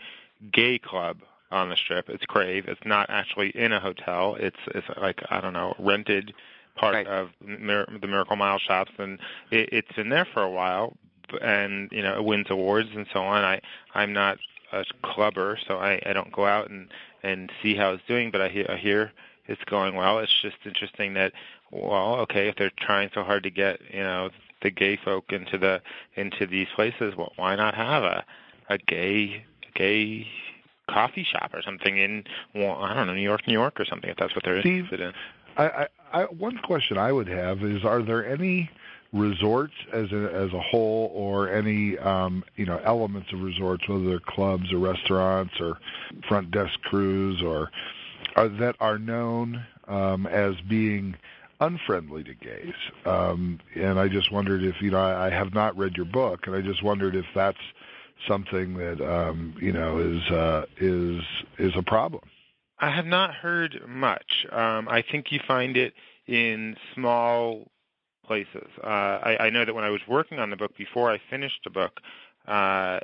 gay 0.53 0.79
club 0.79 1.19
on 1.57 1.69
the 1.69 1.77
strip. 1.77 2.09
It's 2.09 2.25
Crave. 2.25 2.67
It's 2.69 2.85
not 2.85 3.11
actually 3.11 3.51
in 3.51 3.73
a 3.73 3.81
hotel. 3.81 4.37
It's 4.39 4.59
it's 4.75 4.87
like 5.01 5.21
I 5.31 5.41
don't 5.41 5.53
know, 5.53 5.75
rented 5.79 6.33
part 6.77 6.95
right. 6.95 7.07
of 7.07 7.31
the 7.41 8.07
Miracle 8.07 8.37
Mile 8.37 8.59
shops, 8.59 8.93
and 8.99 9.19
it, 9.51 9.71
it's 9.73 9.93
been 9.93 10.11
there 10.11 10.27
for 10.27 10.43
a 10.43 10.51
while, 10.51 10.97
and 11.43 11.91
you 11.91 12.03
know 12.03 12.17
it 12.17 12.25
wins 12.25 12.47
awards 12.51 12.91
and 12.95 13.07
so 13.13 13.23
on. 13.23 13.43
I 13.43 13.61
I'm 13.95 14.13
not 14.13 14.39
a 14.73 14.85
clubber, 15.03 15.59
so 15.67 15.79
I 15.79 16.01
I 16.07 16.13
don't 16.13 16.33
go 16.33 16.47
out 16.47 16.71
and 16.71 16.89
and 17.23 17.51
see 17.63 17.75
how 17.75 17.93
it's 17.93 18.05
doing, 18.07 18.31
but 18.31 18.41
I 18.41 18.49
hear 18.49 18.67
I 18.69 18.77
hear 18.77 19.13
it's 19.47 19.65
going 19.65 19.95
well. 19.95 20.19
It's 20.19 20.43
just 20.43 20.57
interesting 20.65 21.15
that 21.15 21.33
well, 21.71 22.17
okay, 22.21 22.49
if 22.49 22.57
they're 22.57 22.71
trying 22.79 23.11
so 23.13 23.25
hard 23.25 23.43
to 23.45 23.51
get 23.51 23.81
you 23.93 24.03
know 24.03 24.31
the 24.63 24.71
gay 24.71 24.97
folk 24.97 25.33
into 25.33 25.59
the 25.59 25.83
into 26.15 26.47
these 26.47 26.69
places, 26.75 27.17
well, 27.17 27.33
why 27.37 27.57
not 27.57 27.75
have 27.75 28.05
a 28.05 28.25
a 28.69 28.79
gay 28.79 29.45
gay 29.75 30.27
coffee 30.91 31.27
shop 31.31 31.53
or 31.53 31.63
something 31.63 31.99
in 31.99 32.25
well, 32.55 32.77
I 32.81 32.95
don't 32.95 33.07
know 33.07 33.15
New 33.15 33.23
York, 33.23 33.47
New 33.47 33.53
York 33.53 33.79
or 33.81 33.85
something 33.85 34.11
if 34.11 34.17
that's 34.17 34.35
what 34.35 34.45
they're 34.45 34.61
Steve, 34.61 34.85
interested 34.85 35.01
in. 35.01 35.13
I, 35.57 35.69
I, 35.69 35.87
I, 36.13 36.25
one 36.25 36.59
question 36.59 36.99
I 36.99 37.13
would 37.13 37.29
have 37.29 37.63
is: 37.63 37.85
Are 37.85 38.03
there 38.03 38.27
any 38.27 38.71
resorts 39.13 39.75
as 39.93 40.11
a, 40.13 40.33
as 40.35 40.53
a 40.53 40.61
whole, 40.61 41.11
or 41.15 41.51
any 41.51 41.99
um, 41.99 42.45
you 42.57 42.67
know 42.67 42.81
elements 42.85 43.33
of 43.33 43.41
resorts, 43.41 43.89
whether 43.89 44.05
they're 44.05 44.21
clubs 44.21 44.73
or 44.73 44.79
restaurants 44.79 45.55
or 45.61 45.79
front 46.29 46.51
desk 46.51 46.79
crews, 46.83 47.43
or 47.43 47.71
are, 48.37 48.49
that 48.49 48.77
are 48.81 48.99
known 48.99 49.65
um, 49.89 50.27
as 50.27 50.55
being 50.69 51.17
unfriendly 51.61 52.23
to 52.25 52.35
gays. 52.35 52.75
Um, 53.07 53.59
and 53.75 53.99
I 53.99 54.09
just 54.09 54.31
wondered 54.31 54.63
if 54.63 54.81
you 54.81 54.91
know 54.91 54.99
I, 54.99 55.27
I 55.27 55.31
have 55.31 55.55
not 55.55 55.77
read 55.77 55.97
your 55.97 56.07
book, 56.07 56.47
and 56.47 56.55
I 56.55 56.61
just 56.61 56.83
wondered 56.83 57.15
if 57.15 57.27
that's 57.35 57.59
something 58.27 58.75
that 58.75 59.01
um, 59.01 59.55
you 59.61 59.73
know 59.73 59.99
is 59.99 60.23
uh, 60.31 60.67
is 60.79 61.23
is 61.59 61.73
a 61.77 61.83
problem. 61.83 62.23
I 62.79 62.91
have 62.91 63.07
not 63.07 63.35
heard 63.35 63.81
much. 63.89 64.47
Um, 64.51 64.89
I 64.89 65.03
think 65.03 65.33
you 65.33 65.41
find 65.47 65.77
it 65.77 65.95
in 66.27 66.77
small 66.95 67.71
places. 68.27 68.69
Uh, 68.83 68.87
I, 68.87 69.37
I 69.47 69.51
know 69.51 69.65
that 69.65 69.75
when 69.75 69.85
I 69.85 69.91
was 69.91 70.03
working 70.07 70.39
on 70.39 70.51
the 70.51 70.57
book 70.57 70.77
before 70.77 71.11
I 71.11 71.19
finished 71.31 71.61
the 71.65 71.71
book, 71.71 72.01
uh, 72.47 73.01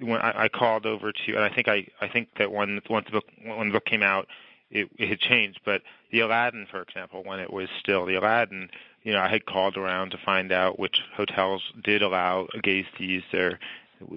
when 0.00 0.20
I, 0.20 0.44
I 0.44 0.48
called 0.48 0.86
over 0.86 1.12
to, 1.12 1.34
and 1.34 1.44
I 1.44 1.52
think 1.54 1.68
I 1.68 1.86
I 2.00 2.08
think 2.08 2.28
that 2.38 2.52
when 2.52 2.80
once 2.88 3.06
the 3.06 3.12
book 3.12 3.24
when 3.44 3.68
the 3.68 3.72
book 3.72 3.84
came 3.84 4.02
out, 4.02 4.28
it, 4.70 4.88
it 4.96 5.08
had 5.08 5.18
changed. 5.18 5.60
But 5.64 5.82
the 6.12 6.20
Aladdin, 6.20 6.66
for 6.70 6.82
example, 6.82 7.22
when 7.24 7.40
it 7.40 7.52
was 7.52 7.68
still 7.80 8.06
the 8.06 8.16
Aladdin, 8.16 8.70
you 9.02 9.12
know, 9.12 9.20
I 9.20 9.28
had 9.28 9.46
called 9.46 9.76
around 9.76 10.10
to 10.10 10.18
find 10.24 10.52
out 10.52 10.78
which 10.78 11.00
hotels 11.14 11.62
did 11.82 12.02
allow 12.02 12.48
gays 12.62 12.86
to 12.98 13.04
use 13.04 13.24
their 13.32 13.58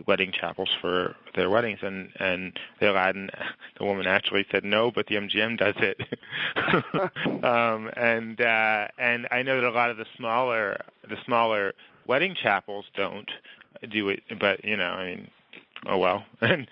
wedding 0.05 0.31
chapels 0.31 0.69
for 0.81 1.15
their 1.35 1.49
weddings 1.49 1.79
and 1.81 2.09
and 2.19 2.59
the 2.79 2.91
Aladdin 2.91 3.29
the 3.77 3.85
woman 3.85 4.07
actually 4.07 4.45
said 4.51 4.63
no 4.63 4.91
but 4.91 5.07
the 5.07 5.15
MGM 5.15 5.57
does 5.57 5.75
it. 5.77 6.01
Um 7.43 7.89
and 7.95 8.39
uh 8.41 8.87
and 8.97 9.27
I 9.31 9.43
know 9.43 9.61
that 9.61 9.67
a 9.67 9.71
lot 9.71 9.89
of 9.89 9.97
the 9.97 10.05
smaller 10.17 10.77
the 11.07 11.17
smaller 11.25 11.73
wedding 12.07 12.35
chapels 12.35 12.85
don't 12.95 13.29
do 13.89 14.09
it 14.09 14.21
but 14.39 14.63
you 14.65 14.75
know 14.75 14.89
I 14.89 15.05
mean 15.15 15.27
oh 15.85 15.97
well. 15.97 16.25
And 16.41 16.67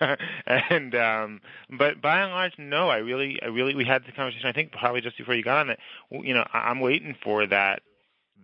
and 0.46 0.94
um 0.94 1.40
but 1.78 2.00
by 2.02 2.20
and 2.20 2.32
large 2.32 2.52
no 2.58 2.88
i 2.88 2.98
really 2.98 3.40
i 3.42 3.46
really 3.46 3.74
we 3.74 3.84
had 3.84 4.04
the 4.04 4.12
conversation 4.12 4.48
i 4.48 4.52
think 4.52 4.72
probably 4.72 5.00
just 5.00 5.16
before 5.16 5.34
you 5.34 5.42
got 5.42 5.58
on 5.58 5.70
it. 5.70 5.78
You 6.10 6.34
know 6.34 6.46
i'm 6.52 6.80
waiting 6.80 7.14
for 7.22 7.46
that 7.46 7.82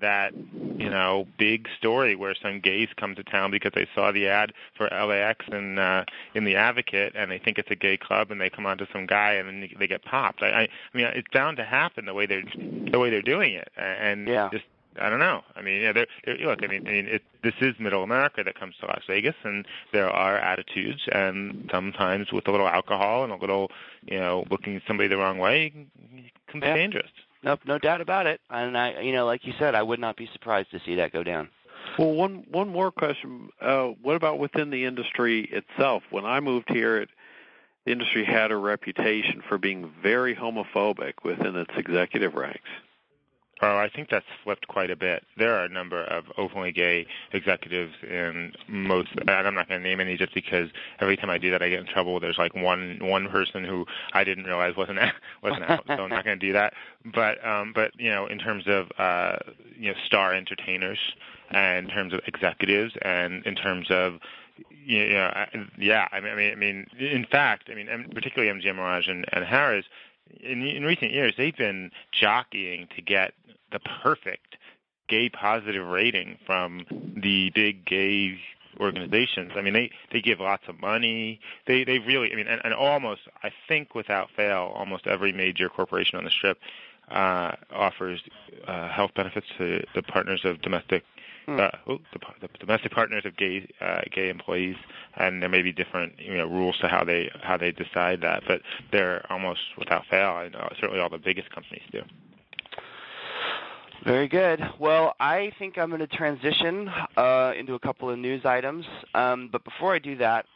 that 0.02 0.34
you 0.76 0.90
know 0.90 1.26
big 1.38 1.68
story 1.78 2.14
where 2.14 2.34
some 2.34 2.60
gays 2.60 2.88
come 2.96 3.14
to 3.14 3.24
town 3.24 3.50
because 3.50 3.72
they 3.74 3.88
saw 3.94 4.12
the 4.12 4.28
ad 4.28 4.52
for 4.76 4.88
LAX 4.88 5.46
in 5.50 5.78
uh, 5.78 6.04
in 6.34 6.44
the 6.44 6.56
Advocate 6.56 7.12
and 7.14 7.30
they 7.30 7.38
think 7.38 7.58
it's 7.58 7.70
a 7.70 7.76
gay 7.76 7.96
club 7.96 8.30
and 8.30 8.40
they 8.40 8.50
come 8.50 8.66
on 8.66 8.78
to 8.78 8.86
some 8.92 9.06
guy 9.06 9.32
and 9.32 9.48
then 9.48 9.68
they 9.78 9.86
get 9.86 10.04
popped. 10.04 10.42
I, 10.42 10.50
I, 10.50 10.60
I 10.62 10.68
mean 10.92 11.06
it's 11.06 11.28
bound 11.32 11.56
to 11.56 11.64
happen 11.64 12.04
the 12.04 12.14
way 12.14 12.26
they're 12.26 12.44
the 12.90 12.98
way 12.98 13.10
they're 13.10 13.22
doing 13.22 13.54
it 13.54 13.70
and 13.76 14.28
yeah. 14.28 14.50
just 14.52 14.64
I 15.00 15.08
don't 15.08 15.20
know. 15.20 15.42
I 15.56 15.62
mean, 15.62 15.80
yeah, 15.80 15.92
they're, 15.92 16.06
they're, 16.24 16.36
look, 16.38 16.62
I 16.62 16.66
mean, 16.66 16.86
I 16.86 16.90
mean, 16.90 17.06
it, 17.06 17.22
this 17.42 17.54
is 17.60 17.74
Middle 17.78 18.02
America 18.02 18.44
that 18.44 18.58
comes 18.58 18.74
to 18.80 18.86
Las 18.86 19.02
Vegas, 19.06 19.34
and 19.42 19.66
there 19.92 20.10
are 20.10 20.36
attitudes, 20.36 21.00
and 21.10 21.68
sometimes 21.72 22.30
with 22.30 22.46
a 22.46 22.50
little 22.50 22.68
alcohol 22.68 23.24
and 23.24 23.32
a 23.32 23.36
little, 23.36 23.70
you 24.04 24.18
know, 24.18 24.44
looking 24.50 24.82
somebody 24.86 25.08
the 25.08 25.16
wrong 25.16 25.38
way, 25.38 25.72
it 26.14 26.32
can 26.48 26.60
be 26.60 26.66
yeah. 26.66 26.74
dangerous. 26.74 27.10
Nope, 27.42 27.60
no 27.66 27.78
doubt 27.78 28.00
about 28.00 28.26
it. 28.26 28.40
And 28.50 28.78
I, 28.78 29.00
you 29.00 29.12
know, 29.12 29.26
like 29.26 29.44
you 29.44 29.52
said, 29.58 29.74
I 29.74 29.82
would 29.82 29.98
not 30.00 30.16
be 30.16 30.28
surprised 30.32 30.70
to 30.70 30.80
see 30.84 30.94
that 30.96 31.12
go 31.12 31.22
down. 31.22 31.48
Well, 31.98 32.12
one 32.12 32.44
one 32.50 32.68
more 32.68 32.90
question. 32.90 33.50
Uh, 33.60 33.88
what 34.02 34.14
about 34.14 34.38
within 34.38 34.70
the 34.70 34.84
industry 34.84 35.50
itself? 35.52 36.04
When 36.10 36.24
I 36.24 36.40
moved 36.40 36.70
here, 36.70 36.98
it, 36.98 37.08
the 37.84 37.92
industry 37.92 38.24
had 38.24 38.52
a 38.52 38.56
reputation 38.56 39.42
for 39.48 39.58
being 39.58 39.92
very 40.02 40.34
homophobic 40.34 41.14
within 41.24 41.56
its 41.56 41.72
executive 41.76 42.34
ranks. 42.34 42.68
Oh, 43.64 43.76
I 43.76 43.88
think 43.88 44.10
that's 44.10 44.26
flipped 44.42 44.66
quite 44.66 44.90
a 44.90 44.96
bit. 44.96 45.22
There 45.38 45.54
are 45.54 45.64
a 45.64 45.68
number 45.68 46.02
of 46.02 46.24
openly 46.36 46.72
gay 46.72 47.06
executives 47.32 47.94
in 48.02 48.52
most, 48.66 49.10
and 49.16 49.30
I'm 49.30 49.54
not 49.54 49.68
going 49.68 49.80
to 49.80 49.88
name 49.88 50.00
any 50.00 50.16
just 50.16 50.34
because 50.34 50.68
every 51.00 51.16
time 51.16 51.30
I 51.30 51.38
do 51.38 51.52
that 51.52 51.62
I 51.62 51.68
get 51.68 51.78
in 51.78 51.86
trouble. 51.86 52.18
There's 52.18 52.38
like 52.38 52.56
one 52.56 52.98
one 53.00 53.28
person 53.28 53.62
who 53.62 53.86
I 54.14 54.24
didn't 54.24 54.44
realize 54.44 54.76
wasn't 54.76 54.98
wasn't 55.44 55.70
out, 55.70 55.84
so 55.86 56.02
I'm 56.02 56.10
not 56.10 56.24
going 56.24 56.40
to 56.40 56.46
do 56.46 56.52
that. 56.52 56.74
But 57.04 57.44
um, 57.46 57.72
but 57.72 57.92
you 58.00 58.10
know, 58.10 58.26
in 58.26 58.38
terms 58.40 58.64
of 58.66 58.90
uh, 58.98 59.36
you 59.78 59.92
know 59.92 59.98
star 60.06 60.34
entertainers, 60.34 60.98
and 61.52 61.88
in 61.88 61.94
terms 61.94 62.12
of 62.12 62.20
executives, 62.26 62.94
and 63.02 63.46
in 63.46 63.54
terms 63.54 63.92
of 63.92 64.18
you 64.84 65.10
know, 65.10 65.32
yeah, 65.78 66.08
I 66.10 66.20
mean, 66.20 66.52
I 66.52 66.54
mean, 66.56 66.86
in 66.98 67.26
fact, 67.30 67.68
I 67.70 67.74
mean, 67.74 67.86
particularly 68.12 68.52
MGM 68.60 68.76
Mirage 68.76 69.08
and, 69.08 69.24
and 69.32 69.44
Harrah's, 69.44 69.84
in, 70.40 70.62
in 70.62 70.84
recent 70.84 71.12
years, 71.12 71.34
they've 71.36 71.56
been 71.56 71.90
jockeying 72.12 72.88
to 72.96 73.02
get 73.02 73.34
the 73.70 73.80
perfect 74.02 74.56
gay 75.08 75.28
positive 75.28 75.86
rating 75.86 76.38
from 76.46 76.86
the 77.22 77.50
big 77.54 77.84
gay 77.84 78.38
organizations. 78.80 79.52
I 79.54 79.60
mean, 79.60 79.74
they 79.74 79.90
they 80.12 80.20
give 80.20 80.40
lots 80.40 80.64
of 80.68 80.80
money. 80.80 81.40
They 81.66 81.84
they 81.84 81.98
really, 81.98 82.32
I 82.32 82.36
mean, 82.36 82.46
and, 82.46 82.60
and 82.64 82.74
almost, 82.74 83.22
I 83.42 83.50
think, 83.68 83.94
without 83.94 84.30
fail, 84.36 84.72
almost 84.74 85.06
every 85.06 85.32
major 85.32 85.68
corporation 85.68 86.18
on 86.18 86.24
the 86.24 86.30
strip 86.30 86.58
uh, 87.10 87.52
offers 87.70 88.20
uh, 88.66 88.88
health 88.88 89.12
benefits 89.14 89.46
to 89.58 89.84
the 89.94 90.02
partners 90.02 90.42
of 90.44 90.60
domestic. 90.62 91.04
Hmm. 91.46 91.58
Uh, 91.58 91.70
oh, 91.88 91.98
the, 92.12 92.20
the 92.40 92.48
domestic 92.58 92.92
partners 92.92 93.24
of 93.26 93.36
gay 93.36 93.68
uh, 93.80 94.02
gay 94.14 94.28
employees, 94.28 94.76
and 95.16 95.42
there 95.42 95.48
may 95.48 95.62
be 95.62 95.72
different 95.72 96.14
you 96.18 96.36
know 96.36 96.46
rules 96.46 96.78
to 96.78 96.88
how 96.88 97.04
they 97.04 97.30
how 97.42 97.56
they 97.56 97.72
decide 97.72 98.20
that, 98.20 98.44
but 98.46 98.62
they're 98.92 99.26
almost 99.30 99.60
without 99.76 100.04
fail. 100.06 100.30
I 100.30 100.48
know 100.48 100.68
certainly 100.80 101.00
all 101.00 101.10
the 101.10 101.18
biggest 101.18 101.50
companies 101.50 101.82
do. 101.90 102.02
Very 104.04 104.26
good. 104.26 104.60
Well, 104.80 105.14
I 105.20 105.52
think 105.58 105.78
I'm 105.78 105.90
going 105.90 106.00
to 106.00 106.08
transition 106.08 106.88
uh, 107.16 107.52
into 107.56 107.74
a 107.74 107.78
couple 107.78 108.10
of 108.10 108.18
news 108.18 108.44
items. 108.44 108.84
Um, 109.14 109.48
but 109.50 109.62
before 109.62 109.94
I 109.94 110.00
do 110.00 110.16
that, 110.16 110.46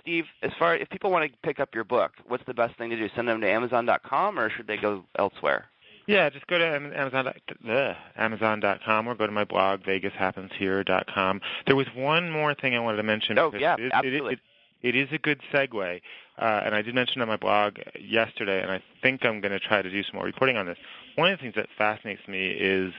Steve, 0.00 0.24
as 0.42 0.52
far 0.58 0.76
if 0.76 0.88
people 0.88 1.10
want 1.10 1.30
to 1.30 1.38
pick 1.42 1.58
up 1.58 1.74
your 1.74 1.82
book, 1.82 2.12
what's 2.28 2.44
the 2.46 2.54
best 2.54 2.76
thing 2.78 2.90
to 2.90 2.96
do? 2.96 3.08
Send 3.16 3.28
them 3.28 3.40
to 3.40 3.48
Amazon.com, 3.48 4.38
or 4.38 4.50
should 4.50 4.68
they 4.68 4.76
go 4.76 5.04
elsewhere? 5.18 5.66
Yeah, 6.06 6.30
just 6.30 6.46
go 6.46 6.58
to 6.58 6.66
Amazon, 6.66 7.32
uh, 7.68 7.94
Amazon.com 8.16 9.08
or 9.08 9.14
go 9.14 9.26
to 9.26 9.32
my 9.32 9.44
blog, 9.44 9.82
VegasHappensHere.com. 9.82 11.40
There 11.66 11.76
was 11.76 11.86
one 11.94 12.30
more 12.30 12.54
thing 12.54 12.74
I 12.74 12.80
wanted 12.80 12.96
to 12.96 13.02
mention. 13.04 13.38
Oh, 13.38 13.52
yeah, 13.56 13.76
it, 13.78 13.92
absolutely. 13.92 14.34
It, 14.34 14.40
it, 14.82 14.96
it 14.96 14.96
is 14.96 15.08
a 15.12 15.18
good 15.18 15.40
segue, 15.52 16.00
uh, 16.38 16.62
and 16.64 16.74
I 16.74 16.82
did 16.82 16.94
mention 16.94 17.22
on 17.22 17.28
my 17.28 17.36
blog 17.36 17.76
yesterday, 18.00 18.60
and 18.60 18.70
I 18.70 18.82
think 19.00 19.24
I'm 19.24 19.40
going 19.40 19.52
to 19.52 19.60
try 19.60 19.80
to 19.80 19.90
do 19.90 20.02
some 20.02 20.16
more 20.16 20.24
reporting 20.24 20.56
on 20.56 20.66
this. 20.66 20.78
One 21.14 21.30
of 21.30 21.38
the 21.38 21.42
things 21.42 21.54
that 21.54 21.68
fascinates 21.78 22.26
me 22.26 22.48
is 22.48 22.92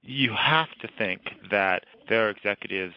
you 0.00 0.32
have 0.32 0.70
to 0.80 0.88
think 0.98 1.20
that 1.50 1.84
there 2.08 2.26
are 2.26 2.30
executives 2.30 2.94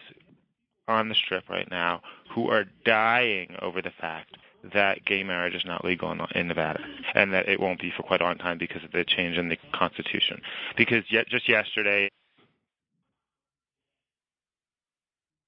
on 0.88 1.08
the 1.08 1.14
strip 1.14 1.48
right 1.48 1.70
now 1.70 2.00
who 2.34 2.48
are 2.48 2.64
dying 2.84 3.54
over 3.60 3.82
the 3.82 3.92
fact 4.00 4.36
that 4.72 5.04
gay 5.04 5.22
marriage 5.22 5.54
is 5.54 5.64
not 5.64 5.84
legal 5.84 6.10
in, 6.12 6.20
in 6.34 6.48
Nevada, 6.48 6.80
and 7.14 7.32
that 7.32 7.48
it 7.48 7.60
won't 7.60 7.80
be 7.80 7.92
for 7.96 8.02
quite 8.02 8.20
a 8.20 8.24
long 8.24 8.38
time 8.38 8.58
because 8.58 8.84
of 8.84 8.92
the 8.92 9.04
change 9.04 9.36
in 9.36 9.48
the 9.48 9.58
Constitution. 9.72 10.40
Because 10.76 11.04
yet, 11.10 11.28
just 11.28 11.48
yesterday, 11.48 12.08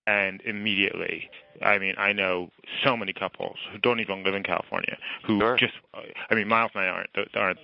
and 0.06 0.40
immediately, 0.42 1.30
I 1.62 1.78
mean, 1.78 1.94
I 1.98 2.12
know 2.12 2.50
so 2.82 2.96
many 2.96 3.12
couples 3.12 3.56
who 3.70 3.78
don't 3.78 4.00
even 4.00 4.24
live 4.24 4.34
in 4.34 4.42
California 4.42 4.96
who 5.24 5.38
sure. 5.40 5.56
just, 5.56 5.74
I 6.30 6.34
mean, 6.34 6.48
Miles 6.48 6.70
and 6.74 6.84
I 6.84 6.88
aren't 6.88 7.36
aren't 7.36 7.58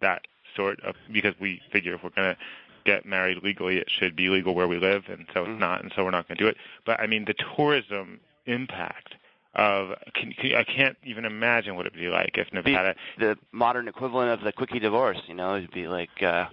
that 0.00 0.22
sort 0.56 0.80
of 0.80 0.94
because 1.12 1.34
we 1.40 1.60
figure 1.70 1.94
if 1.94 2.02
we're 2.02 2.10
going 2.10 2.34
to 2.34 2.38
get 2.84 3.06
married 3.06 3.42
legally, 3.42 3.78
it 3.78 3.88
should 3.90 4.16
be 4.16 4.28
legal 4.28 4.54
where 4.54 4.68
we 4.68 4.78
live, 4.78 5.04
and 5.08 5.26
so 5.32 5.42
mm-hmm. 5.42 5.52
it's 5.52 5.60
not, 5.60 5.82
and 5.82 5.92
so 5.94 6.04
we're 6.04 6.10
not 6.10 6.26
going 6.28 6.38
to 6.38 6.44
do 6.44 6.48
it. 6.48 6.56
But 6.84 7.00
I 7.00 7.06
mean, 7.06 7.24
the 7.26 7.34
tourism 7.56 8.20
impact 8.46 9.14
of 9.54 9.90
can, 10.14 10.32
can, 10.32 10.54
I 10.54 10.64
can't 10.64 10.96
even 11.04 11.24
imagine 11.24 11.76
what 11.76 11.86
it'd 11.86 11.98
be 11.98 12.08
like 12.08 12.32
if 12.34 12.52
Nevada 12.52 12.94
the 13.18 13.36
modern 13.52 13.88
equivalent 13.88 14.30
of 14.30 14.44
the 14.44 14.52
quickie 14.52 14.78
divorce. 14.78 15.18
You 15.26 15.34
know, 15.34 15.56
it'd 15.56 15.72
be 15.72 15.88
like 15.88 16.22
uh, 16.22 16.46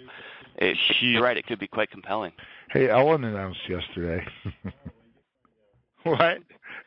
it, 0.58 0.78
you're 1.00 1.24
right. 1.24 1.38
It 1.38 1.46
could 1.48 1.60
be 1.60 1.68
quite 1.68 1.92
compelling. 1.92 2.34
Hey, 2.72 2.90
Ellen 2.90 3.24
announced 3.24 3.62
yesterday. 3.68 4.26
what? 6.04 6.40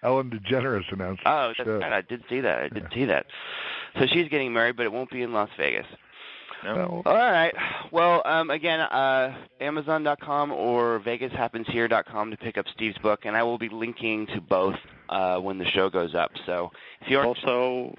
Ellen 0.02 0.30
DeGeneres 0.30 0.92
announced. 0.92 1.22
Oh, 1.24 1.52
that's 1.56 1.68
right. 1.68 1.92
I 1.92 2.02
did 2.02 2.22
see 2.28 2.40
that. 2.40 2.58
I 2.58 2.68
did 2.68 2.84
yeah. 2.90 2.94
see 2.94 3.04
that. 3.06 3.26
So 3.98 4.06
she's 4.06 4.28
getting 4.28 4.52
married, 4.52 4.76
but 4.76 4.84
it 4.86 4.92
won't 4.92 5.10
be 5.10 5.22
in 5.22 5.32
Las 5.32 5.50
Vegas. 5.56 5.86
No. 6.64 7.02
All 7.04 7.14
right. 7.14 7.54
Well, 7.90 8.22
um, 8.24 8.50
again, 8.50 8.80
uh, 8.80 9.36
Amazon.com 9.60 10.52
or 10.52 11.00
VegasHappensHere.com 11.00 12.30
to 12.30 12.36
pick 12.36 12.56
up 12.56 12.66
Steve's 12.74 12.98
book, 12.98 13.20
and 13.24 13.36
I 13.36 13.42
will 13.42 13.58
be 13.58 13.68
linking 13.68 14.26
to 14.28 14.40
both 14.40 14.76
uh, 15.08 15.38
when 15.38 15.58
the 15.58 15.66
show 15.66 15.90
goes 15.90 16.14
up. 16.14 16.30
So 16.46 16.70
if 17.00 17.08
you're 17.08 17.24
also 17.24 17.94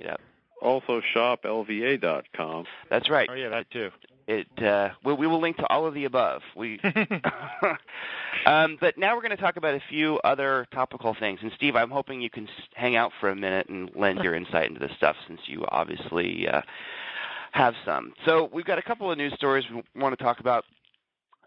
also 0.64 1.02
shop 1.14 1.44
LVA.com. 1.44 2.66
That's 2.90 3.10
right. 3.10 3.30
Oh 3.32 3.36
yeah, 3.36 3.50
that 3.50 3.70
too. 3.70 3.92
It 4.26 4.48
uh, 4.64 4.90
we, 5.04 5.14
we 5.14 5.28
will 5.28 5.42
link 5.42 5.58
to 5.58 5.68
all 5.68 5.86
of 5.86 5.94
the 5.94 6.06
above. 6.06 6.42
We, 6.56 6.80
um, 8.46 8.78
but 8.80 8.98
now 8.98 9.16
we're 9.16 9.22
going 9.22 9.36
to 9.36 9.38
talk 9.38 9.58
about 9.58 9.76
a 9.76 9.84
few 9.90 10.18
other 10.24 10.66
topical 10.72 11.16
things. 11.20 11.40
And 11.42 11.52
Steve, 11.56 11.76
I'm 11.76 11.92
hoping 11.92 12.22
you 12.22 12.30
can 12.30 12.48
hang 12.74 12.96
out 12.96 13.12
for 13.20 13.30
a 13.30 13.36
minute 13.36 13.68
and 13.68 13.92
lend 13.96 14.20
your 14.24 14.34
insight 14.34 14.68
into 14.68 14.80
this 14.80 14.96
stuff, 14.98 15.18
since 15.28 15.42
you 15.46 15.66
obviously 15.68 16.48
uh, 16.48 16.62
have 17.54 17.76
some. 17.86 18.14
So 18.26 18.50
we've 18.52 18.66
got 18.66 18.80
a 18.80 18.82
couple 18.82 19.12
of 19.12 19.18
news 19.18 19.34
stories 19.36 19.64
we 19.70 19.84
want 20.02 20.18
to 20.18 20.24
talk 20.24 20.40
about. 20.40 20.66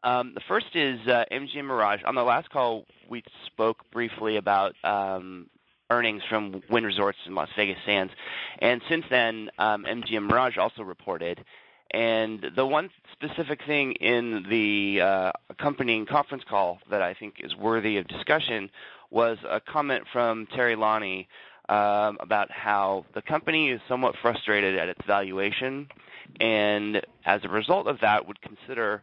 Um, 0.05 0.35
the 0.35 0.41
first 0.47 0.67
is 0.75 1.01
uh, 1.09 1.25
MGM 1.33 1.65
Mirage. 1.65 2.01
On 2.07 2.15
the 2.15 2.23
last 2.23 2.49
call, 2.51 2.85
we 3.09 3.25
spoke 3.47 3.79
briefly 3.91 4.37
about 4.37 4.75
um, 4.85 5.49
earnings 5.91 6.23
from 6.29 6.63
Wynn 6.71 6.85
Resorts 6.85 7.19
and 7.27 7.35
Las 7.35 7.49
Vegas 7.57 7.79
Sands, 7.85 8.13
and 8.61 8.81
since 8.89 9.05
then, 9.11 9.51
um, 9.59 9.85
MGM 9.85 10.29
Mirage 10.29 10.57
also 10.59 10.83
reported. 10.83 11.45
And 11.93 12.45
the 12.55 12.67
one 12.67 12.91
specific 13.13 13.61
thing 13.67 13.93
in 13.93 14.45
the 14.49 15.01
uh, 15.01 15.33
accompanying 15.51 16.07
conference 16.07 16.45
call 16.49 16.79
that 16.91 17.03
I 17.03 17.15
think 17.15 17.37
is 17.41 17.57
worthy 17.57 17.97
of 17.97 18.07
discussion 18.07 18.71
was 19.11 19.39
a 19.49 19.61
comment 19.61 20.05
from 20.13 20.47
Terry 20.47 20.77
Lanni 20.77 21.29
um, 21.69 22.19
about 22.21 22.51
how 22.51 23.05
the 23.15 23.23
company 23.23 23.71
is 23.71 23.81
somewhat 23.89 24.15
frustrated 24.23 24.79
at 24.79 24.89
its 24.89 25.01
valuation, 25.07 25.89
and 26.41 27.03
as 27.25 27.41
a 27.45 27.49
result 27.49 27.87
of 27.87 28.01
that, 28.01 28.27
would 28.27 28.41
consider 28.41 29.03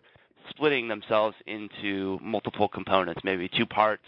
splitting 0.50 0.88
themselves 0.88 1.36
into 1.46 2.20
multiple 2.22 2.68
components, 2.68 3.22
maybe 3.24 3.50
two 3.50 3.66
parts, 3.66 4.06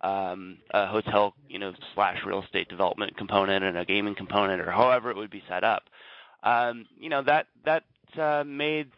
um, 0.00 0.58
a 0.72 0.86
hotel, 0.86 1.34
you 1.48 1.58
know, 1.58 1.72
slash 1.94 2.18
real 2.26 2.42
estate 2.42 2.68
development 2.68 3.16
component 3.16 3.64
and 3.64 3.76
a 3.76 3.84
gaming 3.84 4.14
component, 4.14 4.60
or 4.60 4.70
however 4.70 5.10
it 5.10 5.16
would 5.16 5.30
be 5.30 5.42
set 5.48 5.64
up. 5.64 5.84
Um, 6.42 6.86
you 6.98 7.08
know 7.08 7.22
that 7.22 7.46
that 7.64 7.84
uh, 8.18 8.44
made 8.46 8.90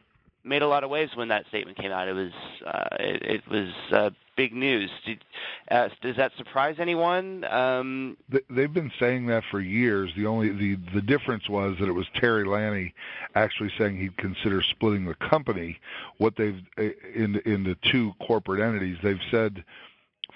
made 0.42 0.62
a 0.62 0.68
lot 0.68 0.84
of 0.84 0.90
waves 0.90 1.14
when 1.14 1.28
that 1.28 1.46
statement 1.48 1.78
came 1.78 1.92
out. 1.92 2.08
It 2.08 2.12
was 2.12 2.32
uh, 2.66 2.96
it, 2.98 3.22
it 3.22 3.48
was 3.48 3.68
uh, 3.92 4.10
big 4.36 4.52
news. 4.52 4.90
Did, 5.04 5.24
uh, 5.70 5.88
does 6.02 6.16
that 6.16 6.32
surprise 6.36 6.76
anyone? 6.78 7.44
Um, 7.44 8.16
They've 8.50 8.72
been 8.72 8.92
saying 9.00 9.26
that 9.26 9.42
for 9.50 9.60
years. 9.60 10.10
The 10.16 10.26
only 10.26 10.50
the 10.50 10.76
the 10.94 11.02
difference 11.02 11.48
was 11.48 11.76
that 11.80 11.88
it 11.88 11.92
was 11.92 12.06
Terry 12.14 12.44
Lanni 12.44 12.94
actually 13.34 13.70
saying 13.78 13.98
he'd 13.98 14.16
consider 14.16 14.62
splitting 14.62 15.06
the 15.06 15.14
company. 15.14 15.78
What 16.18 16.34
they've 16.36 16.60
uh, 16.78 16.82
in 17.14 17.36
in 17.44 17.64
the 17.64 17.76
two 17.90 18.12
corporate 18.26 18.60
entities, 18.60 18.98
they've 19.02 19.20
said 19.30 19.64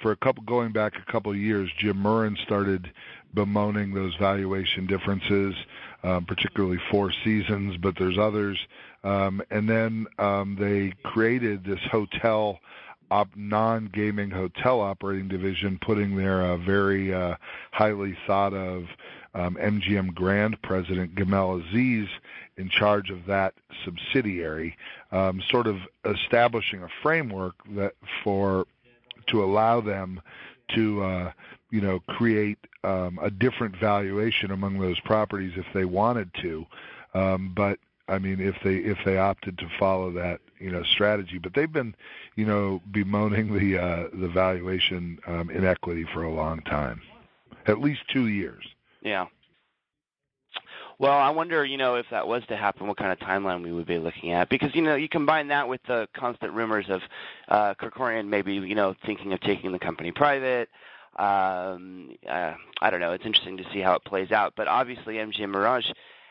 for 0.03 0.13
a 0.13 0.17
couple 0.17 0.43
going 0.45 0.73
back 0.73 0.95
a 0.97 1.13
couple 1.13 1.31
of 1.31 1.39
years, 1.39 1.71
Jim 1.79 1.97
Murren 2.03 2.37
started 2.45 2.91
bemoaning 3.35 3.95
those 3.95 4.15
valuation 4.17 4.87
differences, 4.87 5.55
um, 6.03 6.25
particularly 6.25 6.79
Four 6.91 7.13
Seasons, 7.25 7.77
but 7.77 7.95
there's 7.99 8.19
others. 8.19 8.59
Um, 9.05 9.43
and 9.51 9.69
then 9.69 10.07
um, 10.19 10.57
they 10.59 10.93
created 11.03 11.65
this 11.65 11.81
hotel 11.91 12.59
op- 13.11 13.37
non-gaming 13.37 14.31
hotel 14.31 14.81
operating 14.81 15.29
division, 15.29 15.79
putting 15.81 16.17
their 16.17 16.43
uh, 16.43 16.57
very 16.57 17.13
uh, 17.13 17.37
highly 17.73 18.17
thought 18.27 18.55
of 18.55 18.85
um, 19.35 19.57
MGM 19.61 20.15
Grand 20.15 20.61
president 20.63 21.15
Gamal 21.15 21.61
Aziz 21.61 22.09
in 22.57 22.69
charge 22.69 23.11
of 23.11 23.27
that 23.27 23.55
subsidiary, 23.85 24.77
um, 25.13 25.41
sort 25.51 25.67
of 25.67 25.77
establishing 26.05 26.83
a 26.83 26.89
framework 27.03 27.55
that 27.75 27.95
for 28.23 28.67
to 29.29 29.45
allow 29.45 29.81
them 29.81 30.21
to 30.75 31.03
uh, 31.03 31.33
you 31.71 31.81
know 31.81 32.01
create 32.01 32.59
um, 32.85 33.19
a 33.23 33.31
different 33.31 33.77
valuation 33.77 34.51
among 34.51 34.79
those 34.79 34.99
properties 35.01 35.53
if 35.57 35.67
they 35.75 35.85
wanted 35.85 36.31
to. 36.43 36.65
Um, 37.15 37.53
but 37.55 37.79
I 38.09 38.19
mean, 38.19 38.41
if 38.41 38.57
they 38.65 38.77
if 38.77 38.99
they 39.05 39.19
opted 39.19 39.59
to 39.59 39.69
follow 39.79 40.11
that 40.13 40.41
you 40.61 40.71
know 40.71 40.83
strategy, 40.83 41.39
but 41.39 41.55
they've 41.55 41.73
been 41.73 41.95
you 42.37 42.45
know 42.45 42.81
bemoaning 42.91 43.59
the 43.59 43.79
uh, 43.79 44.09
the 44.13 44.29
valuation 44.29 45.19
um, 45.27 45.51
inequity 45.51 46.05
for 46.13 46.23
a 46.23 46.33
long 46.33 46.61
time, 46.63 47.01
at 47.67 47.81
least 47.81 48.01
two 48.13 48.29
years. 48.29 48.65
Yeah. 49.03 49.27
Well, 50.99 51.13
I 51.13 51.31
wonder, 51.31 51.65
you 51.65 51.79
know, 51.79 51.95
if 51.95 52.05
that 52.11 52.29
was 52.29 52.43
to 52.49 52.57
happen, 52.59 52.87
what 52.87 52.99
kind 52.99 53.11
of 53.11 53.19
timeline 53.21 53.63
we 53.63 53.73
would 53.73 53.87
be 53.87 53.97
looking 53.97 54.33
at? 54.33 54.51
Because 54.51 54.75
you 54.75 54.83
know, 54.83 54.97
you 54.97 55.09
combine 55.09 55.49
that 55.49 55.67
with 55.67 55.81
the 55.89 56.07
constant 56.15 56.53
rumors 56.53 56.91
of 56.91 57.01
uh, 57.49 57.73
Kerkorian 57.75 58.29
maybe, 58.29 58.53
you 58.53 58.75
know, 58.75 58.95
thinking 59.07 59.33
of 59.33 59.41
taking 59.41 59.73
the 59.73 59.79
company 59.79 60.13
private. 60.13 60.69
Um, 61.17 62.11
uh, 62.29 62.53
I 62.83 62.91
don't 62.91 63.01
know. 63.01 63.13
It's 63.13 63.25
interesting 63.25 63.57
to 63.57 63.65
see 63.73 63.81
how 63.81 63.95
it 63.95 64.05
plays 64.05 64.31
out. 64.31 64.53
But 64.57 64.69
obviously, 64.69 65.15
MGM 65.15 65.49
Mirage 65.49 65.91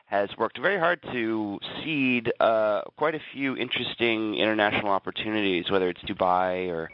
has 0.10 0.30
worked 0.38 0.58
very 0.60 0.80
hard 0.80 1.02
to 1.12 1.60
seed 1.84 2.32
uh, 2.40 2.82
quite 2.98 3.14
a 3.14 3.20
few 3.32 3.56
interesting 3.56 4.36
international 4.36 4.90
opportunities, 4.90 5.70
whether 5.70 5.88
it's 5.88 6.02
Dubai 6.02 6.70
or 6.70 6.90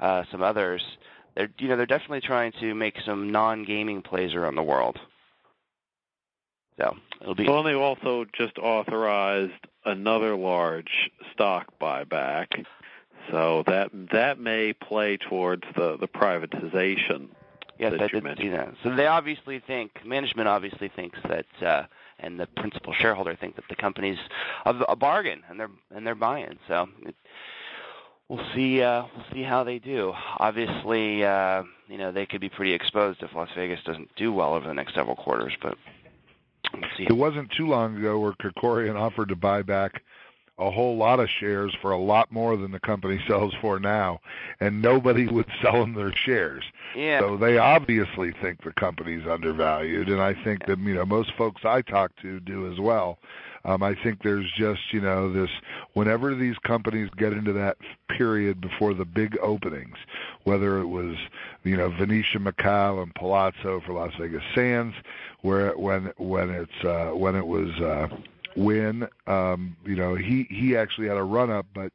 uh, 0.00 0.24
some 0.32 0.42
others. 0.42 0.82
They're, 1.36 1.48
you 1.58 1.68
know, 1.68 1.76
they're 1.76 1.86
definitely 1.86 2.22
trying 2.22 2.52
to 2.60 2.74
make 2.74 2.96
some 3.06 3.30
non-gaming 3.30 4.02
plays 4.02 4.34
around 4.34 4.56
the 4.56 4.64
world. 4.64 4.98
So 6.78 6.96
it'll 7.20 7.34
be. 7.36 7.46
Well, 7.46 7.62
they 7.62 7.74
also 7.74 8.26
just 8.36 8.58
authorized 8.58 9.52
another 9.84 10.34
large 10.36 11.10
stock 11.32 11.66
buyback, 11.80 12.64
so 13.30 13.62
that 13.66 13.90
that 14.12 14.40
may 14.40 14.72
play 14.72 15.16
towards 15.16 15.62
the 15.76 15.96
the 15.98 16.08
privatization 16.08 17.28
Yes, 17.78 17.92
that 17.92 18.00
I 18.00 18.04
you 18.04 18.08
did 18.08 18.24
mentioned. 18.24 18.52
that. 18.54 18.74
So 18.82 18.94
they 18.94 19.06
obviously 19.06 19.60
think 19.60 19.92
management 20.04 20.48
obviously 20.48 20.88
thinks 20.88 21.18
that, 21.28 21.46
uh, 21.62 21.82
and 22.18 22.38
the 22.38 22.46
principal 22.56 22.92
shareholder 22.92 23.36
think 23.36 23.56
that 23.56 23.64
the 23.68 23.76
company's 23.76 24.18
a, 24.64 24.96
bargain, 24.96 25.42
and 25.48 25.58
they're 25.58 25.70
and 25.94 26.06
they're 26.06 26.14
buying. 26.14 26.58
So 26.68 26.88
it, 27.02 27.14
we'll 28.28 28.44
see. 28.54 28.82
Uh, 28.82 29.04
we'll 29.14 29.26
see 29.32 29.42
how 29.42 29.64
they 29.64 29.78
do. 29.78 30.12
Obviously, 30.38 31.24
uh, 31.24 31.62
you 31.88 31.98
know 31.98 32.12
they 32.12 32.26
could 32.26 32.40
be 32.40 32.48
pretty 32.48 32.72
exposed 32.72 33.22
if 33.22 33.34
Las 33.34 33.48
Vegas 33.56 33.80
doesn't 33.84 34.14
do 34.16 34.32
well 34.32 34.54
over 34.54 34.66
the 34.66 34.74
next 34.74 34.94
several 34.94 35.16
quarters, 35.16 35.52
but. 35.62 35.76
We'll 36.74 36.82
see. 36.98 37.04
It 37.04 37.16
wasn't 37.16 37.48
too 37.56 37.68
long 37.68 37.96
ago 37.96 38.18
where 38.18 38.32
Kerkorian 38.32 38.96
offered 39.00 39.28
to 39.28 39.36
buy 39.36 39.62
back 39.62 40.02
a 40.58 40.70
whole 40.70 40.96
lot 40.96 41.20
of 41.20 41.28
shares 41.28 41.74
for 41.82 41.90
a 41.90 41.98
lot 41.98 42.32
more 42.32 42.56
than 42.56 42.70
the 42.70 42.80
company 42.80 43.20
sells 43.28 43.54
for 43.60 43.78
now, 43.78 44.20
and 44.60 44.80
nobody 44.80 45.26
would 45.26 45.46
sell 45.62 45.80
them 45.80 45.94
their 45.94 46.14
shares. 46.14 46.64
Yeah. 46.94 47.20
So 47.20 47.36
they 47.36 47.58
obviously 47.58 48.32
think 48.32 48.62
the 48.62 48.72
company's 48.72 49.26
undervalued, 49.26 50.08
and 50.08 50.20
I 50.20 50.34
think 50.44 50.66
that 50.66 50.78
you 50.78 50.94
know 50.94 51.04
most 51.04 51.32
folks 51.34 51.64
I 51.64 51.82
talk 51.82 52.12
to 52.22 52.40
do 52.40 52.70
as 52.70 52.80
well. 52.80 53.18
Um, 53.66 53.82
I 53.82 53.96
think 53.96 54.22
there's 54.22 54.50
just 54.52 54.92
you 54.92 55.00
know 55.00 55.32
this 55.32 55.50
whenever 55.94 56.34
these 56.34 56.56
companies 56.58 57.10
get 57.16 57.32
into 57.32 57.52
that 57.54 57.76
period 58.08 58.60
before 58.60 58.94
the 58.94 59.04
big 59.04 59.36
openings, 59.42 59.96
whether 60.44 60.78
it 60.78 60.86
was 60.86 61.16
you 61.64 61.76
know 61.76 61.90
Venetia 61.90 62.38
Macau 62.38 63.02
and 63.02 63.12
Palazzo 63.14 63.82
for 63.84 63.92
Las 63.92 64.12
Vegas 64.18 64.44
Sands, 64.54 64.94
where 65.42 65.76
when 65.76 66.12
when 66.16 66.50
it's 66.50 66.84
uh, 66.84 67.10
when 67.12 67.34
it 67.34 67.46
was 67.46 67.70
uh, 67.80 68.08
Wynn, 68.56 69.08
um, 69.26 69.76
you 69.84 69.96
know 69.96 70.14
he 70.14 70.46
he 70.50 70.76
actually 70.76 71.08
had 71.08 71.16
a 71.16 71.22
run 71.22 71.50
up, 71.50 71.66
but 71.74 71.92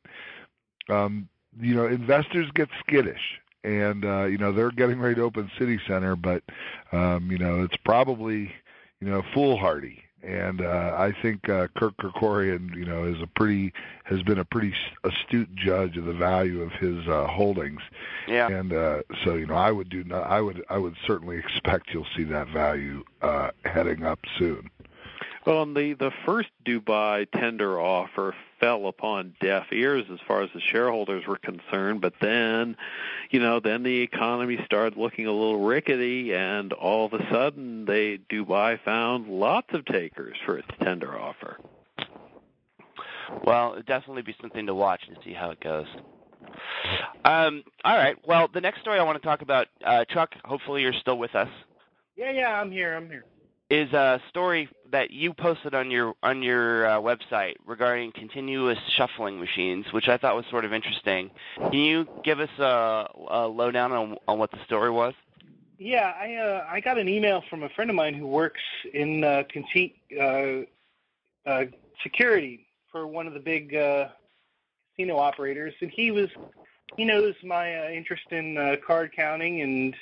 um, 0.90 1.28
you 1.60 1.76
know 1.76 1.88
investors 1.88 2.50
get 2.54 2.70
skittish 2.80 3.42
and 3.64 4.06
uh, 4.06 4.24
you 4.24 4.38
know 4.38 4.52
they're 4.52 4.72
getting 4.72 5.00
ready 5.00 5.16
to 5.16 5.22
open 5.22 5.52
City 5.58 5.80
Center, 5.88 6.16
but 6.16 6.44
um, 6.92 7.30
you 7.32 7.38
know 7.38 7.64
it's 7.64 7.78
probably 7.78 8.52
you 9.00 9.10
know 9.10 9.24
foolhardy. 9.34 10.04
And 10.24 10.62
uh, 10.62 10.96
I 10.96 11.14
think 11.20 11.50
uh, 11.50 11.68
Kirk 11.76 11.98
Kerkorian, 11.98 12.76
you 12.76 12.86
know, 12.86 13.06
is 13.06 13.20
a 13.24 13.28
pretty 13.28 13.74
has 14.04 14.22
been 14.22 14.38
a 14.38 14.46
pretty 14.46 14.72
astute 15.04 15.54
judge 15.56 15.98
of 15.98 16.06
the 16.06 16.14
value 16.14 16.62
of 16.62 16.72
his 16.74 17.08
uh, 17.08 17.26
holdings. 17.26 17.82
Yeah. 18.28 18.48
And 18.48 18.72
uh, 18.72 19.02
so, 19.24 19.34
you 19.34 19.48
know, 19.48 19.56
I 19.56 19.72
would 19.72 19.90
do 19.90 20.04
not, 20.04 20.28
I 20.28 20.40
would 20.40 20.64
I 20.70 20.78
would 20.78 20.96
certainly 21.08 21.38
expect 21.38 21.90
you'll 21.92 22.06
see 22.16 22.24
that 22.26 22.50
value 22.50 23.04
uh, 23.24 23.50
heading 23.66 24.04
up 24.04 24.20
soon. 24.38 24.70
Well, 25.46 25.64
and 25.64 25.76
the 25.76 25.94
the 25.94 26.12
first 26.26 26.50
Dubai 26.64 27.28
tender 27.32 27.80
offer 27.80 28.36
fell 28.60 28.88
upon 28.88 29.34
deaf 29.42 29.68
ears 29.72 30.06
as 30.14 30.20
far 30.28 30.44
as 30.44 30.52
the 30.54 30.62
shareholders 30.62 31.26
were 31.26 31.38
concerned. 31.38 32.00
But 32.02 32.14
then, 32.22 32.78
you 33.32 33.40
know, 33.40 33.60
then 33.60 33.82
the 33.82 34.02
economy 34.02 34.60
started 34.66 35.00
looking 35.00 35.26
a 35.26 35.32
little 35.32 35.62
rickety, 35.62 36.36
and 36.36 36.72
all 36.74 37.06
of 37.08 37.14
a 37.14 37.28
sudden, 37.32 37.86
they 37.86 38.20
Dubai 38.30 38.80
found 38.84 39.28
lots 39.30 39.74
of 39.74 39.84
takers 39.86 40.38
for 40.46 40.60
its 40.60 40.68
tender 40.80 41.18
offer. 41.18 41.58
Well, 43.44 43.74
it'd 43.74 43.88
definitely 43.88 44.22
be 44.22 44.36
something 44.40 44.68
to 44.68 44.76
watch 44.76 45.02
and 45.08 45.18
see 45.24 45.34
how 45.34 45.50
it 45.52 45.60
goes. 45.60 45.88
Um, 47.26 47.64
all 47.84 47.96
right. 47.96 48.16
Well, 48.28 48.48
the 48.54 48.62
next 48.62 48.82
story 48.82 49.00
I 49.00 49.04
want 49.04 49.22
to 49.22 49.28
talk 49.28 49.42
about, 49.42 49.68
uh, 49.84 50.06
Chuck. 50.06 50.36
Hopefully, 50.44 50.82
you're 50.84 50.94
still 50.94 51.18
with 51.18 51.34
us. 51.34 51.50
Yeah, 52.16 52.32
yeah, 52.32 52.60
I'm 52.60 52.72
here. 52.72 52.94
I'm 52.94 53.08
here. 53.08 53.26
Is 53.72 53.94
a 53.94 54.20
story 54.28 54.68
that 54.92 55.12
you 55.12 55.34
posted 55.34 55.74
on 55.74 55.92
your 55.92 56.14
on 56.22 56.44
your 56.44 56.86
uh, 56.88 57.00
website 57.00 57.54
regarding 57.66 58.12
continuous 58.12 58.78
shuffling 58.98 59.40
machines, 59.40 59.86
which 59.94 60.10
I 60.10 60.18
thought 60.18 60.36
was 60.36 60.44
sort 60.52 60.66
of 60.66 60.74
interesting. 60.74 61.32
Can 61.56 61.72
you 61.80 62.06
give 62.22 62.42
us 62.42 62.50
a, 62.60 63.08
a 63.30 63.48
lowdown 63.48 63.94
on, 63.94 64.18
on 64.28 64.40
what 64.40 64.52
the 64.52 64.58
story 64.66 64.92
was? 64.92 65.14
Yeah, 65.78 66.12
I 66.20 66.36
uh, 66.36 66.66
I 66.70 66.82
got 66.82 66.98
an 66.98 67.08
email 67.08 67.46
from 67.50 67.64
a 67.64 67.70
friend 67.70 67.90
of 67.90 67.96
mine 67.96 68.14
who 68.14 68.28
works 68.28 68.60
in 68.94 69.24
uh, 69.24 69.44
conti- 69.50 69.96
uh, 70.20 71.50
uh, 71.50 71.64
security 72.04 72.68
for 72.92 73.08
one 73.08 73.26
of 73.26 73.34
the 73.34 73.40
big 73.40 73.74
uh, 73.74 74.10
casino 74.90 75.16
operators, 75.16 75.74
and 75.80 75.90
he 75.90 76.12
was 76.12 76.28
he 76.98 77.06
knows 77.06 77.36
my 77.42 77.74
uh, 77.74 77.90
interest 77.90 78.26
in 78.32 78.78
card 78.86 79.14
counting 79.16 79.62
and 79.62 79.96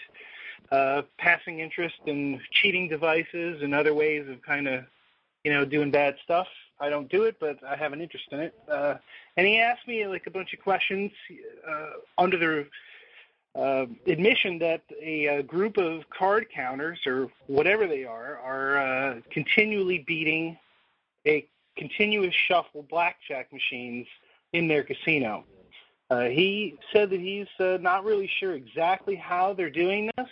uh, 0.72 1.04
passing 1.18 1.60
interest 1.60 1.96
in 2.06 2.40
cheating 2.52 2.88
devices 2.88 3.62
and 3.62 3.74
other 3.74 3.94
ways 3.94 4.28
of 4.30 4.42
kind 4.42 4.68
of 4.68 4.84
you 5.44 5.52
know 5.52 5.66
doing 5.66 5.92
bad 5.92 6.16
stuff. 6.24 6.48
I 6.80 6.90
don't 6.90 7.10
do 7.10 7.24
it, 7.24 7.38
but 7.40 7.60
I 7.64 7.76
have 7.76 7.92
an 7.92 8.02
interest 8.02 8.26
in 8.32 8.40
it. 8.40 8.54
Uh, 8.72 8.96
and 9.36 9.46
he 9.46 9.60
asked 9.60 9.88
me 9.88 10.08
like 10.08 10.28
a 10.28 10.32
bunch 10.32 10.54
of 10.54 10.60
questions 10.62 11.12
uh, 11.68 11.90
under 12.18 12.38
the 12.38 12.68
uh, 13.60 13.86
admission 14.08 14.60
that 14.60 14.84
a, 15.02 15.26
a 15.26 15.44
group 15.44 15.78
of 15.78 16.10
card 16.10 16.48
counters 16.54 17.00
or 17.06 17.30
whatever 17.48 17.88
they 17.88 18.06
are 18.06 18.38
are 18.38 18.78
uh, 18.78 19.16
continually 19.32 20.04
beating 20.08 20.58
a 21.26 21.46
continuous 21.76 22.34
shuffle 22.34 22.86
blackjack 22.90 23.52
machines 23.52 24.08
in 24.54 24.68
their 24.68 24.84
casino. 24.84 25.44
Uh, 26.10 26.24
he 26.24 26.76
said 26.92 27.10
that 27.10 27.20
he's 27.20 27.48
uh, 27.60 27.78
not 27.82 28.04
really 28.04 28.30
sure 28.40 28.54
exactly 28.54 29.16
how 29.16 29.54
they're 29.54 29.70
doing 29.70 30.10
this, 30.18 30.28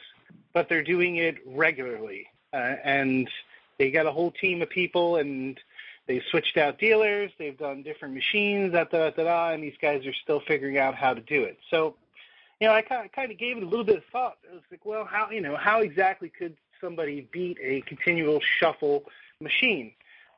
but 0.54 0.70
they're 0.70 0.84
doing 0.84 1.18
it 1.18 1.38
regularly. 1.46 2.28
Uh, 2.54 2.76
and 2.84 3.30
they 3.78 3.92
got 3.92 4.06
a 4.06 4.12
whole 4.12 4.32
team 4.32 4.62
of 4.62 4.70
people, 4.70 5.18
and 5.18 5.60
they've 6.08 6.24
switched 6.30 6.58
out 6.58 6.80
dealers. 6.80 7.32
They've 7.38 7.58
done 7.58 7.84
different 7.84 8.14
machines, 8.14 8.74
da 8.74 8.86
da 8.86 9.10
da 9.12 9.24
da, 9.24 9.50
and 9.52 9.64
these 9.64 9.78
guys 9.82 10.06
are 10.06 10.14
still 10.14 10.40
figuring 10.40 10.78
out 10.78 10.96
how 10.96 11.14
to 11.14 11.22
do 11.22 11.44
it. 11.44 11.60
So 11.70 11.96
you 12.60 12.68
know, 12.68 12.74
I 12.74 12.82
kind 12.82 13.06
of, 13.06 13.12
kind 13.12 13.32
of 13.32 13.38
gave 13.38 13.58
it 13.58 13.64
a 13.64 13.68
little 13.68 13.86
bit 13.86 13.98
of 13.98 14.04
thought. 14.12 14.38
I 14.50 14.54
was 14.54 14.64
like, 14.72 14.86
well, 14.86 15.06
how 15.06 15.30
you 15.30 15.42
know, 15.42 15.56
how 15.56 15.82
exactly 15.82 16.30
could 16.30 16.56
somebody 16.82 17.28
beat 17.32 17.58
a 17.62 17.82
continual 17.82 18.40
shuffle 18.60 19.04
machine? 19.40 19.92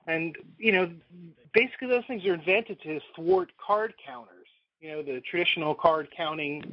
And 0.07 0.37
you 0.57 0.71
know, 0.71 0.91
basically 1.53 1.87
those 1.87 2.05
things 2.05 2.25
are 2.25 2.33
invented 2.33 2.81
to 2.81 2.99
thwart 3.15 3.51
card 3.57 3.93
counters. 4.05 4.47
You 4.81 4.91
know, 4.91 5.01
the 5.03 5.21
traditional 5.21 5.75
card 5.75 6.09
counting. 6.15 6.63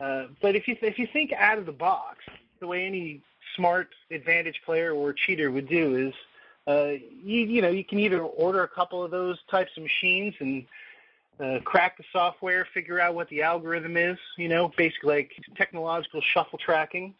Uh, 0.00 0.26
but 0.40 0.54
if 0.54 0.68
you 0.68 0.76
if 0.82 0.98
you 0.98 1.06
think 1.06 1.32
out 1.32 1.58
of 1.58 1.66
the 1.66 1.72
box, 1.72 2.24
the 2.60 2.66
way 2.66 2.84
any 2.84 3.22
smart 3.56 3.88
advantage 4.10 4.60
player 4.64 4.92
or 4.92 5.12
cheater 5.12 5.50
would 5.50 5.68
do 5.68 5.96
is, 6.08 6.14
uh, 6.66 6.92
you 7.24 7.40
you 7.40 7.62
know, 7.62 7.70
you 7.70 7.84
can 7.84 7.98
either 7.98 8.20
order 8.20 8.62
a 8.62 8.68
couple 8.68 9.02
of 9.02 9.10
those 9.10 9.38
types 9.50 9.70
of 9.76 9.82
machines 9.82 10.34
and 10.40 10.66
uh, 11.40 11.60
crack 11.64 11.96
the 11.96 12.04
software, 12.12 12.66
figure 12.74 13.00
out 13.00 13.14
what 13.14 13.28
the 13.28 13.42
algorithm 13.42 13.96
is, 13.96 14.18
you 14.36 14.48
know, 14.48 14.70
basically 14.76 15.14
like 15.14 15.32
technological 15.56 16.20
shuffle 16.20 16.58
tracking. 16.58 17.14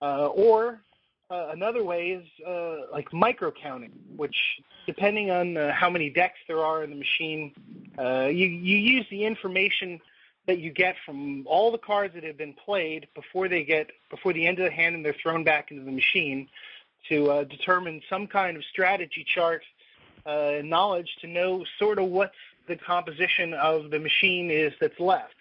Uh, 0.00 0.26
or 0.26 0.80
uh, 1.30 1.48
another 1.52 1.84
way 1.84 2.10
is 2.10 2.26
uh, 2.46 2.92
like 2.92 3.12
micro 3.12 3.50
counting, 3.50 3.92
which 4.16 4.36
depending 4.86 5.30
on 5.30 5.56
uh, 5.56 5.72
how 5.72 5.88
many 5.88 6.10
decks 6.10 6.38
there 6.46 6.58
are 6.58 6.84
in 6.84 6.90
the 6.90 6.96
machine, 6.96 7.52
uh, 7.98 8.26
you, 8.26 8.46
you 8.46 8.76
use 8.76 9.06
the 9.10 9.24
information 9.24 10.00
that 10.46 10.58
you 10.58 10.70
get 10.70 10.96
from 11.06 11.46
all 11.46 11.70
the 11.70 11.78
cards 11.78 12.14
that 12.14 12.24
have 12.24 12.36
been 12.36 12.54
played 12.54 13.06
before 13.14 13.48
they 13.48 13.64
get 13.64 13.90
before 14.10 14.32
the 14.32 14.46
end 14.46 14.58
of 14.58 14.64
the 14.64 14.70
hand 14.70 14.94
and 14.94 15.04
they're 15.04 15.16
thrown 15.22 15.44
back 15.44 15.70
into 15.70 15.84
the 15.84 15.92
machine 15.92 16.48
to 17.08 17.30
uh, 17.30 17.44
determine 17.44 18.00
some 18.08 18.26
kind 18.26 18.56
of 18.56 18.64
strategy 18.64 19.24
chart 19.26 19.62
uh, 20.26 20.58
knowledge 20.62 21.08
to 21.20 21.26
know 21.26 21.64
sort 21.78 21.98
of 21.98 22.08
what 22.08 22.32
the 22.68 22.76
composition 22.76 23.54
of 23.54 23.90
the 23.90 23.98
machine 23.98 24.50
is 24.50 24.72
that's 24.80 24.98
left. 25.00 25.34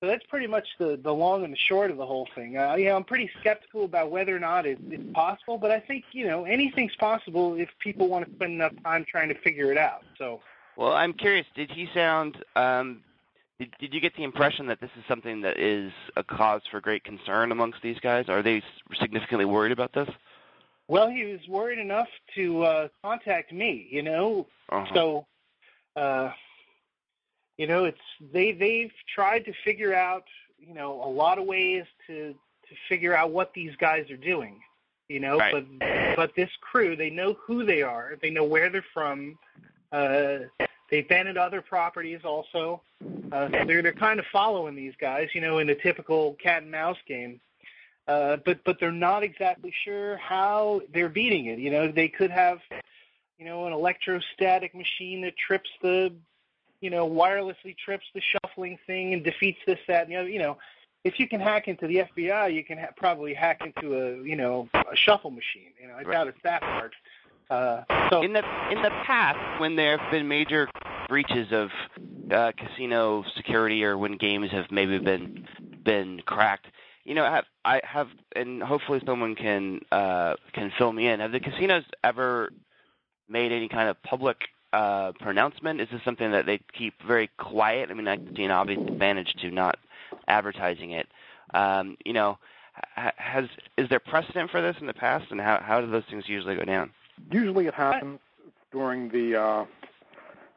So 0.00 0.06
that's 0.06 0.24
pretty 0.26 0.46
much 0.46 0.66
the, 0.78 0.98
the 1.02 1.12
long 1.12 1.44
and 1.44 1.52
the 1.52 1.58
short 1.58 1.90
of 1.90 1.98
the 1.98 2.06
whole 2.06 2.26
thing. 2.34 2.56
Uh, 2.56 2.74
you 2.74 2.86
know, 2.86 2.96
I'm 2.96 3.04
pretty 3.04 3.30
skeptical 3.38 3.84
about 3.84 4.10
whether 4.10 4.34
or 4.34 4.38
not 4.38 4.64
it, 4.64 4.78
it's 4.88 5.12
possible, 5.12 5.58
but 5.58 5.70
I 5.70 5.78
think 5.78 6.04
you 6.12 6.26
know 6.26 6.44
anything's 6.44 6.96
possible 6.96 7.54
if 7.54 7.68
people 7.80 8.08
want 8.08 8.26
to 8.26 8.34
spend 8.34 8.52
enough 8.52 8.72
time 8.82 9.04
trying 9.08 9.28
to 9.28 9.38
figure 9.40 9.70
it 9.70 9.76
out. 9.76 10.02
So, 10.16 10.40
well, 10.76 10.92
I'm 10.92 11.12
curious. 11.12 11.46
Did 11.54 11.70
he 11.70 11.86
sound? 11.92 12.42
Um, 12.56 13.02
did, 13.60 13.74
did 13.78 13.94
you 13.94 14.00
get 14.00 14.16
the 14.16 14.24
impression 14.24 14.66
that 14.66 14.80
this 14.80 14.90
is 14.98 15.04
something 15.06 15.42
that 15.42 15.60
is 15.60 15.92
a 16.16 16.24
cause 16.24 16.62
for 16.70 16.80
great 16.80 17.04
concern 17.04 17.52
amongst 17.52 17.82
these 17.82 17.98
guys? 18.00 18.28
Are 18.28 18.42
they 18.42 18.62
significantly 18.98 19.44
worried 19.44 19.72
about 19.72 19.92
this? 19.92 20.08
Well, 20.88 21.08
he 21.08 21.24
was 21.26 21.46
worried 21.46 21.78
enough 21.78 22.08
to 22.34 22.62
uh, 22.62 22.88
contact 23.04 23.52
me. 23.52 23.86
You 23.90 24.02
know, 24.02 24.46
uh-huh. 24.70 24.94
so. 24.94 25.26
Uh, 25.96 26.30
you 27.58 27.66
know, 27.66 27.84
it's 27.84 28.00
they 28.32 28.52
they've 28.52 28.92
tried 29.14 29.44
to 29.44 29.52
figure 29.64 29.92
out, 29.92 30.24
you 30.58 30.72
know, 30.72 31.02
a 31.04 31.10
lot 31.10 31.36
of 31.36 31.44
ways 31.44 31.84
to 32.06 32.32
to 32.32 32.74
figure 32.88 33.14
out 33.14 33.32
what 33.32 33.52
these 33.52 33.76
guys 33.76 34.10
are 34.10 34.16
doing. 34.16 34.60
You 35.10 35.20
know, 35.20 35.36
right. 35.36 35.52
but 35.52 36.16
but 36.16 36.34
this 36.34 36.48
crew, 36.62 36.96
they 36.96 37.10
know 37.10 37.34
who 37.34 37.66
they 37.66 37.82
are, 37.82 38.16
they 38.22 38.30
know 38.30 38.44
where 38.44 38.70
they're 38.70 38.82
from. 38.94 39.38
Uh, 39.92 40.38
they've 40.90 41.08
been 41.08 41.26
at 41.26 41.36
other 41.36 41.62
properties 41.62 42.20
also. 42.24 42.82
Uh, 43.32 43.48
so 43.50 43.64
they're 43.66 43.82
they're 43.82 43.92
kind 43.92 44.18
of 44.18 44.26
following 44.32 44.74
these 44.74 44.94
guys, 45.00 45.28
you 45.34 45.40
know, 45.40 45.58
in 45.58 45.68
a 45.70 45.74
typical 45.74 46.34
cat 46.34 46.62
and 46.62 46.70
mouse 46.70 46.98
game. 47.06 47.40
Uh, 48.08 48.36
but 48.44 48.62
but 48.64 48.78
they're 48.80 48.92
not 48.92 49.22
exactly 49.22 49.72
sure 49.84 50.16
how 50.16 50.80
they're 50.92 51.08
beating 51.08 51.46
it. 51.46 51.58
You 51.58 51.70
know, 51.70 51.92
they 51.92 52.08
could 52.08 52.30
have, 52.30 52.58
you 53.38 53.44
know, 53.44 53.66
an 53.66 53.72
electrostatic 53.72 54.74
machine 54.74 55.22
that 55.22 55.36
trips 55.36 55.70
the 55.82 56.12
you 56.80 56.90
know, 56.90 57.08
wirelessly 57.08 57.76
trips 57.76 58.06
the 58.14 58.20
shuffling 58.20 58.78
thing 58.86 59.12
and 59.12 59.22
defeats 59.22 59.58
this, 59.66 59.78
that, 59.86 60.04
and 60.04 60.12
the 60.12 60.16
other. 60.16 60.28
You 60.28 60.38
know, 60.38 60.58
if 61.04 61.20
you 61.20 61.28
can 61.28 61.40
hack 61.40 61.68
into 61.68 61.86
the 61.86 62.06
FBI, 62.16 62.54
you 62.54 62.64
can 62.64 62.78
ha- 62.78 62.92
probably 62.96 63.34
hack 63.34 63.60
into 63.64 63.94
a 63.96 64.22
you 64.24 64.36
know 64.36 64.68
a 64.74 64.96
shuffle 64.96 65.30
machine. 65.30 65.72
You 65.80 65.88
know, 65.88 65.94
I 65.94 66.02
doubt 66.02 66.28
it's 66.28 66.42
that 66.42 66.62
hard. 66.62 66.92
Uh, 67.50 67.82
so 68.10 68.22
in 68.22 68.32
the 68.32 68.42
in 68.70 68.80
the 68.80 68.90
past, 69.04 69.60
when 69.60 69.76
there 69.76 69.98
have 69.98 70.10
been 70.10 70.28
major 70.28 70.68
breaches 71.08 71.48
of 71.50 71.70
uh, 72.30 72.52
casino 72.56 73.24
security, 73.36 73.84
or 73.84 73.98
when 73.98 74.16
games 74.16 74.50
have 74.52 74.70
maybe 74.70 74.98
been 74.98 75.46
been 75.84 76.22
cracked, 76.24 76.66
you 77.04 77.14
know, 77.14 77.24
have 77.24 77.44
I 77.64 77.80
have, 77.84 78.08
and 78.36 78.62
hopefully 78.62 79.02
someone 79.04 79.34
can 79.34 79.80
uh, 79.90 80.36
can 80.52 80.72
fill 80.78 80.92
me 80.92 81.08
in. 81.08 81.18
Have 81.20 81.32
the 81.32 81.40
casinos 81.40 81.84
ever 82.04 82.50
made 83.28 83.50
any 83.50 83.68
kind 83.68 83.88
of 83.88 84.00
public 84.02 84.36
uh, 84.72 85.10
pronouncement? 85.20 85.80
Is 85.80 85.88
this 85.90 86.02
something 86.04 86.30
that 86.30 86.46
they 86.46 86.60
keep 86.72 86.94
very 87.04 87.28
quiet? 87.36 87.90
I 87.90 87.94
mean, 87.94 88.06
I 88.06 88.18
see 88.36 88.44
an 88.44 88.52
obvious 88.52 88.80
advantage 88.86 89.34
to 89.40 89.50
not 89.50 89.76
advertising 90.28 90.92
it. 90.92 91.08
Um, 91.52 91.96
you 92.04 92.12
know, 92.12 92.38
has 92.94 93.46
is 93.76 93.88
there 93.88 93.98
precedent 93.98 94.52
for 94.52 94.62
this 94.62 94.76
in 94.80 94.86
the 94.86 94.94
past, 94.94 95.32
and 95.32 95.40
how 95.40 95.60
how 95.60 95.80
do 95.80 95.90
those 95.90 96.04
things 96.08 96.28
usually 96.28 96.54
go 96.54 96.64
down? 96.64 96.92
Usually, 97.30 97.66
it 97.66 97.74
happens 97.74 98.20
during 98.72 99.08
the, 99.08 99.36
uh, 99.36 99.64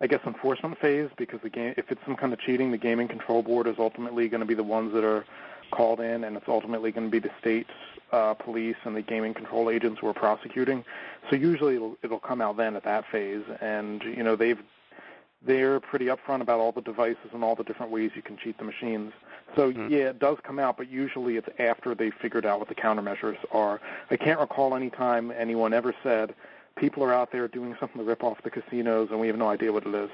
I 0.01 0.07
guess, 0.07 0.21
enforcement 0.25 0.77
phase 0.79 1.09
because 1.17 1.41
the 1.41 1.49
game, 1.49 1.73
if 1.77 1.91
it's 1.91 2.01
some 2.05 2.15
kind 2.15 2.33
of 2.33 2.39
cheating, 2.39 2.71
the 2.71 2.77
gaming 2.77 3.07
control 3.07 3.41
board 3.41 3.67
is 3.67 3.75
ultimately 3.79 4.27
going 4.29 4.41
to 4.41 4.47
be 4.47 4.53
the 4.53 4.63
ones 4.63 4.93
that 4.93 5.03
are 5.03 5.25
called 5.71 5.99
in, 5.99 6.23
and 6.23 6.37
it's 6.37 6.47
ultimately 6.47 6.91
going 6.91 7.07
to 7.07 7.11
be 7.11 7.19
the 7.19 7.31
state 7.39 7.67
uh, 8.11 8.33
police 8.35 8.75
and 8.83 8.95
the 8.95 9.01
gaming 9.01 9.33
control 9.33 9.69
agents 9.69 9.99
who 9.99 10.07
are 10.07 10.13
prosecuting. 10.13 10.85
So 11.29 11.35
usually 11.35 11.75
it'll 11.75 11.97
it'll 12.03 12.19
come 12.19 12.41
out 12.41 12.57
then 12.57 12.75
at 12.75 12.83
that 12.83 13.05
phase, 13.11 13.43
and 13.59 14.03
you 14.03 14.23
know 14.23 14.35
they've 14.35 14.59
they're 15.45 15.79
pretty 15.79 16.05
upfront 16.05 16.41
about 16.41 16.59
all 16.59 16.71
the 16.71 16.81
devices 16.81 17.31
and 17.33 17.43
all 17.43 17.55
the 17.55 17.63
different 17.63 17.91
ways 17.91 18.11
you 18.15 18.21
can 18.21 18.37
cheat 18.37 18.57
the 18.57 18.63
machines. 18.63 19.11
So 19.55 19.71
mm-hmm. 19.71 19.91
yeah, 19.91 20.09
it 20.09 20.19
does 20.19 20.37
come 20.43 20.59
out, 20.59 20.77
but 20.77 20.89
usually 20.89 21.37
it's 21.37 21.49
after 21.59 21.93
they've 21.93 22.13
figured 22.13 22.45
out 22.45 22.59
what 22.59 22.69
the 22.69 22.75
countermeasures 22.75 23.37
are. 23.51 23.81
I 24.09 24.15
can't 24.15 24.39
recall 24.39 24.75
any 24.75 24.89
time 24.89 25.31
anyone 25.31 25.73
ever 25.73 25.93
said 26.03 26.33
people 26.75 27.03
are 27.03 27.13
out 27.13 27.31
there 27.31 27.47
doing 27.47 27.75
something 27.79 27.97
to 27.99 28.03
rip 28.03 28.23
off 28.23 28.37
the 28.43 28.49
casinos 28.49 29.09
and 29.11 29.19
we 29.19 29.27
have 29.27 29.37
no 29.37 29.49
idea 29.49 29.71
what 29.71 29.85
it 29.85 29.93
is. 29.93 30.09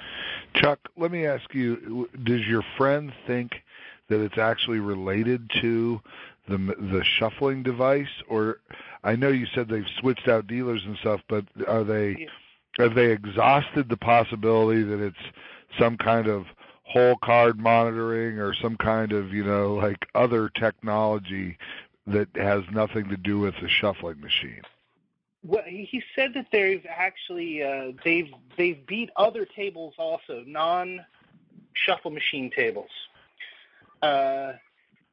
Chuck, 0.53 0.79
let 0.97 1.11
me 1.11 1.25
ask 1.25 1.53
you: 1.53 2.09
Does 2.23 2.45
your 2.45 2.63
friend 2.77 3.11
think 3.25 3.63
that 4.09 4.21
it's 4.21 4.37
actually 4.37 4.79
related 4.79 5.49
to 5.61 6.01
the 6.47 6.57
the 6.57 7.03
shuffling 7.03 7.63
device, 7.63 8.23
or 8.27 8.59
I 9.03 9.15
know 9.15 9.29
you 9.29 9.45
said 9.53 9.69
they've 9.69 9.85
switched 9.99 10.27
out 10.27 10.47
dealers 10.47 10.83
and 10.85 10.97
stuff, 10.97 11.21
but 11.29 11.45
are 11.67 11.83
they 11.83 12.27
have 12.77 12.95
they 12.95 13.11
exhausted 13.11 13.89
the 13.89 13.97
possibility 13.97 14.83
that 14.83 14.99
it's 14.99 15.17
some 15.77 15.97
kind 15.97 16.27
of 16.27 16.45
hole 16.83 17.17
card 17.21 17.59
monitoring 17.59 18.39
or 18.39 18.53
some 18.53 18.75
kind 18.75 19.11
of 19.11 19.31
you 19.31 19.43
know 19.43 19.75
like 19.75 20.07
other 20.15 20.49
technology 20.49 21.57
that 22.07 22.27
has 22.35 22.63
nothing 22.71 23.07
to 23.09 23.17
do 23.17 23.39
with 23.39 23.53
the 23.61 23.69
shuffling 23.69 24.19
machine? 24.19 24.61
Well, 25.43 25.63
he 25.65 26.03
said 26.15 26.33
that 26.33 26.47
they've 26.51 26.85
actually 26.89 27.63
uh, 27.63 27.93
they've 28.03 28.29
they've 28.57 28.85
beat 28.85 29.09
other 29.15 29.45
tables 29.45 29.93
also, 29.97 30.43
non 30.45 31.05
shuffle 31.73 32.11
machine 32.11 32.51
tables. 32.53 32.89
Uh, 34.01 34.53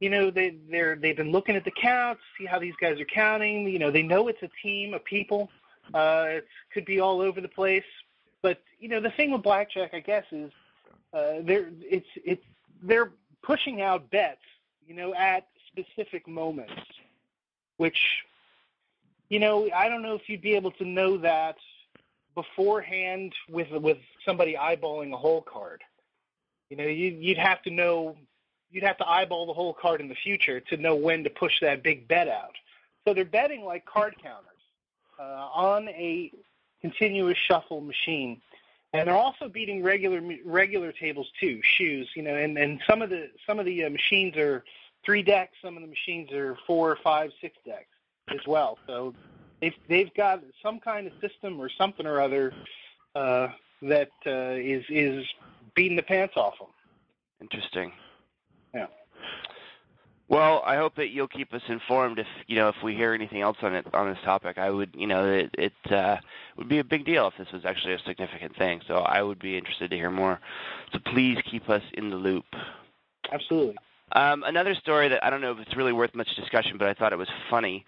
you 0.01 0.11
know, 0.11 0.31
they 0.31 0.57
they're 0.71 0.97
they've 0.97 1.17
been 1.17 1.31
looking 1.31 1.55
at 1.55 1.65
the 1.65 1.71
counts, 1.71 2.21
see 2.39 2.45
how 2.45 2.59
these 2.59 2.75
guys 2.81 3.01
are 3.01 3.07
counting. 3.07 3.69
You 3.69 3.79
know, 3.79 3.91
they 3.91 4.03
know 4.03 4.29
it's 4.29 4.43
a 4.43 4.51
team 4.63 4.95
of 4.95 5.05
people. 5.05 5.49
Uh, 5.95 6.27
it 6.29 6.49
could 6.75 6.85
be 6.85 6.99
all 6.99 7.21
over 7.21 7.41
the 7.41 7.49
place, 7.49 7.85
but 8.43 8.61
you 8.81 8.89
know, 8.89 9.01
the 9.01 9.11
thing 9.11 9.31
with 9.31 9.43
blackjack, 9.43 9.95
I 9.95 10.01
guess, 10.01 10.25
is 10.33 10.51
uh, 11.13 11.35
they're 11.43 11.71
it's 11.81 12.09
it's 12.17 12.45
they're 12.83 13.13
pushing 13.43 13.81
out 13.81 14.11
bets, 14.11 14.41
you 14.87 14.95
know, 14.95 15.15
at 15.15 15.47
specific 15.69 16.27
moments, 16.27 16.73
which 17.77 18.25
you 19.29 19.39
know, 19.41 19.69
I 19.75 19.89
don't 19.89 20.03
know 20.03 20.15
if 20.15 20.29
you'd 20.29 20.43
be 20.43 20.55
able 20.55 20.71
to 20.73 20.85
know 20.85 21.19
that 21.19 21.57
beforehand 22.35 23.33
with 23.51 23.71
with 23.71 23.99
somebody 24.25 24.55
eyeballing 24.55 25.13
a 25.13 25.17
whole 25.17 25.43
card. 25.43 25.83
You 26.71 26.77
know, 26.77 26.85
you, 26.85 27.17
you'd 27.19 27.39
have 27.39 27.63
to 27.63 27.71
know 27.71 28.17
you'd 28.71 28.85
have 28.85 28.99
to 28.99 29.09
eyeball 29.09 29.47
the 29.47 29.53
whole 29.53 29.75
card 29.75 30.01
in 30.01 30.09
the 30.09 30.15
future 30.15 30.61
to 30.61 30.77
know 30.77 30.95
when 30.95 31.25
to 31.25 31.31
push 31.31 31.61
that 31.61 31.83
big 31.83 32.07
bet 32.07 32.29
out. 32.29 32.55
So 33.05 33.15
they're 33.15 33.25
betting 33.25 33.65
like 33.65 33.85
card 33.85 34.15
counters 34.23 34.45
uh, 35.19 35.49
on 35.55 35.89
a 35.89 36.31
continuous 36.81 37.39
shuffle 37.39 37.81
machine, 37.81 38.41
and 38.93 39.09
they're 39.09 39.17
also 39.17 39.49
beating 39.49 39.83
regular 39.83 40.21
regular 40.45 40.93
tables 40.93 41.29
too, 41.41 41.61
shoes. 41.63 42.09
You 42.15 42.23
know, 42.23 42.35
and 42.35 42.57
and 42.59 42.81
some 42.89 43.03
of 43.03 43.11
the 43.11 43.31
some 43.47 43.59
of 43.59 43.67
the 43.67 43.85
uh, 43.85 43.91
machines 43.91 44.37
are 44.37 44.63
three 45.05 45.23
decks, 45.23 45.57
some 45.63 45.77
of 45.77 45.83
the 45.83 45.89
machines 45.89 46.31
are 46.33 46.57
four, 46.67 46.99
five, 47.03 47.31
six 47.41 47.57
decks 47.65 47.96
as 48.29 48.47
well. 48.47 48.79
So 48.87 49.15
they've 49.61 49.75
they've 49.89 50.13
got 50.15 50.43
some 50.63 50.81
kind 50.81 51.07
of 51.07 51.13
system 51.21 51.61
or 51.61 51.69
something 51.69 52.07
or 52.07 52.21
other 52.21 52.53
uh, 53.15 53.49
that 53.83 54.11
uh, 54.27 54.55
is 54.57 54.85
is 54.89 55.25
beating 55.75 55.97
the 55.97 56.03
pants 56.03 56.35
off 56.37 56.59
them. 56.59 56.69
Interesting. 57.41 57.93
Yeah. 58.75 58.87
Well, 60.29 60.63
I 60.67 60.75
hope 60.77 60.97
that 60.97 61.11
you'll 61.11 61.29
keep 61.29 61.55
us 61.55 61.63
informed 61.69 62.19
if 62.19 62.27
you 62.49 62.57
know 62.57 62.69
if 62.69 62.77
we 62.83 62.95
hear 62.95 63.13
anything 63.15 63.43
else 63.43 63.59
on 63.63 63.75
it 63.75 63.87
on 63.95 64.09
this 64.11 64.19
topic. 64.25 64.59
I 64.59 64.71
would, 64.71 64.91
you 64.97 65.07
know, 65.07 65.25
it, 65.31 65.55
it 65.57 65.93
uh, 65.93 66.17
would 66.57 66.69
be 66.69 66.79
a 66.79 66.85
big 66.85 67.05
deal 67.05 67.29
if 67.29 67.35
this 67.39 67.53
was 67.53 67.65
actually 67.65 67.95
a 67.95 68.01
significant 68.01 68.57
thing. 68.57 68.81
So 68.89 68.97
I 68.97 69.23
would 69.23 69.39
be 69.39 69.57
interested 69.57 69.91
to 69.91 69.97
hear 69.97 70.11
more. 70.11 70.41
So 70.93 70.99
please 70.99 71.39
keep 71.49 71.71
us 71.71 71.83
in 71.95 72.11
the 72.11 72.17
loop. 72.17 72.45
Absolutely. 73.33 73.77
Um, 74.13 74.45
another 74.45 74.75
story 74.75 75.09
that 75.09 75.25
I 75.25 75.31
don't 75.31 75.41
know 75.41 75.53
if 75.53 75.59
it's 75.59 75.77
really 75.77 75.93
worth 75.93 76.15
much 76.15 76.35
discussion, 76.37 76.77
but 76.79 76.89
I 76.89 76.95
thought 76.95 77.13
it 77.13 77.19
was 77.19 77.29
funny, 77.51 77.85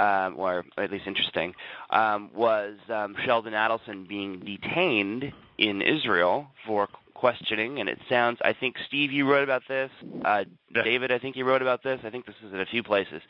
um, 0.00 0.34
or 0.38 0.64
at 0.78 0.90
least 0.90 1.06
interesting, 1.06 1.54
um, 1.90 2.30
was 2.34 2.76
um, 2.88 3.14
Sheldon 3.24 3.52
Adelson 3.52 4.08
being 4.08 4.40
detained 4.40 5.32
in 5.58 5.82
Israel 5.82 6.48
for 6.66 6.88
questioning. 7.14 7.80
And 7.80 7.88
it 7.88 7.98
sounds, 8.08 8.38
I 8.42 8.54
think, 8.54 8.76
Steve, 8.88 9.12
you 9.12 9.30
wrote 9.30 9.44
about 9.44 9.62
this. 9.68 9.90
Uh, 10.24 10.44
yeah. 10.74 10.82
David, 10.82 11.12
I 11.12 11.18
think 11.18 11.36
you 11.36 11.44
wrote 11.44 11.62
about 11.62 11.82
this. 11.82 12.00
I 12.02 12.10
think 12.10 12.24
this 12.24 12.34
is 12.44 12.52
in 12.52 12.60
a 12.60 12.66
few 12.66 12.82
places. 12.82 13.20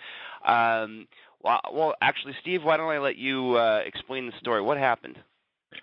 Um, 0.45 1.09
well, 1.43 1.61
well, 1.73 1.95
actually, 2.01 2.35
Steve, 2.41 2.63
why 2.63 2.77
don't 2.77 2.89
I 2.89 2.99
let 2.99 3.17
you 3.17 3.55
uh, 3.57 3.83
explain 3.85 4.27
the 4.27 4.33
story? 4.39 4.63
What 4.63 4.79
happened? 4.79 5.19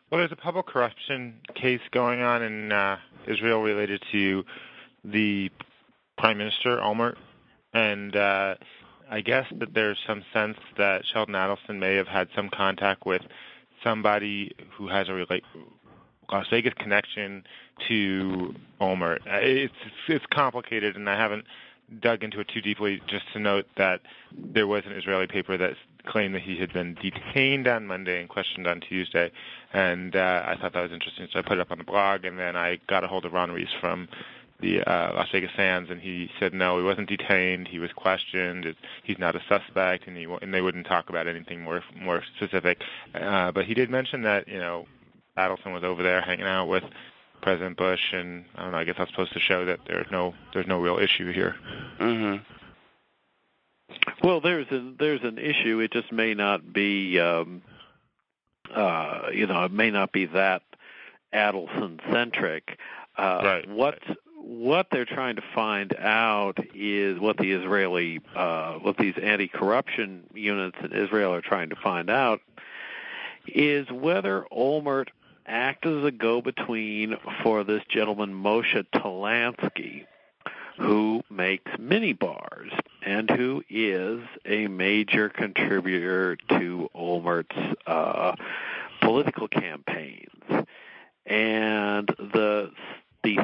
Well, 0.10 0.20
there's 0.20 0.32
a 0.32 0.38
public 0.38 0.68
corruption 0.68 1.42
case 1.56 1.82
going 1.92 2.22
on 2.22 2.44
in 2.44 2.72
uh, 2.72 2.98
Israel 3.28 3.62
related 3.62 4.02
to 4.12 4.46
the 5.04 5.50
Prime 6.18 6.38
Minister 6.38 6.78
Olmert, 6.78 7.16
and 7.74 8.16
uh, 8.16 8.56
I 9.10 9.22
guess 9.22 9.46
that 9.60 9.74
there's 9.74 9.98
some 10.06 10.24
sense 10.34 10.58
that 10.78 11.04
Sheldon 11.06 11.36
Adelson 11.36 11.80
may 11.80 11.96
have 11.96 12.08
had 12.08 12.28
some 12.36 12.50
contact 12.50 13.06
with 13.06 13.22
somebody 13.84 14.54
who 14.72 14.88
has 14.88 15.08
a 15.08 15.26
Las 16.32 16.46
Vegas 16.50 16.74
connection 16.74 17.44
to 17.88 18.54
Olmert. 18.82 19.20
It's 19.26 19.74
it's 20.08 20.26
complicated, 20.28 20.96
and 20.96 21.10
I 21.10 21.16
haven't 21.16 21.46
dug 22.02 22.24
into 22.24 22.40
it 22.42 22.50
too 22.50 22.62
deeply. 22.62 23.02
Just 23.08 23.32
to 23.34 23.40
note 23.40 23.66
that 23.78 24.02
there 24.36 24.68
was 24.68 24.84
an 24.86 24.92
Israeli 24.92 25.28
paper 25.28 25.58
that 25.58 25.74
claimed 26.06 26.36
that 26.36 26.42
he 26.42 26.58
had 26.58 26.74
been 26.74 26.96
detained 26.96 27.68
on 27.68 27.88
Monday 27.88 28.20
and 28.20 28.30
questioned 28.30 28.68
on 28.68 28.82
Tuesday, 28.82 29.32
and 29.74 30.16
uh, 30.16 30.44
I 30.46 30.56
thought 30.56 30.74
that 30.74 30.82
was 30.82 30.92
interesting, 30.92 31.28
so 31.32 31.40
I 31.40 31.42
put 31.42 31.54
it 31.54 31.60
up 31.60 31.72
on 31.72 31.78
the 31.78 31.84
blog, 31.84 32.26
and 32.26 32.38
then 32.40 32.56
I 32.56 32.80
got 32.88 33.04
a 33.04 33.08
hold 33.08 33.26
of 33.26 33.34
Ron 33.34 33.52
Reese 33.52 33.74
from 33.80 34.08
the 34.60 34.82
uh, 34.82 35.14
Las 35.14 35.28
Vegas 35.32 35.52
Sands, 35.56 35.90
and 35.90 36.02
he 36.02 36.30
said 36.40 36.54
no, 36.54 36.78
he 36.78 36.84
wasn't 36.84 37.10
detained. 37.10 37.68
He 37.68 37.80
was 37.80 37.92
questioned. 37.94 38.76
He's 39.04 39.20
not 39.20 39.36
a 39.36 39.42
suspect, 39.48 40.08
and 40.08 40.18
he 40.18 40.26
and 40.42 40.54
they 40.54 40.62
wouldn't 40.62 40.88
talk 40.88 41.10
about 41.10 41.28
anything 41.28 41.62
more 41.62 41.84
more 41.96 42.24
specific. 42.36 42.82
Uh, 43.14 43.52
but 43.52 43.66
he 43.66 43.74
did 43.74 43.90
mention 43.90 44.24
that 44.24 44.48
you 44.48 44.60
know 44.60 44.88
Adelson 45.38 45.74
was 45.74 45.84
over 45.84 46.02
there 46.02 46.22
hanging 46.22 46.46
out 46.46 46.68
with 46.68 46.84
President 47.42 47.78
Bush, 47.78 48.14
and 48.14 48.46
I 48.56 48.64
don't 48.64 48.72
know. 48.72 48.78
I 48.80 48.84
guess 48.84 48.96
that's 48.98 49.12
supposed 49.12 49.34
to 49.34 49.40
show 49.40 49.66
that 49.66 49.80
there's 49.88 50.08
no 50.12 50.34
there's 50.54 50.68
no 50.68 50.80
real 50.80 50.98
issue 50.98 51.32
here. 51.32 51.56
Mm-hmm. 52.00 52.44
Well, 54.24 54.42
there's 54.42 54.68
a, 54.72 54.94
there's 55.00 55.24
an 55.24 55.38
issue. 55.38 55.80
It 55.80 55.92
just 55.92 56.12
may 56.12 56.34
not 56.34 56.74
be, 56.74 57.20
um, 57.20 57.62
uh, 58.74 59.28
you 59.34 59.48
know, 59.48 59.64
it 59.64 59.72
may 59.72 59.92
not 59.92 60.12
be 60.12 60.26
that 60.26 60.64
Adelson 61.34 62.00
centric. 62.12 62.78
Uh, 63.18 63.42
right. 63.44 63.70
What 63.70 64.00
what 64.48 64.88
they're 64.90 65.06
trying 65.06 65.36
to 65.36 65.44
find 65.54 65.94
out 65.98 66.58
is 66.74 67.20
what 67.20 67.36
the 67.38 67.52
Israeli, 67.52 68.22
uh, 68.34 68.76
what 68.76 68.98
these 68.98 69.16
anti-corruption 69.22 70.24
units 70.34 70.78
in 70.82 70.94
Israel 70.94 71.34
are 71.34 71.42
trying 71.42 71.70
to 71.70 71.76
find 71.76 72.10
out 72.10 72.40
is 73.46 73.92
whether 73.92 74.46
Olmert 74.50 75.10
acted 75.46 75.98
as 76.00 76.06
a 76.06 76.12
go-between 76.12 77.18
for 77.44 77.66
this 77.66 77.84
gentleman 77.90 78.34
Moshe 78.34 78.86
Talansky, 78.96 80.06
who 80.78 81.24
makes 81.30 81.72
mini 81.78 82.14
bars 82.14 82.72
and 83.06 83.30
who 83.30 83.64
is 83.70 84.22
a 84.46 84.68
major 84.68 85.28
contributor 85.28 86.38
to 86.50 86.90
Olmert's 86.96 87.76
uh, 87.86 88.36
political 89.02 89.50
campaigns. 89.50 90.30
And 91.26 92.08
the 92.18 92.72
the 93.24 93.38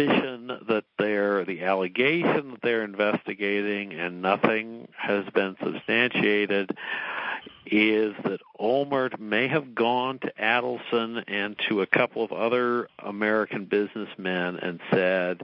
suspicion 0.00 0.46
that 0.68 0.84
they're 0.98 1.44
the 1.44 1.62
allegation 1.62 2.52
that 2.52 2.62
they're 2.62 2.84
investigating 2.84 3.92
and 3.92 4.22
nothing 4.22 4.88
has 4.96 5.24
been 5.34 5.56
substantiated 5.62 6.76
is 7.66 8.14
that 8.24 8.40
Olmert 8.58 9.18
may 9.18 9.46
have 9.48 9.74
gone 9.74 10.18
to 10.20 10.32
Adelson 10.40 11.22
and 11.28 11.56
to 11.68 11.82
a 11.82 11.86
couple 11.86 12.24
of 12.24 12.32
other 12.32 12.88
American 12.98 13.66
businessmen 13.66 14.56
and 14.56 14.80
said, 14.90 15.42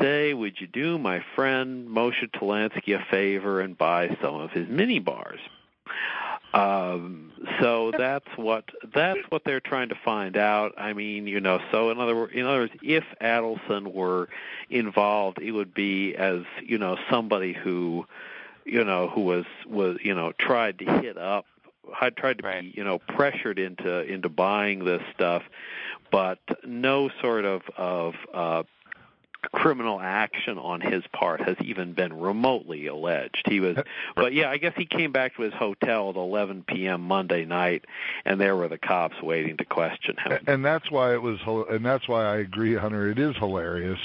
say, 0.00 0.34
would 0.34 0.60
you 0.60 0.66
do 0.66 0.98
my 0.98 1.22
friend 1.36 1.88
Moshe 1.88 2.28
Talansky 2.34 2.98
a 2.98 3.04
favor 3.10 3.60
and 3.60 3.78
buy 3.78 4.16
some 4.20 4.34
of 4.34 4.50
his 4.50 4.68
mini 4.68 4.98
bars? 4.98 5.40
Um, 6.54 7.32
so 7.60 7.90
that's 7.98 8.28
what 8.36 8.64
that's 8.94 9.18
what 9.28 9.42
they're 9.44 9.60
trying 9.60 9.88
to 9.88 9.96
find 10.04 10.36
out. 10.36 10.72
I 10.78 10.92
mean, 10.92 11.26
you 11.26 11.40
know, 11.40 11.60
so 11.72 11.90
in 11.90 11.98
other 11.98 12.14
words, 12.14 12.32
in 12.32 12.46
other 12.46 12.60
words, 12.60 12.72
if 12.80 13.04
Adelson 13.20 13.92
were 13.92 14.28
involved, 14.70 15.38
it 15.42 15.50
would 15.50 15.74
be 15.74 16.14
as 16.14 16.42
you 16.64 16.78
know 16.78 16.96
somebody 17.10 17.52
who, 17.52 18.06
you 18.64 18.84
know, 18.84 19.08
who 19.08 19.22
was 19.22 19.44
was 19.66 19.98
you 20.02 20.14
know 20.14 20.32
tried 20.38 20.78
to 20.78 20.84
hit 21.00 21.18
up, 21.18 21.44
had 21.92 22.16
tried 22.16 22.38
to 22.38 22.46
right. 22.46 22.62
be 22.62 22.72
you 22.76 22.84
know 22.84 23.00
pressured 23.00 23.58
into 23.58 24.02
into 24.02 24.28
buying 24.28 24.84
this 24.84 25.02
stuff, 25.12 25.42
but 26.12 26.38
no 26.64 27.10
sort 27.20 27.44
of 27.44 27.62
of 27.76 28.14
uh, 28.32 28.62
criminal 29.52 30.00
action 30.00 30.58
on 30.58 30.80
his 30.80 31.04
part 31.12 31.40
has 31.40 31.56
even 31.60 31.92
been 31.92 32.18
remotely 32.18 32.86
alleged. 32.86 33.42
He 33.48 33.60
was, 33.60 33.76
but 34.16 34.32
yeah, 34.32 34.50
I 34.50 34.56
guess 34.58 34.74
he 34.76 34.86
came 34.86 35.12
back 35.12 35.36
to 35.36 35.42
his 35.42 35.54
hotel 35.54 36.10
at 36.10 36.16
11 36.16 36.64
p.m. 36.66 37.02
Monday 37.02 37.44
night, 37.44 37.84
and 38.24 38.40
there 38.40 38.56
were 38.56 38.68
the 38.68 38.78
cops 38.78 39.20
waiting 39.22 39.56
to 39.58 39.64
question 39.64 40.16
him. 40.16 40.38
And 40.46 40.64
that's 40.64 40.90
why 40.90 41.12
it 41.14 41.22
was, 41.22 41.38
and 41.70 41.84
that's 41.84 42.08
why 42.08 42.24
I 42.24 42.36
agree, 42.36 42.74
Hunter. 42.74 43.10
It 43.10 43.18
is 43.18 43.36
hilarious, 43.36 44.00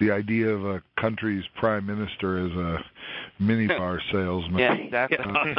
the 0.00 0.10
idea 0.10 0.48
of 0.48 0.64
a 0.64 0.82
country's 0.96 1.44
prime 1.56 1.86
minister 1.86 2.46
as 2.46 2.52
a 2.52 2.84
minibar 3.40 4.00
salesman. 4.12 4.58
Yeah, 4.58 4.74
exactly. 4.74 5.54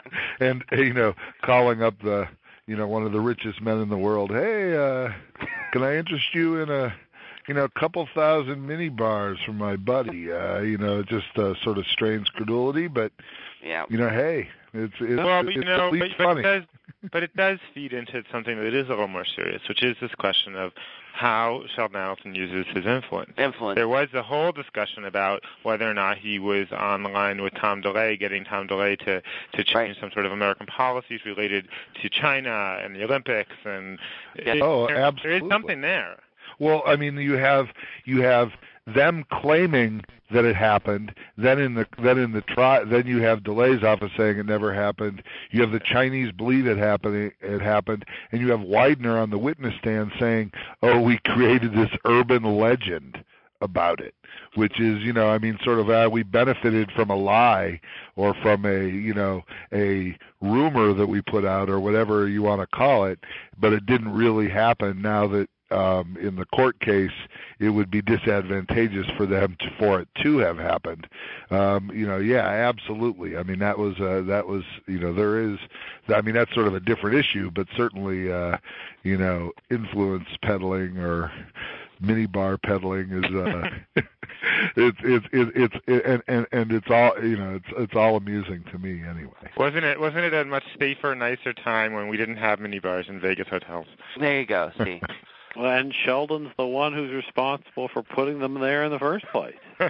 and 0.40 0.64
you 0.72 0.92
know, 0.92 1.14
calling 1.42 1.82
up 1.82 2.00
the, 2.02 2.28
you 2.66 2.76
know, 2.76 2.86
one 2.86 3.04
of 3.04 3.12
the 3.12 3.20
richest 3.20 3.60
men 3.60 3.80
in 3.80 3.88
the 3.88 3.98
world. 3.98 4.30
Hey, 4.30 4.76
uh, 4.76 5.12
can 5.72 5.82
I 5.82 5.96
interest 5.96 6.34
you 6.34 6.60
in 6.60 6.70
a 6.70 6.94
you 7.50 7.54
know, 7.54 7.64
a 7.64 7.80
couple 7.80 8.06
thousand 8.14 8.64
mini 8.64 8.88
bars 8.88 9.36
from 9.44 9.58
my 9.58 9.74
buddy. 9.74 10.30
Uh, 10.30 10.60
you 10.60 10.78
know, 10.78 11.02
just 11.02 11.36
uh, 11.36 11.52
sort 11.64 11.78
of 11.78 11.86
strains 11.88 12.28
credulity, 12.28 12.86
but 12.86 13.10
yeah. 13.60 13.86
you 13.90 13.98
know, 13.98 14.08
hey, 14.08 14.48
it's 14.72 14.94
it's, 15.00 15.16
well, 15.16 15.42
but, 15.42 15.48
it's 15.48 15.56
you 15.56 15.64
know, 15.64 15.88
at 15.88 15.92
least 15.92 16.14
but, 16.16 16.24
funny. 16.24 16.42
But 16.42 16.48
it, 16.54 16.60
does, 16.60 17.10
but 17.12 17.22
it 17.24 17.36
does 17.36 17.58
feed 17.74 17.92
into 17.92 18.22
something 18.30 18.56
that 18.56 18.72
is 18.72 18.86
a 18.86 18.90
little 18.90 19.08
more 19.08 19.24
serious, 19.24 19.62
which 19.68 19.82
is 19.82 19.96
this 20.00 20.12
question 20.14 20.54
of 20.54 20.70
how 21.12 21.62
Sheldon 21.74 21.96
Adelson 21.96 22.36
uses 22.36 22.72
his 22.72 22.86
influence. 22.86 23.32
Influence. 23.36 23.74
There 23.74 23.88
was 23.88 24.06
a 24.14 24.22
whole 24.22 24.52
discussion 24.52 25.04
about 25.04 25.42
whether 25.64 25.90
or 25.90 25.94
not 25.94 26.18
he 26.18 26.38
was 26.38 26.68
on 26.70 27.02
the 27.02 27.08
line 27.08 27.42
with 27.42 27.52
Tom 27.54 27.82
DeLay, 27.82 28.16
getting 28.16 28.44
Tom 28.44 28.68
DeLay 28.68 28.94
to 29.06 29.20
to 29.54 29.64
change 29.64 29.74
Right. 29.74 29.96
some 30.00 30.12
sort 30.12 30.24
of 30.24 30.30
American 30.30 30.66
policies 30.66 31.22
related 31.26 31.66
to 32.00 32.08
China 32.08 32.78
and 32.80 32.94
the 32.94 33.02
Olympics, 33.02 33.56
and 33.64 33.98
Yeah. 34.36 34.52
it- 34.54 34.62
Oh, 34.62 34.86
there, 34.86 34.98
there 34.98 35.04
absolutely. 35.04 35.48
is 35.48 35.50
something 35.50 35.80
there. 35.80 36.16
Well, 36.60 36.82
I 36.86 36.94
mean, 36.94 37.16
you 37.16 37.32
have 37.32 37.68
you 38.04 38.22
have 38.22 38.52
them 38.86 39.24
claiming 39.32 40.04
that 40.30 40.44
it 40.44 40.54
happened. 40.54 41.14
Then 41.36 41.58
in 41.58 41.74
the 41.74 41.86
then 42.02 42.18
in 42.18 42.32
the 42.32 42.42
tri 42.42 42.84
then 42.84 43.06
you 43.06 43.22
have 43.22 43.40
DeLay's 43.40 43.82
office 43.82 44.12
saying 44.16 44.38
it 44.38 44.46
never 44.46 44.72
happened. 44.72 45.22
You 45.50 45.62
have 45.62 45.72
the 45.72 45.80
Chinese 45.80 46.30
believe 46.32 46.66
it 46.66 46.78
happened. 46.78 47.32
It 47.40 47.60
happened, 47.60 48.04
and 48.30 48.40
you 48.40 48.50
have 48.50 48.60
Weidner 48.60 49.20
on 49.20 49.30
the 49.30 49.38
witness 49.38 49.74
stand 49.78 50.12
saying, 50.20 50.52
"Oh, 50.82 51.00
we 51.00 51.18
created 51.24 51.72
this 51.72 51.90
urban 52.04 52.44
legend." 52.44 53.24
about 53.62 54.00
it 54.00 54.14
which 54.54 54.80
is 54.80 55.02
you 55.02 55.12
know 55.12 55.28
i 55.28 55.36
mean 55.36 55.58
sort 55.62 55.78
of 55.78 55.90
uh, 55.90 56.08
we 56.10 56.22
benefited 56.22 56.90
from 56.92 57.10
a 57.10 57.14
lie 57.14 57.78
or 58.16 58.32
from 58.32 58.64
a 58.64 58.86
you 58.88 59.12
know 59.12 59.42
a 59.74 60.16
rumor 60.40 60.94
that 60.94 61.08
we 61.08 61.20
put 61.20 61.44
out 61.44 61.68
or 61.68 61.78
whatever 61.78 62.26
you 62.26 62.42
want 62.42 62.58
to 62.58 62.66
call 62.66 63.04
it 63.04 63.18
but 63.58 63.74
it 63.74 63.84
didn't 63.84 64.14
really 64.14 64.48
happen 64.48 65.02
now 65.02 65.26
that 65.26 65.46
um 65.70 66.16
in 66.20 66.36
the 66.36 66.44
court 66.46 66.78
case 66.80 67.10
it 67.58 67.70
would 67.70 67.90
be 67.90 68.02
disadvantageous 68.02 69.06
for 69.16 69.26
them 69.26 69.56
to, 69.60 69.70
for 69.78 70.00
it 70.00 70.08
to 70.22 70.38
have 70.38 70.58
happened 70.58 71.06
um 71.50 71.90
you 71.94 72.06
know 72.06 72.18
yeah 72.18 72.46
absolutely 72.46 73.36
i 73.36 73.42
mean 73.42 73.58
that 73.58 73.78
was 73.78 73.98
uh 74.00 74.22
that 74.26 74.46
was 74.46 74.64
you 74.86 74.98
know 74.98 75.12
there 75.12 75.40
is 75.40 75.58
i 76.08 76.20
mean 76.20 76.34
that's 76.34 76.52
sort 76.54 76.66
of 76.66 76.74
a 76.74 76.80
different 76.80 77.16
issue 77.16 77.50
but 77.50 77.66
certainly 77.76 78.30
uh 78.32 78.56
you 79.02 79.16
know 79.16 79.52
influence 79.70 80.28
peddling 80.42 80.98
or 80.98 81.32
mini 82.00 82.26
bar 82.26 82.56
peddling 82.58 83.10
is 83.10 83.24
uh 83.34 83.68
it's 84.76 84.98
it's 85.02 85.26
it's 85.32 85.50
it's 85.54 85.74
it, 85.86 86.04
and 86.06 86.22
and 86.28 86.46
and 86.52 86.72
it's 86.72 86.90
all 86.90 87.12
you 87.22 87.36
know 87.36 87.54
it's 87.54 87.66
it's 87.76 87.94
all 87.94 88.16
amusing 88.16 88.64
to 88.72 88.78
me 88.78 89.02
anyway 89.06 89.50
Wasn't 89.56 89.84
it? 89.84 90.00
Wasn't 90.00 90.24
it 90.24 90.32
a 90.32 90.44
much 90.44 90.64
safer, 90.78 91.14
nicer 91.14 91.52
time 91.52 91.92
when 91.92 92.08
we 92.08 92.16
didn't 92.16 92.36
have 92.36 92.58
minibars 92.58 93.08
in 93.08 93.20
Vegas 93.20 93.48
hotels? 93.48 93.86
There 94.18 94.40
you 94.40 94.46
go. 94.46 94.70
See. 94.78 95.00
Well, 95.56 95.70
and 95.70 95.94
Sheldon's 96.04 96.50
the 96.56 96.66
one 96.66 96.92
who's 96.92 97.12
responsible 97.12 97.88
for 97.88 98.02
putting 98.02 98.38
them 98.38 98.54
there 98.60 98.84
in 98.84 98.92
the 98.92 98.98
first 98.98 99.26
place. 99.26 99.56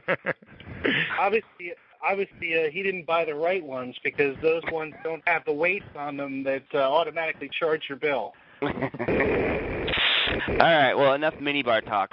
obviously, 1.19 1.75
obviously, 2.03 2.65
uh, 2.65 2.71
he 2.71 2.83
didn't 2.83 3.07
buy 3.07 3.25
the 3.25 3.35
right 3.35 3.65
ones 3.65 3.97
because 4.03 4.37
those 4.43 4.63
ones 4.73 4.95
don't 5.05 5.23
have 5.27 5.45
the 5.45 5.53
weights 5.53 5.85
on 5.97 6.17
them 6.17 6.45
that 6.45 6.65
uh, 6.75 6.79
automatically 6.79 7.51
charge 7.51 7.85
your 7.89 7.99
bill. 7.99 8.33
All 8.63 8.69
right. 10.59 10.95
Well, 10.95 11.15
enough 11.15 11.35
minibar 11.35 11.85
talk. 11.85 12.11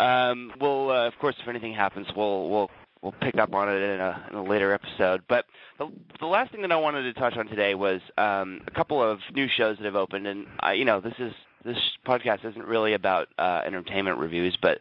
Um, 0.00 0.52
we'll, 0.60 0.90
uh, 0.90 1.06
of 1.06 1.18
course, 1.18 1.36
if 1.40 1.48
anything 1.48 1.74
happens, 1.74 2.06
we'll 2.16 2.48
we'll 2.48 2.70
we'll 3.02 3.14
pick 3.20 3.36
up 3.36 3.54
on 3.54 3.68
it 3.68 3.80
in 3.80 4.00
a, 4.00 4.26
in 4.30 4.36
a 4.36 4.42
later 4.42 4.72
episode. 4.72 5.22
But 5.28 5.46
the, 5.78 5.90
the 6.20 6.26
last 6.26 6.52
thing 6.52 6.62
that 6.62 6.72
I 6.72 6.76
wanted 6.76 7.02
to 7.02 7.12
touch 7.12 7.36
on 7.36 7.46
today 7.46 7.74
was 7.74 8.00
um, 8.16 8.60
a 8.66 8.70
couple 8.70 9.02
of 9.02 9.20
new 9.34 9.48
shows 9.48 9.76
that 9.78 9.84
have 9.84 9.96
opened, 9.96 10.26
and 10.26 10.46
I, 10.60 10.74
you 10.74 10.84
know, 10.84 11.00
this 11.00 11.14
is 11.18 11.32
this 11.64 11.78
podcast 12.06 12.44
isn't 12.44 12.64
really 12.64 12.94
about 12.94 13.28
uh, 13.38 13.62
entertainment 13.64 14.18
reviews, 14.18 14.56
but 14.60 14.80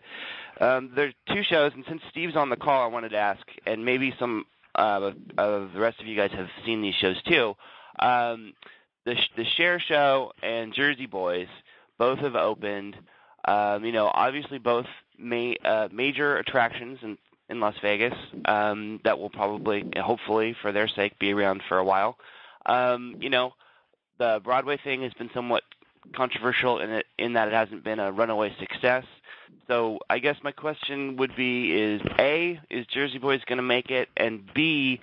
um, 0.59 0.91
there's 0.95 1.13
two 1.27 1.43
shows, 1.43 1.71
and 1.75 1.83
since 1.87 2.01
Steve's 2.09 2.35
on 2.35 2.49
the 2.49 2.55
call, 2.55 2.83
I 2.83 2.87
wanted 2.87 3.09
to 3.09 3.17
ask, 3.17 3.45
and 3.65 3.85
maybe 3.85 4.13
some 4.19 4.45
uh, 4.75 5.11
of 5.37 5.73
the 5.73 5.79
rest 5.79 5.99
of 5.99 6.07
you 6.07 6.15
guys 6.15 6.31
have 6.31 6.49
seen 6.65 6.81
these 6.81 6.95
shows 6.95 7.21
too. 7.23 7.55
Um, 7.99 8.53
the 9.05 9.15
the 9.35 9.45
Cher 9.55 9.79
Show 9.79 10.33
and 10.41 10.73
Jersey 10.73 11.05
Boys 11.05 11.47
both 11.97 12.19
have 12.19 12.35
opened. 12.35 12.95
Um, 13.45 13.85
you 13.85 13.91
know, 13.91 14.11
obviously 14.13 14.57
both 14.57 14.87
ma- 15.17 15.53
uh, 15.63 15.87
major 15.91 16.37
attractions 16.37 16.99
in 17.01 17.17
in 17.49 17.59
Las 17.59 17.75
Vegas 17.81 18.13
um, 18.45 18.99
that 19.03 19.17
will 19.17 19.29
probably, 19.29 19.89
hopefully, 19.95 20.55
for 20.61 20.71
their 20.71 20.87
sake, 20.87 21.17
be 21.17 21.31
around 21.31 21.63
for 21.67 21.77
a 21.77 21.83
while. 21.83 22.17
Um, 22.65 23.15
you 23.21 23.29
know, 23.29 23.53
the 24.19 24.41
Broadway 24.43 24.77
thing 24.83 25.01
has 25.03 25.13
been 25.13 25.29
somewhat 25.33 25.63
controversial 26.15 26.79
in 26.79 26.89
it 26.91 27.05
in 27.17 27.33
that 27.33 27.47
it 27.47 27.53
hasn't 27.53 27.83
been 27.83 27.99
a 27.99 28.11
runaway 28.11 28.55
success. 28.59 29.05
So 29.67 29.99
I 30.09 30.19
guess 30.19 30.37
my 30.43 30.51
question 30.51 31.17
would 31.17 31.35
be: 31.35 31.71
Is 31.73 32.01
A, 32.19 32.59
is 32.69 32.85
Jersey 32.87 33.17
Boys 33.17 33.41
going 33.45 33.57
to 33.57 33.63
make 33.63 33.89
it, 33.89 34.09
and 34.17 34.41
B, 34.53 34.99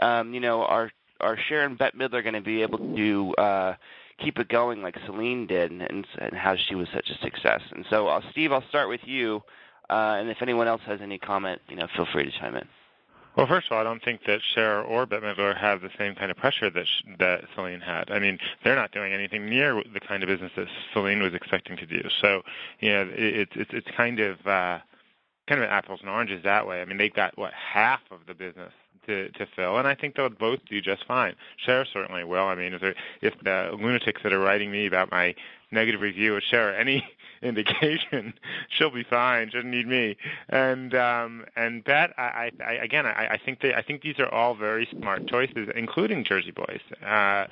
um, 0.00 0.34
you 0.34 0.40
know, 0.40 0.62
are 0.62 0.90
are 1.20 1.36
Cher 1.48 1.64
and 1.64 1.78
Bette 1.78 1.96
Midler 1.96 2.22
going 2.22 2.34
to 2.34 2.40
be 2.40 2.62
able 2.62 2.78
to 2.78 3.34
uh, 3.36 3.74
keep 4.18 4.38
it 4.38 4.48
going 4.48 4.82
like 4.82 4.96
Celine 5.06 5.46
did, 5.46 5.70
and, 5.70 6.06
and 6.18 6.34
how 6.34 6.56
she 6.56 6.74
was 6.74 6.88
such 6.92 7.10
a 7.10 7.18
success? 7.18 7.60
And 7.72 7.84
so, 7.90 8.08
uh, 8.08 8.20
Steve, 8.30 8.52
I'll 8.52 8.66
start 8.68 8.88
with 8.88 9.00
you, 9.04 9.42
uh, 9.90 10.16
and 10.18 10.28
if 10.28 10.38
anyone 10.42 10.68
else 10.68 10.82
has 10.86 11.00
any 11.00 11.18
comment, 11.18 11.60
you 11.68 11.76
know, 11.76 11.88
feel 11.96 12.06
free 12.12 12.24
to 12.24 12.38
chime 12.38 12.56
in. 12.56 12.68
Well, 13.38 13.46
first 13.46 13.68
of 13.68 13.72
all, 13.72 13.78
I 13.78 13.84
don't 13.84 14.02
think 14.02 14.24
that 14.26 14.40
Cher 14.52 14.82
or 14.82 15.06
Bette 15.06 15.24
Midler 15.24 15.56
have 15.56 15.80
the 15.80 15.90
same 15.96 16.16
kind 16.16 16.32
of 16.32 16.36
pressure 16.36 16.70
that 16.70 16.86
that 17.20 17.44
Celine 17.54 17.80
had. 17.80 18.10
I 18.10 18.18
mean, 18.18 18.36
they're 18.64 18.74
not 18.74 18.90
doing 18.90 19.12
anything 19.12 19.48
near 19.48 19.80
the 19.94 20.00
kind 20.00 20.24
of 20.24 20.26
business 20.26 20.50
that 20.56 20.66
Celine 20.92 21.22
was 21.22 21.34
expecting 21.34 21.76
to 21.76 21.86
do. 21.86 22.02
So, 22.20 22.42
you 22.80 22.90
know, 22.90 23.02
it, 23.12 23.48
it's 23.54 23.70
it's 23.72 23.86
kind 23.96 24.18
of 24.18 24.44
uh, 24.44 24.80
kind 25.46 25.62
of 25.62 25.70
apples 25.70 26.00
and 26.00 26.10
oranges 26.10 26.42
that 26.42 26.66
way. 26.66 26.82
I 26.82 26.84
mean, 26.84 26.98
they've 26.98 27.14
got 27.14 27.38
what 27.38 27.52
half 27.52 28.00
of 28.10 28.26
the 28.26 28.34
business 28.34 28.72
to 29.06 29.28
to 29.30 29.46
fill, 29.56 29.78
and 29.78 29.86
I 29.86 29.94
think 29.94 30.16
they'll 30.16 30.28
both 30.28 30.60
do 30.68 30.80
just 30.80 31.06
fine. 31.06 31.34
Cher 31.56 31.84
certainly 31.84 32.24
will. 32.24 32.44
I 32.44 32.54
mean, 32.54 32.74
if, 32.74 32.80
there, 32.80 32.94
if 33.20 33.34
the 33.42 33.70
lunatics 33.72 34.22
that 34.22 34.32
are 34.32 34.38
writing 34.38 34.70
me 34.70 34.86
about 34.86 35.10
my 35.10 35.34
negative 35.70 36.00
review 36.00 36.36
of 36.36 36.42
Cher 36.42 36.74
any 36.76 37.06
indication, 37.42 38.34
she'll 38.68 38.90
be 38.90 39.04
fine. 39.04 39.48
She 39.48 39.56
doesn't 39.56 39.70
need 39.70 39.86
me. 39.86 40.16
And 40.48 40.94
um, 40.94 41.46
and 41.56 41.84
that 41.84 42.12
I, 42.18 42.50
I 42.64 42.72
again 42.72 43.06
I, 43.06 43.28
I 43.32 43.38
think 43.38 43.60
they 43.60 43.74
I 43.74 43.82
think 43.82 44.02
these 44.02 44.18
are 44.18 44.28
all 44.28 44.54
very 44.54 44.88
smart 44.90 45.26
choices, 45.26 45.68
including 45.74 46.24
Jersey 46.24 46.52
Boys. 46.52 46.80
Uh, 47.04 47.46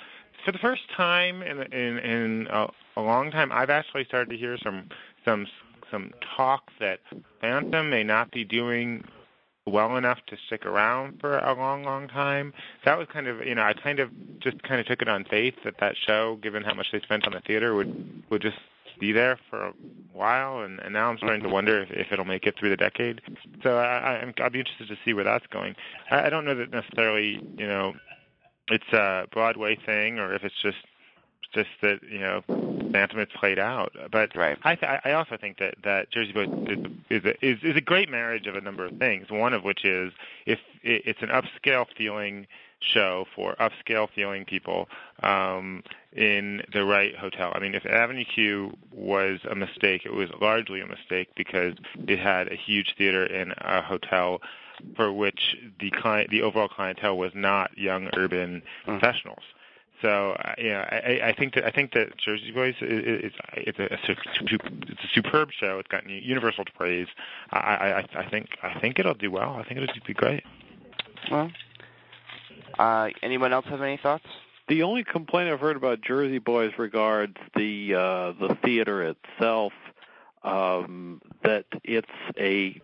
for 0.44 0.52
the 0.52 0.58
first 0.58 0.82
time 0.96 1.42
in 1.42 1.62
in, 1.72 1.98
in 1.98 2.48
a, 2.50 2.68
a 2.96 3.02
long 3.02 3.30
time, 3.30 3.50
I've 3.52 3.70
actually 3.70 4.04
started 4.04 4.30
to 4.30 4.36
hear 4.36 4.56
some 4.58 4.88
some 5.24 5.46
some 5.90 6.12
talk 6.36 6.70
that 6.80 7.00
Phantom 7.40 7.88
may 7.88 8.02
not 8.02 8.30
be 8.30 8.44
doing 8.44 9.04
well 9.66 9.96
enough 9.96 10.18
to 10.28 10.36
stick 10.46 10.64
around 10.64 11.20
for 11.20 11.38
a 11.38 11.54
long, 11.54 11.82
long 11.82 12.08
time. 12.08 12.52
That 12.84 12.96
was 12.96 13.08
kind 13.12 13.26
of, 13.26 13.44
you 13.44 13.54
know, 13.54 13.62
I 13.62 13.72
kind 13.72 13.98
of 13.98 14.10
just 14.40 14.62
kind 14.62 14.80
of 14.80 14.86
took 14.86 15.02
it 15.02 15.08
on 15.08 15.24
faith 15.24 15.54
that 15.64 15.74
that 15.80 15.96
show, 15.96 16.36
given 16.42 16.62
how 16.62 16.74
much 16.74 16.86
they 16.92 17.00
spent 17.00 17.26
on 17.26 17.32
the 17.32 17.40
theater, 17.40 17.74
would 17.74 18.22
would 18.30 18.42
just 18.42 18.58
be 18.98 19.12
there 19.12 19.38
for 19.50 19.66
a 19.66 19.72
while, 20.12 20.60
and, 20.60 20.80
and 20.80 20.92
now 20.92 21.10
I'm 21.10 21.18
starting 21.18 21.42
to 21.42 21.48
wonder 21.48 21.82
if, 21.82 21.90
if 21.90 22.06
it'll 22.12 22.24
make 22.24 22.46
it 22.46 22.54
through 22.58 22.70
the 22.70 22.76
decade. 22.76 23.20
So 23.62 23.76
I, 23.76 24.24
I, 24.24 24.32
I'll 24.40 24.50
be 24.50 24.60
interested 24.60 24.88
to 24.88 24.96
see 25.04 25.12
where 25.12 25.24
that's 25.24 25.46
going. 25.48 25.74
I, 26.10 26.26
I 26.26 26.30
don't 26.30 26.44
know 26.44 26.54
that 26.54 26.70
necessarily, 26.70 27.40
you 27.58 27.66
know, 27.66 27.94
it's 28.68 28.92
a 28.92 29.26
Broadway 29.32 29.76
thing 29.84 30.18
or 30.18 30.34
if 30.34 30.44
it's 30.44 30.60
just 30.62 30.78
just 31.56 31.70
that 31.80 32.00
you 32.08 32.18
know 32.18 32.42
has 32.94 33.28
played 33.34 33.58
out. 33.58 33.92
But 34.10 34.36
right. 34.36 34.58
I 34.62 34.74
th- 34.74 35.00
I 35.04 35.12
also 35.12 35.36
think 35.36 35.58
that 35.58 35.74
that 35.84 36.10
Jersey 36.10 36.32
Boys 36.32 36.48
is 36.68 36.86
is 37.10 37.24
a, 37.24 37.44
is, 37.44 37.58
is 37.62 37.76
a 37.76 37.80
great 37.80 38.10
marriage 38.10 38.46
of 38.46 38.56
a 38.56 38.60
number 38.60 38.84
of 38.84 38.96
things. 38.98 39.30
One 39.30 39.52
of 39.52 39.64
which 39.64 39.84
is 39.84 40.12
if 40.44 40.58
it's 40.82 41.22
an 41.22 41.28
upscale 41.28 41.86
feeling 41.96 42.46
show 42.80 43.24
for 43.34 43.56
upscale 43.56 44.08
feeling 44.14 44.44
people 44.44 44.88
um, 45.22 45.82
in 46.12 46.62
the 46.72 46.84
right 46.84 47.16
hotel. 47.16 47.52
I 47.54 47.58
mean, 47.58 47.74
if 47.74 47.86
Avenue 47.86 48.24
Q 48.24 48.76
was 48.92 49.40
a 49.50 49.54
mistake, 49.54 50.02
it 50.04 50.12
was 50.12 50.28
largely 50.40 50.80
a 50.80 50.86
mistake 50.86 51.28
because 51.36 51.74
it 52.06 52.18
had 52.18 52.52
a 52.52 52.54
huge 52.54 52.94
theater 52.96 53.24
in 53.24 53.52
a 53.58 53.82
hotel 53.82 54.40
for 54.94 55.10
which 55.10 55.56
the 55.80 55.90
client, 55.90 56.30
the 56.30 56.42
overall 56.42 56.68
clientele 56.68 57.16
was 57.16 57.32
not 57.34 57.76
young 57.78 58.10
urban 58.14 58.60
mm. 58.60 58.84
professionals. 58.84 59.42
So 60.02 60.32
uh, 60.32 60.54
yeah, 60.58 60.86
I, 60.90 61.28
I 61.28 61.32
think 61.32 61.54
that 61.54 61.64
I 61.64 61.70
think 61.70 61.92
that 61.92 62.16
Jersey 62.18 62.50
Boys 62.50 62.74
is, 62.80 63.24
is 63.24 63.32
it's 63.54 63.78
a, 63.78 63.92
it's 63.92 65.04
a 65.04 65.08
superb 65.14 65.50
show. 65.52 65.78
It's 65.78 65.88
gotten 65.88 66.10
universal 66.10 66.64
praise. 66.74 67.08
I, 67.50 67.58
I 67.58 68.20
I 68.20 68.28
think 68.28 68.48
I 68.62 68.78
think 68.78 68.98
it'll 68.98 69.14
do 69.14 69.30
well. 69.30 69.54
I 69.54 69.64
think 69.64 69.80
it'll 69.80 70.06
be 70.06 70.14
great. 70.14 70.42
Well, 71.30 71.50
uh, 72.78 73.08
anyone 73.22 73.52
else 73.52 73.66
have 73.66 73.80
any 73.80 73.96
thoughts? 73.96 74.26
The 74.68 74.82
only 74.82 75.04
complaint 75.04 75.50
I've 75.50 75.60
heard 75.60 75.76
about 75.76 76.02
Jersey 76.02 76.38
Boys 76.38 76.72
regards 76.76 77.36
the 77.54 77.94
uh, 77.94 78.32
the 78.32 78.56
theater 78.64 79.02
itself. 79.02 79.72
Um, 80.42 81.22
that 81.42 81.64
it's 81.84 82.06
a 82.38 82.80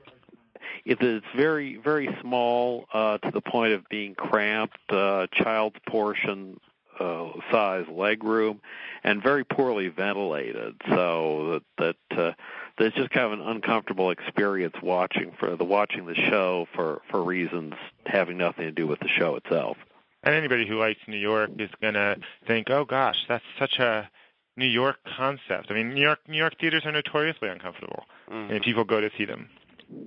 it's 0.85 1.27
very 1.37 1.77
very 1.77 2.09
small 2.21 2.87
uh, 2.93 3.19
to 3.19 3.31
the 3.31 3.41
point 3.41 3.73
of 3.73 3.89
being 3.89 4.15
cramped. 4.15 4.79
Uh, 4.89 5.27
child's 5.33 5.77
portion 5.87 6.59
uh, 6.99 7.29
size 7.51 7.87
leg 7.91 8.25
room, 8.25 8.61
and 9.05 9.23
very 9.23 9.45
poorly 9.45 9.89
ventilated. 9.89 10.81
So 10.89 11.61
that 11.79 11.97
that 12.11 12.19
uh, 12.19 12.33
that's 12.79 12.95
just 12.95 13.11
kind 13.11 13.33
of 13.33 13.41
an 13.41 13.47
uncomfortable 13.47 14.11
experience 14.11 14.75
watching 14.83 15.33
for 15.39 15.57
the 15.57 15.65
watching 15.65 16.07
the 16.07 16.15
show 16.15 16.67
for 16.75 17.03
for 17.11 17.23
reasons 17.23 17.75
having 18.07 18.39
nothing 18.39 18.65
to 18.65 18.73
do 18.73 18.87
with 18.87 19.01
the 19.01 19.09
show 19.09 19.37
itself. 19.37 19.77
And 20.23 20.35
anybody 20.35 20.67
who 20.67 20.79
likes 20.79 21.01
New 21.09 21.19
York 21.19 21.51
is 21.59 21.71
going 21.81 21.95
to 21.95 22.17
think, 22.47 22.71
"Oh 22.71 22.85
gosh, 22.85 23.17
that's 23.29 23.45
such 23.59 23.79
a 23.79 24.09
New 24.57 24.67
York 24.67 24.99
concept." 25.17 25.71
I 25.71 25.75
mean, 25.75 25.95
New 25.95 26.03
York 26.03 26.21
New 26.29 26.39
York 26.39 26.55
theaters 26.61 26.85
are 26.85 26.93
notoriously 26.93 27.49
uncomfortable, 27.49 28.05
mm-hmm. 28.31 28.53
and 28.53 28.63
people 28.63 28.85
go 28.85 29.01
to 29.01 29.11
see 29.19 29.25
them. 29.25 29.49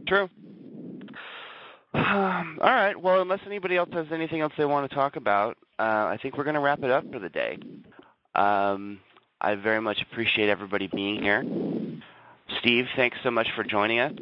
True. 0.08 0.30
Um, 1.96 2.60
all 2.62 2.70
right. 2.70 3.00
Well, 3.00 3.22
unless 3.22 3.40
anybody 3.46 3.78
else 3.78 3.90
has 3.94 4.08
anything 4.12 4.42
else 4.42 4.54
they 4.58 4.66
want 4.66 4.90
to 4.90 4.96
talk 4.96 5.16
about, 5.16 5.58
uh, 5.80 5.84
I 5.84 6.18
think 6.22 6.38
we're 6.38 6.44
going 6.44 6.56
to 6.56 6.60
wrap 6.60 6.84
it 6.84 6.92
up 6.92 7.10
for 7.12 7.20
the 7.20 7.30
day. 7.30 7.58
Um, 8.34 9.00
I 9.40 9.56
very 9.56 9.82
much 9.82 10.02
appreciate 10.02 10.50
everybody 10.50 10.88
being 10.88 11.22
here. 11.22 11.44
Steve, 12.60 12.86
thanks 12.96 13.18
so 13.24 13.32
much 13.32 13.48
for 13.56 13.64
joining 13.64 14.00
us. 14.00 14.14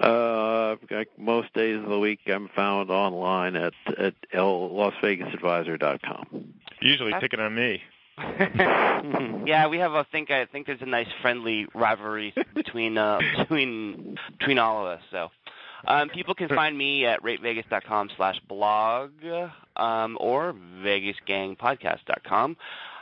uh, 0.00 0.76
most 1.18 1.52
days 1.54 1.82
of 1.82 1.88
the 1.88 1.98
week 1.98 2.20
I'm 2.26 2.48
found 2.54 2.90
online 2.90 3.56
at 3.56 3.74
at 3.98 4.14
LasVegasAdvisor.com. 4.32 6.54
Usually 6.80 7.12
picking 7.20 7.40
on 7.40 7.54
me. 7.54 7.82
yeah, 8.18 9.68
we 9.68 9.78
have. 9.78 9.92
I 9.92 10.04
think 10.04 10.30
I 10.30 10.46
think 10.46 10.66
there's 10.66 10.82
a 10.82 10.86
nice 10.86 11.08
friendly 11.20 11.66
rivalry 11.74 12.34
between 12.54 12.96
uh, 12.96 13.18
between 13.38 14.16
between 14.38 14.58
all 14.58 14.86
of 14.86 14.98
us. 14.98 15.04
So. 15.10 15.28
Um, 15.86 16.08
people 16.08 16.34
can 16.34 16.48
find 16.48 16.76
me 16.76 17.06
at 17.06 17.22
ratevegas.com 17.22 18.10
slash 18.16 18.40
blog 18.48 19.10
um, 19.76 20.16
or 20.20 20.54
vegasgangpodcast.com. 20.82 22.56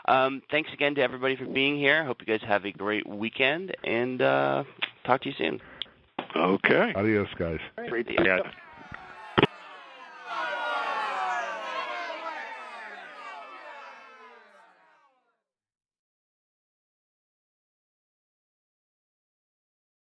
Um, 0.07 0.43
thanks 0.51 0.73
again 0.73 0.95
to 0.97 1.03
everybody 1.03 1.37
for 1.37 1.45
being 1.45 1.77
here. 1.77 2.05
Hope 2.05 2.21
you 2.21 2.27
guys 2.27 2.47
have 2.47 2.65
a 2.65 2.73
great 2.73 3.07
weekend, 3.07 3.77
and 3.85 4.21
uh, 4.23 4.65
talk 5.05 5.23
to 5.23 5.29
you 5.29 5.35
soon. 5.37 5.61
Okay. 6.35 6.93
Adios, 6.97 7.29
guys. 7.37 7.61
Great. 7.77 8.09
Adios. 8.19 8.47